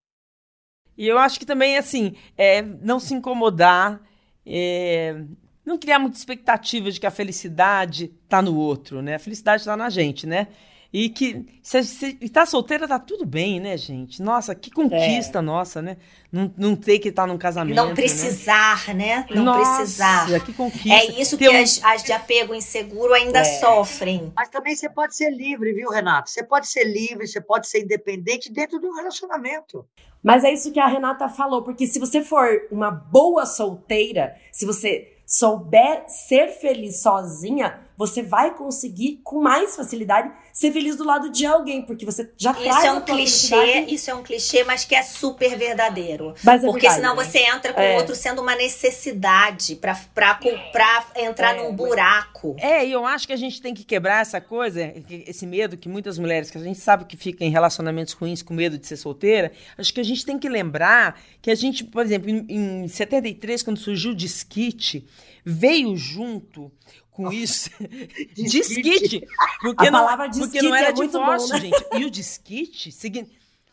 E 0.97 1.07
eu 1.07 1.19
acho 1.19 1.39
que 1.39 1.45
também, 1.45 1.77
assim, 1.77 2.17
é, 2.37 2.63
não 2.63 2.99
se 2.99 3.13
incomodar, 3.13 4.01
é, 4.47 5.23
não 5.67 5.77
criar 5.77 5.99
muita 5.99 6.17
expectativa 6.17 6.91
de 6.91 7.01
que 7.01 7.07
a 7.07 7.11
felicidade 7.11 8.15
está 8.25 8.41
no 8.41 8.57
outro, 8.57 9.03
né? 9.03 9.17
A 9.17 9.19
felicidade 9.19 9.63
está 9.63 9.77
na 9.77 9.91
gente, 9.91 10.27
né? 10.27 10.47
E 10.93 11.09
que 11.09 11.45
se, 11.63 11.83
se 11.83 12.19
está 12.21 12.47
solteira, 12.47 12.87
tá 12.87 12.99
tudo 12.99 13.27
bem, 13.27 13.59
né, 13.59 13.77
gente? 13.77 14.23
Nossa, 14.23 14.55
que 14.55 14.71
conquista 14.71 15.41
é. 15.41 15.43
nossa, 15.43 15.83
né? 15.83 15.97
Não, 16.31 16.55
não 16.57 16.77
ter 16.77 17.01
que 17.01 17.09
estar 17.09 17.25
tá 17.25 17.27
num 17.27 17.37
casamento. 17.37 17.75
Não 17.75 17.93
precisar, 17.93 18.95
né? 18.95 18.95
né? 18.95 19.27
Não 19.31 19.45
nossa, 19.45 19.77
precisar. 19.79 20.41
Que 20.41 20.53
conquista. 20.53 20.89
É 20.89 21.21
isso 21.21 21.37
que 21.37 21.49
um... 21.49 21.63
as, 21.63 21.83
as, 21.85 22.03
de 22.05 22.13
apego 22.13 22.55
inseguro 22.55 23.13
ainda 23.13 23.41
é. 23.41 23.45
sofrem. 23.45 24.33
Mas 24.35 24.49
também 24.49 24.77
você 24.77 24.89
pode 24.89 25.17
ser 25.17 25.31
livre, 25.31 25.73
viu, 25.73 25.91
Renato? 25.91 26.31
Você 26.31 26.43
pode 26.43 26.69
ser 26.69 26.85
livre, 26.85 27.27
você 27.27 27.41
pode 27.41 27.69
ser 27.69 27.83
independente 27.83 28.51
dentro 28.51 28.81
de 28.81 28.87
um 28.87 28.95
relacionamento. 28.95 29.85
Mas 30.23 30.45
é 30.45 30.53
isso 30.53 30.73
que 30.73 30.81
a 30.81 30.87
Renata 30.87 31.29
falou, 31.29 31.63
porque 31.63 31.87
se 31.87 31.99
você 31.99 32.23
for 32.23 32.49
uma 32.71 32.91
boa 32.91 33.45
solteira, 33.45 34.37
se 34.51 34.65
você 34.65 35.16
souber 35.27 36.05
ser 36.07 36.49
feliz 36.49 37.03
sozinha, 37.03 37.81
você 37.97 38.23
vai 38.23 38.55
conseguir 38.55 39.21
com 39.25 39.41
mais 39.41 39.75
facilidade 39.75 40.33
ser 40.59 40.73
feliz 40.73 40.97
do 40.97 41.05
lado 41.05 41.29
de 41.29 41.45
alguém, 41.45 41.83
porque 41.83 42.07
você 42.07 42.31
já 42.35 42.53
isso 42.53 42.63
traz 42.63 42.85
é 42.85 42.91
um 42.93 43.01
clichê, 43.03 43.81
isso 43.89 44.11
é 44.11 44.15
um 44.15 44.23
clichê, 44.23 44.65
mas 44.65 44.87
que 44.87 44.95
é 44.95 45.03
super 45.03 45.55
verdadeiro. 45.59 46.35
Mas 46.43 46.65
é 46.65 46.67
Porque 46.67 46.89
verdade, 46.89 47.03
senão 47.03 47.15
né? 47.15 47.23
você 47.25 47.39
entra 47.41 47.75
com 47.75 47.81
o 47.81 47.85
É. 47.85 47.97
outro 47.99 48.15
sendo 48.15 48.41
uma 48.41 48.57
necessidade 48.57 49.77
pra, 49.77 49.95
pra, 50.15 50.35
pra 50.73 51.07
entrar 51.17 51.55
É. 51.55 51.63
num 51.63 51.75
buraco. 51.77 52.57
É, 52.59 52.87
e 52.87 52.91
eu 52.91 53.05
acho 53.05 53.27
que 53.27 53.35
a 53.35 53.37
gente 53.37 53.61
tem 53.61 53.75
que 53.75 53.85
quebrar 53.85 54.23
essa 54.23 54.41
coisa, 54.41 54.81
esse 55.27 55.47
medo 55.47 55.77
que 55.77 55.91
muitas 55.91 56.19
mulheres, 56.19 56.51
que 56.51 56.57
a 56.57 56.63
gente 56.63 56.79
sabe 56.81 57.05
que 57.05 57.19
fica 57.19 57.45
em 57.45 57.51
relacionamentos 57.51 58.15
ruins 58.15 58.41
com 58.43 58.55
medo 58.55 58.79
de 58.79 58.87
ser 58.87 58.97
solteira, 58.97 59.53
acho 59.77 59.93
que 59.93 60.01
a 60.01 60.05
gente 60.05 60.25
tem 60.25 60.39
que 60.39 60.49
lembrar 60.49 61.21
que 61.43 61.51
a 61.51 61.55
gente, 61.55 61.85
por 61.85 62.03
exemplo, 62.03 62.31
em, 62.31 62.47
em 62.85 62.89
73, 62.89 63.63
quando 63.63 63.77
surgiu 63.79 64.13
o 64.13 64.15
disquite, 64.15 65.07
veio 65.45 65.95
junto 65.97 66.73
com 67.17 67.33
isso. 67.33 67.71
disquite! 68.35 69.27
Porque 69.61 69.87
A 69.89 69.91
não, 69.91 70.01
palavra 70.01 70.27
porque 70.29 70.41
disquite 70.41 70.69
não 70.69 70.77
era 70.77 70.89
é 70.89 70.93
divórcio, 70.93 71.55
né? 71.55 71.61
gente. 71.61 71.87
E 71.99 72.05
o 72.05 72.11
disquite, 72.11 72.93
segui- 72.93 73.27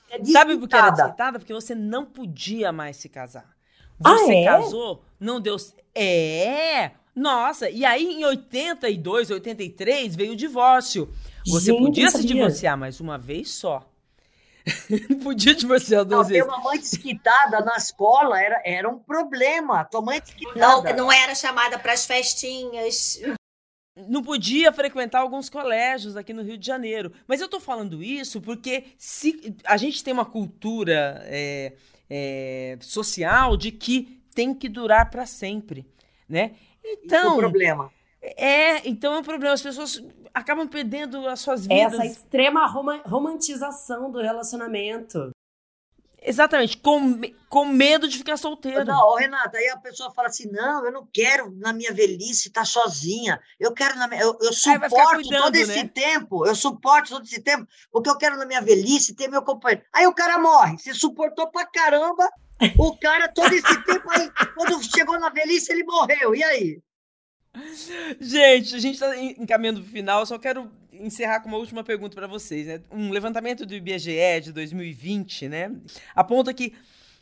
É 0.10 0.24
sabe 0.26 0.58
por 0.58 0.68
que 0.68 0.76
era 0.76 0.90
disquitada? 0.90 1.38
Porque 1.40 1.54
você 1.54 1.76
não 1.76 2.06
podia 2.06 2.72
mais 2.72 2.98
se 2.98 3.10
casar. 3.10 3.54
Ah, 4.04 4.18
Você 4.18 4.34
é? 4.34 4.46
casou, 4.46 5.04
não 5.20 5.40
deu. 5.40 5.56
É! 5.94 6.92
Nossa, 7.16 7.70
e 7.70 7.86
aí 7.86 8.04
em 8.06 8.26
82, 8.26 9.30
83 9.30 10.16
veio 10.16 10.34
o 10.34 10.36
divórcio. 10.36 11.14
Você 11.46 11.72
Gente, 11.72 11.80
podia 11.86 12.10
se 12.10 12.26
divorciar, 12.26 12.76
mas 12.78 13.00
uma 13.00 13.18
vez 13.20 13.52
só. 13.52 13.88
Não 15.10 15.20
podia 15.20 15.54
divorciar 15.56 16.06
Não, 16.08 16.18
duas 16.18 16.28
ter 16.28 16.44
vezes. 16.44 16.48
uma 16.48 16.60
mãe 16.60 16.80
desquitada 16.80 17.60
na 17.62 17.76
escola 17.78 18.42
era, 18.42 18.62
era 18.66 18.90
um 18.90 19.00
problema. 19.00 19.84
Tua 19.86 20.02
mãe 20.02 20.22
Não, 20.56 20.82
desquitada. 20.82 20.94
não 20.94 21.12
era 21.12 21.36
chamada 21.36 21.78
pras 21.80 22.06
festinhas. 22.06 23.20
Não 23.96 24.24
podia 24.24 24.74
frequentar 24.74 25.20
alguns 25.20 25.50
colégios 25.50 26.18
aqui 26.18 26.34
no 26.34 26.42
Rio 26.42 26.58
de 26.58 26.66
Janeiro. 26.66 27.14
Mas 27.28 27.42
eu 27.42 27.48
tô 27.48 27.60
falando 27.60 28.02
isso 28.04 28.42
porque 28.42 28.86
se 28.98 29.56
a 29.66 29.78
gente 29.78 30.04
tem 30.04 30.12
uma 30.14 30.26
cultura 30.26 31.22
é, 31.26 31.74
é, 32.10 32.78
social 32.82 33.56
de 33.56 33.72
que 33.72 34.20
tem 34.34 34.54
que 34.56 34.68
durar 34.68 35.12
para 35.12 35.28
sempre, 35.28 35.86
né? 36.28 36.56
Isso 36.84 37.24
é 37.24 37.30
o 37.30 37.36
Então, 37.36 37.38
problema. 37.38 37.92
É, 38.24 38.88
então 38.88 39.14
é 39.14 39.20
um 39.20 39.24
problema. 39.24 39.54
As 39.54 39.62
pessoas 39.62 40.02
acabam 40.34 40.68
perdendo 40.68 41.28
as 41.28 41.42
suas 41.42 41.68
vidas. 41.68 41.94
Essa 41.94 42.06
extrema 42.06 42.66
roma- 42.66 43.02
romantização 43.06 44.10
do 44.10 44.22
relacionamento. 44.22 45.32
Exatamente, 46.26 46.78
com, 46.78 47.20
com 47.50 47.66
medo 47.66 48.08
de 48.08 48.18
ficar 48.18 48.38
solteiro. 48.38 48.86
Não, 48.86 49.16
Renata, 49.16 49.58
aí 49.58 49.68
a 49.68 49.78
pessoa 49.78 50.10
fala 50.12 50.30
assim: 50.30 50.50
não, 50.50 50.86
eu 50.86 50.92
não 50.92 51.06
quero 51.12 51.52
na 51.58 51.74
minha 51.74 51.92
velhice 51.92 52.48
estar 52.48 52.66
sozinha. 52.66 53.42
Eu 53.60 53.74
quero 53.74 53.96
na 53.98 54.08
minha. 54.08 54.22
Eu, 54.22 54.38
eu 54.40 54.54
suporto 54.54 55.16
cuidando, 55.16 55.44
todo 55.44 55.56
esse 55.56 55.84
né? 55.84 55.90
tempo. 55.94 56.46
Eu 56.48 56.56
suporto 56.56 57.10
todo 57.10 57.26
esse 57.26 57.42
tempo, 57.42 57.68
porque 57.92 58.10
eu 58.10 58.18
quero 58.18 58.38
na 58.38 58.46
minha 58.46 58.62
velhice 58.62 59.14
ter 59.14 59.28
meu 59.28 59.42
companheiro. 59.42 59.84
Aí 59.92 60.08
o 60.08 60.14
cara 60.14 60.40
morre. 60.40 60.78
Você 60.78 60.94
suportou 60.94 61.52
pra 61.52 61.66
caramba. 61.66 62.30
O 62.78 62.98
cara, 62.98 63.28
todo 63.28 63.52
esse 63.52 63.84
tempo 63.84 64.10
aí, 64.10 64.32
quando 64.56 64.82
chegou 64.82 65.20
na 65.20 65.30
velhice, 65.30 65.74
ele 65.74 65.84
morreu. 65.84 66.34
E 66.34 66.42
aí? 66.42 66.80
Gente, 68.20 68.76
a 68.76 68.80
gente 68.80 68.96
está 68.96 69.18
encaminhando 69.18 69.82
para 69.82 69.90
o 69.90 69.92
final. 69.92 70.26
Só 70.26 70.38
quero 70.38 70.72
encerrar 70.92 71.42
com 71.42 71.50
uma 71.50 71.58
última 71.58 71.84
pergunta 71.84 72.16
para 72.16 72.28
vocês. 72.28 72.68
Né? 72.68 72.82
Um 72.92 73.12
levantamento 73.12 73.66
do 73.66 73.74
IBGE 73.74 74.42
de 74.42 74.52
2020 74.52 75.50
né, 75.50 75.72
aponta 76.16 76.54
que 76.54 76.74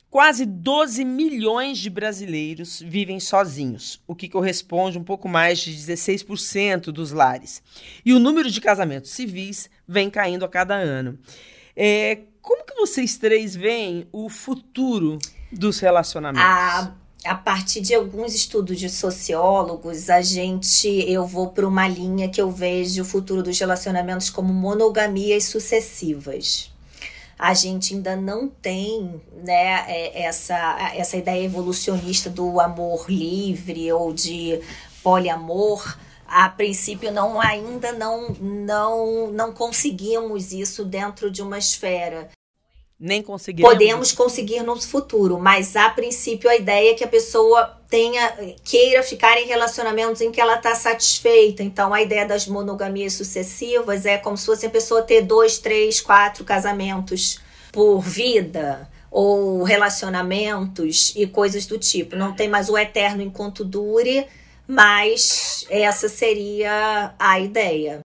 quase 0.10 0.46
12 0.46 1.06
milhões 1.06 1.78
de 1.78 1.90
brasileiros 1.90 2.82
vivem 2.82 3.20
sozinhos, 3.20 4.02
o 4.06 4.14
que 4.14 4.28
corresponde 4.28 4.98
um 4.98 5.04
pouco 5.04 5.30
mais 5.30 5.60
de 5.60 5.72
16% 5.72 6.92
dos 6.92 7.12
lares. 7.12 7.64
E 8.06 8.14
o 8.14 8.20
número 8.20 8.52
de 8.52 8.60
casamentos 8.60 9.12
civis 9.12 9.70
vem 9.88 10.10
caindo 10.10 10.44
a 10.44 10.50
cada 10.50 10.76
ano. 10.76 11.18
É, 11.76 12.24
como 12.42 12.66
que 12.66 12.76
vocês 12.76 13.18
três 13.18 13.56
veem 13.56 14.08
o 14.12 14.30
futuro 14.30 15.18
dos 15.52 15.80
relacionamentos? 15.80 16.46
A, 16.46 16.94
a 17.24 17.36
partir 17.36 17.82
de 17.82 17.94
alguns 17.94 18.34
estudos 18.34 18.80
de 18.80 18.90
sociólogos, 18.90 20.10
a 20.10 20.22
gente 20.22 20.88
eu 20.88 21.26
vou 21.26 21.50
para 21.50 21.68
uma 21.68 21.88
linha 21.88 22.30
que 22.30 22.42
eu 22.42 22.50
vejo 22.50 23.04
o 23.04 23.06
futuro 23.06 23.44
dos 23.44 23.60
relacionamentos 23.60 24.30
como 24.30 24.54
monogamias 24.54 25.46
sucessivas. 25.46 26.72
A 27.38 27.54
gente 27.54 27.96
ainda 27.96 28.16
não 28.16 28.48
tem 28.48 29.22
né, 29.44 29.84
é, 29.88 30.24
essa, 30.24 30.94
essa 30.96 31.18
ideia 31.18 31.44
evolucionista 31.44 32.30
do 32.30 32.60
amor 32.60 33.06
livre 33.10 33.92
ou 33.92 34.14
de 34.14 34.60
poliamor. 35.04 35.98
A 36.28 36.50
princípio, 36.50 37.12
não, 37.12 37.42
ainda 37.42 37.92
não, 37.94 38.30
não, 38.40 39.32
não 39.32 39.52
conseguimos 39.54 40.52
isso 40.52 40.86
dentro 40.86 41.30
de 41.30 41.42
uma 41.42 41.58
esfera. 41.58 42.30
Nem 43.04 43.24
conseguiremos? 43.24 43.74
Podemos 43.74 44.12
conseguir 44.12 44.62
no 44.62 44.80
futuro, 44.80 45.40
mas 45.40 45.76
a 45.76 45.90
princípio 45.90 46.48
a 46.48 46.56
ideia 46.56 46.92
é 46.92 46.94
que 46.94 47.04
a 47.04 47.08
pessoa 47.08 47.82
tenha 47.90 48.32
queira 48.64 49.02
ficar 49.02 49.42
em 49.42 49.48
relacionamentos 49.48 50.22
em 50.22 50.32
que 50.32 50.40
ela 50.40 50.58
está 50.58 50.76
satisfeita. 50.76 51.64
Então 51.64 51.96
a 51.96 52.02
ideia 52.04 52.28
das 52.28 52.46
monogamias 52.46 53.14
sucessivas 53.14 54.06
é 54.06 54.20
como 54.20 54.38
se 54.38 54.46
fosse 54.46 54.68
a 54.68 54.70
pessoa 54.70 55.02
ter 55.02 55.24
dois, 55.24 55.58
três, 55.58 56.00
quatro 56.00 56.46
casamentos 56.46 57.40
por 57.72 58.02
vida 58.02 58.88
ou 59.10 59.64
relacionamentos 59.64 61.12
e 61.16 61.26
coisas 61.26 61.66
do 61.66 61.80
tipo. 61.80 62.16
Não 62.16 62.36
tem 62.36 62.48
mais 62.48 62.70
o 62.70 62.78
eterno 62.78 63.24
enquanto 63.24 63.66
dure, 63.66 64.28
mas 64.68 65.66
essa 65.72 66.08
seria 66.08 67.16
a 67.18 67.40
ideia. 67.40 68.02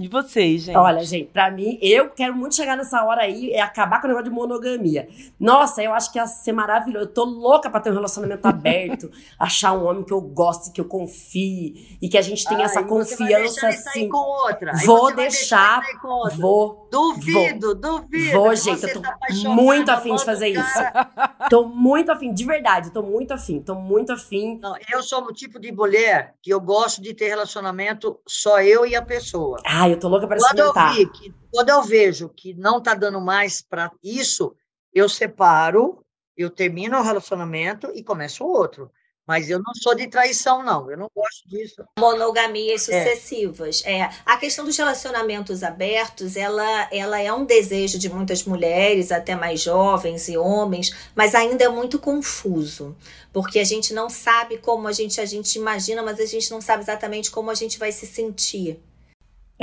E 0.00 0.08
vocês, 0.08 0.62
gente? 0.62 0.76
Olha, 0.76 1.04
gente, 1.04 1.26
pra 1.30 1.52
mim, 1.52 1.78
eu 1.80 2.10
quero 2.10 2.34
muito 2.34 2.56
chegar 2.56 2.76
nessa 2.76 3.04
hora 3.04 3.22
aí 3.22 3.50
e 3.50 3.60
acabar 3.60 4.00
com 4.00 4.06
o 4.06 4.08
negócio 4.08 4.28
de 4.28 4.34
monogamia. 4.34 5.06
Nossa, 5.38 5.84
eu 5.84 5.94
acho 5.94 6.10
que 6.10 6.18
ia 6.18 6.26
ser 6.26 6.50
maravilhoso. 6.50 7.04
Eu 7.06 7.12
tô 7.12 7.24
louca 7.24 7.70
pra 7.70 7.78
ter 7.78 7.90
um 7.92 7.94
relacionamento 7.94 8.44
aberto, 8.44 9.08
achar 9.38 9.72
um 9.72 9.86
homem 9.86 10.02
que 10.02 10.12
eu 10.12 10.20
goste, 10.20 10.72
que 10.72 10.80
eu 10.80 10.86
confie 10.86 11.96
e 12.02 12.08
que 12.08 12.18
a 12.18 12.22
gente 12.22 12.44
tenha 12.44 12.64
essa 12.64 12.80
Aí 12.80 12.84
você 12.86 13.14
vai 13.14 13.28
confiança 13.28 13.68
deixar 13.68 13.68
assim. 13.68 14.08
com 14.08 14.18
outra. 14.18 14.72
Aí 14.74 14.84
Vou 14.84 14.98
você 14.98 15.14
vai 15.14 15.28
deixar, 15.28 15.82
sair 15.84 15.98
com 16.00 16.08
outra. 16.08 16.36
Vou, 16.38 16.88
Duvido, 16.90 17.74
duvido. 17.76 18.32
vou, 18.38 18.54
gente. 18.56 18.82
Eu 18.84 18.94
tô 18.94 19.00
tá 19.00 19.16
muito 19.46 19.90
afim 19.90 20.16
de 20.16 20.24
fazer 20.24 20.56
o 20.56 20.60
isso. 20.60 20.74
cara. 20.74 21.04
Tô 21.50 21.68
muito 21.68 22.10
afim, 22.10 22.32
de 22.32 22.42
verdade, 22.44 22.90
tô 22.90 23.02
muito 23.02 23.32
afim, 23.34 23.60
tô 23.60 23.74
muito 23.74 24.12
afim. 24.12 24.58
Não, 24.62 24.74
eu 24.90 25.02
sou 25.02 25.22
o 25.24 25.32
tipo 25.32 25.60
de 25.60 25.70
mulher 25.70 26.34
que 26.40 26.50
eu 26.50 26.58
gosto 26.58 27.02
de 27.02 27.12
ter 27.12 27.28
relacionamento 27.28 28.18
só 28.26 28.62
eu 28.62 28.86
e 28.86 28.96
a 28.96 29.02
pessoa. 29.02 29.58
Ai, 29.84 29.92
eu 29.92 29.98
tô 29.98 30.08
louca 30.08 30.26
eu, 30.26 30.36
experimentar. 30.36 30.94
vi 30.94 31.06
que, 31.10 31.34
quando 31.52 31.68
eu 31.68 31.82
vejo 31.82 32.28
que 32.30 32.54
não 32.54 32.80
tá 32.80 32.94
dando 32.94 33.20
mais 33.20 33.60
para 33.60 33.90
isso, 34.02 34.56
eu 34.92 35.08
separo, 35.08 36.02
eu 36.36 36.48
termino 36.48 36.98
o 36.98 37.02
relacionamento 37.02 37.90
e 37.94 38.02
começo 38.02 38.44
outro. 38.44 38.90
Mas 39.26 39.48
eu 39.48 39.58
não 39.58 39.74
sou 39.74 39.94
de 39.94 40.06
traição, 40.06 40.62
não. 40.62 40.90
Eu 40.90 40.98
não 40.98 41.10
gosto 41.14 41.48
disso. 41.48 41.82
monogamias 41.98 42.82
sucessivas. 42.82 43.82
É. 43.86 44.10
A 44.24 44.36
questão 44.36 44.64
dos 44.64 44.76
relacionamentos 44.76 45.62
abertos, 45.62 46.36
ela, 46.36 46.88
ela 46.92 47.18
é 47.18 47.32
um 47.32 47.44
desejo 47.44 47.98
de 47.98 48.10
muitas 48.10 48.44
mulheres, 48.44 49.10
até 49.10 49.34
mais 49.34 49.62
jovens 49.62 50.28
e 50.28 50.36
homens, 50.36 50.94
mas 51.14 51.34
ainda 51.34 51.64
é 51.64 51.68
muito 51.68 51.98
confuso, 51.98 52.94
porque 53.32 53.58
a 53.58 53.64
gente 53.64 53.94
não 53.94 54.10
sabe 54.10 54.58
como 54.58 54.86
a 54.88 54.92
gente 54.92 55.18
a 55.20 55.24
gente 55.24 55.58
imagina, 55.58 56.02
mas 56.02 56.20
a 56.20 56.26
gente 56.26 56.50
não 56.50 56.60
sabe 56.60 56.82
exatamente 56.82 57.30
como 57.30 57.50
a 57.50 57.54
gente 57.54 57.78
vai 57.78 57.92
se 57.92 58.06
sentir. 58.06 58.78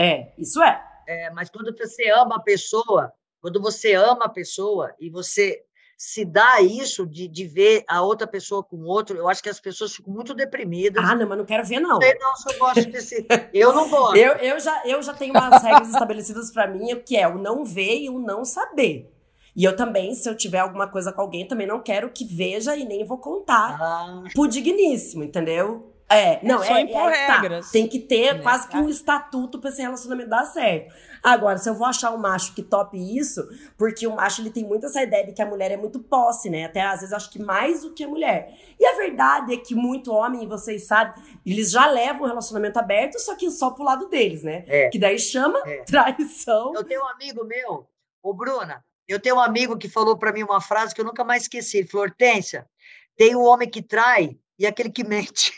É, 0.01 0.33
isso 0.37 0.61
é. 0.63 0.83
É, 1.07 1.29
mas 1.31 1.49
quando 1.49 1.75
você 1.77 2.09
ama 2.09 2.37
a 2.37 2.41
pessoa, 2.41 3.11
quando 3.41 3.61
você 3.61 3.93
ama 3.93 4.25
a 4.25 4.29
pessoa 4.29 4.93
e 4.99 5.09
você 5.09 5.63
se 5.97 6.25
dá 6.25 6.59
isso 6.61 7.05
de, 7.05 7.27
de 7.27 7.45
ver 7.45 7.83
a 7.87 8.01
outra 8.01 8.25
pessoa 8.25 8.63
com 8.63 8.77
outro, 8.85 9.15
eu 9.15 9.29
acho 9.29 9.43
que 9.43 9.49
as 9.49 9.59
pessoas 9.59 9.95
ficam 9.95 10.11
muito 10.11 10.33
deprimidas. 10.33 11.03
Ah, 11.07 11.13
não, 11.13 11.29
mas 11.29 11.37
não 11.37 11.45
quero 11.45 11.63
ver, 11.63 11.79
não. 11.79 11.99
Não 11.99 12.01
sei 12.01 12.17
não 12.17 12.35
se 12.35 12.51
eu 12.51 12.59
gosto 12.59 12.85
desse. 12.89 13.27
Eu 13.53 13.71
não 13.71 13.87
gosto. 13.87 14.15
Eu, 14.15 14.33
eu, 14.37 14.59
já, 14.59 14.81
eu 14.87 15.03
já 15.03 15.13
tenho 15.13 15.33
umas 15.33 15.61
regras 15.61 15.89
estabelecidas 15.89 16.51
pra 16.51 16.65
mim, 16.65 16.99
que 17.05 17.15
é 17.15 17.27
o 17.27 17.37
não 17.37 17.63
ver 17.63 17.99
e 17.99 18.09
o 18.09 18.17
não 18.17 18.43
saber. 18.43 19.13
E 19.55 19.63
eu 19.63 19.75
também, 19.75 20.15
se 20.15 20.27
eu 20.27 20.35
tiver 20.35 20.59
alguma 20.59 20.87
coisa 20.87 21.11
com 21.11 21.21
alguém, 21.21 21.47
também 21.47 21.67
não 21.67 21.81
quero 21.83 22.09
que 22.09 22.25
veja 22.25 22.75
e 22.75 22.83
nem 22.85 23.05
vou 23.05 23.17
contar 23.19 23.77
Ah, 23.79 24.23
pro 24.33 24.47
digníssimo, 24.47 25.23
entendeu? 25.23 25.90
É, 26.13 26.39
não, 26.43 26.63
só 26.63 26.75
é, 26.75 26.81
impor 26.81 27.11
é 27.11 27.27
tá. 27.27 27.39
regras, 27.39 27.71
Tem 27.71 27.87
que 27.87 27.99
ter 27.99 28.35
né? 28.35 28.41
quase 28.41 28.67
que 28.67 28.77
um 28.77 28.89
estatuto 28.89 29.59
pra 29.59 29.69
esse 29.69 29.81
relacionamento 29.81 30.29
dar 30.29 30.45
certo. 30.45 30.93
Agora, 31.23 31.57
se 31.57 31.69
eu 31.69 31.75
vou 31.75 31.85
achar 31.85 32.11
um 32.11 32.17
macho 32.17 32.53
que 32.53 32.63
tope 32.63 32.97
isso, 32.97 33.47
porque 33.77 34.07
o 34.07 34.15
macho 34.15 34.41
ele 34.41 34.49
tem 34.49 34.63
muito 34.63 34.87
essa 34.87 35.01
ideia 35.01 35.25
de 35.25 35.33
que 35.33 35.41
a 35.41 35.45
mulher 35.45 35.71
é 35.71 35.77
muito 35.77 35.99
posse, 35.99 36.49
né? 36.49 36.65
Até 36.65 36.81
às 36.81 37.01
vezes 37.01 37.13
acho 37.13 37.29
que 37.29 37.39
mais 37.39 37.81
do 37.81 37.93
que 37.93 38.03
a 38.03 38.07
mulher. 38.07 38.53
E 38.79 38.85
a 38.85 38.95
verdade 38.95 39.53
é 39.53 39.57
que 39.57 39.75
muito 39.75 40.11
homem, 40.11 40.47
vocês 40.47 40.87
sabem, 40.87 41.13
eles 41.45 41.71
já 41.71 41.85
levam 41.87 42.23
o 42.23 42.27
relacionamento 42.27 42.79
aberto, 42.79 43.19
só 43.19 43.35
que 43.35 43.49
só 43.51 43.69
pro 43.71 43.83
lado 43.83 44.09
deles, 44.09 44.43
né? 44.43 44.63
É. 44.67 44.89
Que 44.89 44.97
daí 44.97 45.19
chama 45.19 45.59
É. 45.65 45.83
traição. 45.85 46.73
eu 46.75 46.83
tenho 46.83 47.01
um 47.01 47.07
amigo 47.07 47.43
meu, 47.45 47.87
ô 48.23 48.33
Bruna, 48.33 48.83
eu 49.07 49.19
tenho 49.19 49.35
um 49.35 49.41
amigo 49.41 49.77
que 49.77 49.89
falou 49.89 50.17
para 50.17 50.31
mim 50.31 50.43
uma 50.43 50.61
frase 50.61 50.95
que 50.95 51.01
eu 51.01 51.05
nunca 51.05 51.23
mais 51.23 51.43
esqueci. 51.43 51.79
Ele 51.79 51.87
falou: 51.87 52.05
Hortência, 52.05 52.67
tem 53.15 53.35
o 53.35 53.41
homem 53.43 53.69
que 53.69 53.81
trai 53.81 54.37
e 54.57 54.65
aquele 54.65 54.89
que 54.89 55.03
mente. 55.07 55.53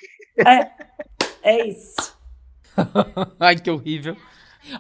É 1.44 1.68
isso. 1.68 2.18
Ai, 3.40 3.58
que 3.58 3.70
horrível. 3.70 4.16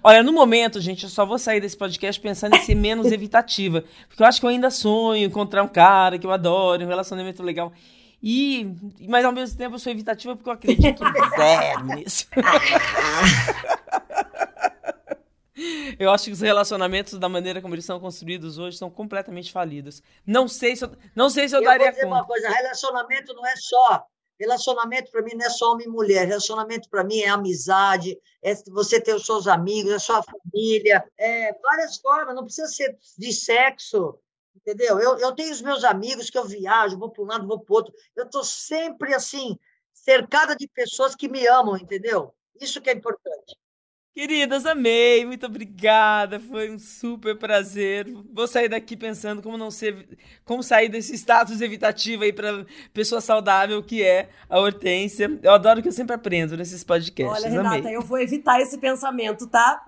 Olha, 0.01 0.23
no 0.23 0.31
momento, 0.31 0.79
gente, 0.79 1.03
eu 1.03 1.09
só 1.09 1.25
vou 1.25 1.37
sair 1.37 1.59
desse 1.59 1.75
podcast 1.75 2.19
pensando 2.21 2.55
em 2.55 2.61
ser 2.61 2.75
menos 2.75 3.11
evitativa. 3.11 3.83
Porque 4.07 4.23
eu 4.23 4.27
acho 4.27 4.39
que 4.39 4.45
eu 4.45 4.49
ainda 4.49 4.71
sonho 4.71 5.25
encontrar 5.25 5.61
um 5.61 5.67
cara 5.67 6.17
que 6.17 6.25
eu 6.25 6.31
adoro, 6.31 6.83
um 6.83 6.87
relacionamento 6.87 7.43
legal. 7.43 7.73
E, 8.21 8.73
mas 9.09 9.25
ao 9.25 9.33
mesmo 9.33 9.57
tempo 9.57 9.75
eu 9.75 9.79
sou 9.79 9.91
evitativa 9.91 10.35
porque 10.35 10.49
eu 10.49 10.53
acredito 10.53 11.03
zero 11.35 11.85
nisso. 11.87 12.27
Eu 15.99 16.11
acho 16.11 16.25
que 16.25 16.31
os 16.31 16.41
relacionamentos, 16.41 17.17
da 17.19 17.29
maneira 17.29 17.61
como 17.61 17.75
eles 17.75 17.85
são 17.85 17.99
construídos 17.99 18.57
hoje, 18.57 18.75
são 18.75 18.89
completamente 18.89 19.51
falidos. 19.51 20.01
Não 20.25 20.47
sei 20.47 20.75
se 20.75 20.83
eu, 20.83 20.91
não 21.15 21.29
sei 21.29 21.47
se 21.47 21.55
eu, 21.55 21.59
eu 21.59 21.65
daria 21.65 21.85
vou 21.85 21.93
dizer 21.93 22.03
conta. 22.07 22.15
uma 22.15 22.25
coisa, 22.25 22.49
relacionamento 22.49 23.33
não 23.33 23.45
é 23.45 23.55
só 23.55 24.05
Relacionamento 24.43 25.09
para 25.09 25.21
mim 25.21 25.35
não 25.35 25.45
é 25.45 25.49
só 25.49 25.71
homem 25.71 25.87
e 25.87 25.89
mulher. 25.89 26.27
Relacionamento 26.27 26.89
para 26.89 27.01
mim 27.01 27.19
é 27.19 27.29
amizade, 27.29 28.19
é 28.41 28.53
você 28.69 28.99
ter 28.99 29.15
os 29.15 29.25
seus 29.25 29.47
amigos, 29.47 29.93
é 29.93 29.99
sua 29.99 30.21
família, 30.21 31.01
é 31.17 31.53
várias 31.61 31.95
formas. 31.95 32.35
Não 32.35 32.43
precisa 32.43 32.67
ser 32.67 32.97
de 33.17 33.31
sexo, 33.31 34.19
entendeu? 34.53 34.99
Eu, 34.99 35.17
eu 35.17 35.33
tenho 35.33 35.53
os 35.53 35.61
meus 35.61 35.85
amigos 35.85 36.29
que 36.29 36.37
eu 36.37 36.43
viajo, 36.43 36.99
vou 36.99 37.09
para 37.09 37.23
um 37.23 37.27
lado, 37.27 37.47
vou 37.47 37.61
para 37.61 37.71
o 37.71 37.75
outro. 37.77 37.93
Eu 38.17 38.25
estou 38.25 38.43
sempre 38.43 39.13
assim 39.13 39.57
cercada 39.93 40.57
de 40.57 40.67
pessoas 40.67 41.15
que 41.15 41.29
me 41.29 41.47
amam, 41.47 41.77
entendeu? 41.77 42.35
Isso 42.59 42.81
que 42.81 42.89
é 42.89 42.93
importante. 42.93 43.55
Queridas, 44.13 44.63
amei, 44.67 45.25
muito 45.25 45.47
obrigada, 45.47 46.39
foi 46.39 46.69
um 46.69 46.77
super 46.77 47.35
prazer. 47.35 48.05
Vou 48.31 48.47
sair 48.47 48.69
daqui 48.69 48.95
pensando 48.95 49.41
como 49.41 49.57
não 49.57 49.71
ser, 49.71 50.07
como 50.45 50.61
sair 50.61 50.87
desse 50.87 51.15
status 51.15 51.61
evitativo 51.61 52.23
aí 52.23 52.31
para 52.31 52.63
pessoa 52.93 53.19
saudável 53.19 53.81
que 53.81 54.03
é 54.03 54.29
a 54.47 54.59
Hortência. 54.59 55.39
Eu 55.41 55.51
adoro 55.51 55.81
que 55.81 55.87
eu 55.87 55.91
sempre 55.91 56.13
aprendo 56.13 56.55
nesses 56.55 56.83
podcasts. 56.83 57.43
Olha, 57.43 57.49
Renata, 57.51 57.77
amei. 57.77 57.95
eu 57.95 58.03
vou 58.03 58.19
evitar 58.19 58.61
esse 58.61 58.77
pensamento, 58.77 59.47
tá? 59.47 59.83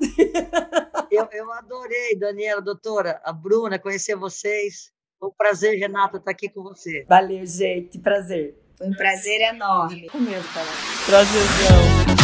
eu, 1.12 1.30
eu 1.32 1.54
adorei, 1.54 2.18
Daniela, 2.18 2.64
doutora, 2.64 3.22
a 3.24 3.32
Bruna, 3.32 3.78
conhecer 3.78 4.16
vocês. 4.16 4.92
Foi 5.20 5.30
um 5.30 5.34
prazer, 5.38 5.78
Renata, 5.78 6.18
estar 6.18 6.32
aqui 6.32 6.50
com 6.50 6.64
você. 6.64 7.06
Valeu, 7.08 7.46
gente, 7.46 8.00
prazer. 8.00 8.58
Foi 8.76 8.88
um 8.88 8.94
prazer 8.94 9.40
enorme. 9.54 10.10
Comendo, 10.10 10.48
cara. 10.52 10.66
Prazerzão. 11.06 12.16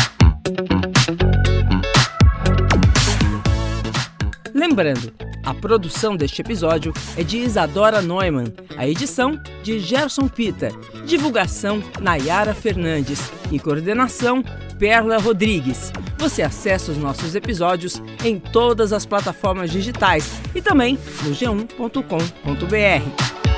Lembrando, 4.61 5.11
a 5.43 5.55
produção 5.55 6.15
deste 6.15 6.39
episódio 6.39 6.93
é 7.17 7.23
de 7.23 7.39
Isadora 7.39 7.99
Neumann, 7.99 8.53
a 8.77 8.87
edição 8.87 9.41
de 9.63 9.79
Gerson 9.79 10.27
Pita, 10.27 10.69
divulgação 11.03 11.81
Nayara 11.99 12.53
Fernandes 12.53 13.31
e 13.51 13.57
coordenação 13.57 14.43
Perla 14.77 15.17
Rodrigues. 15.17 15.91
Você 16.19 16.43
acessa 16.43 16.91
os 16.91 16.97
nossos 16.99 17.33
episódios 17.33 17.99
em 18.23 18.37
todas 18.37 18.93
as 18.93 19.03
plataformas 19.03 19.71
digitais 19.71 20.31
e 20.53 20.61
também 20.61 20.95
no 21.23 21.31
g1.com.br. 21.31 23.50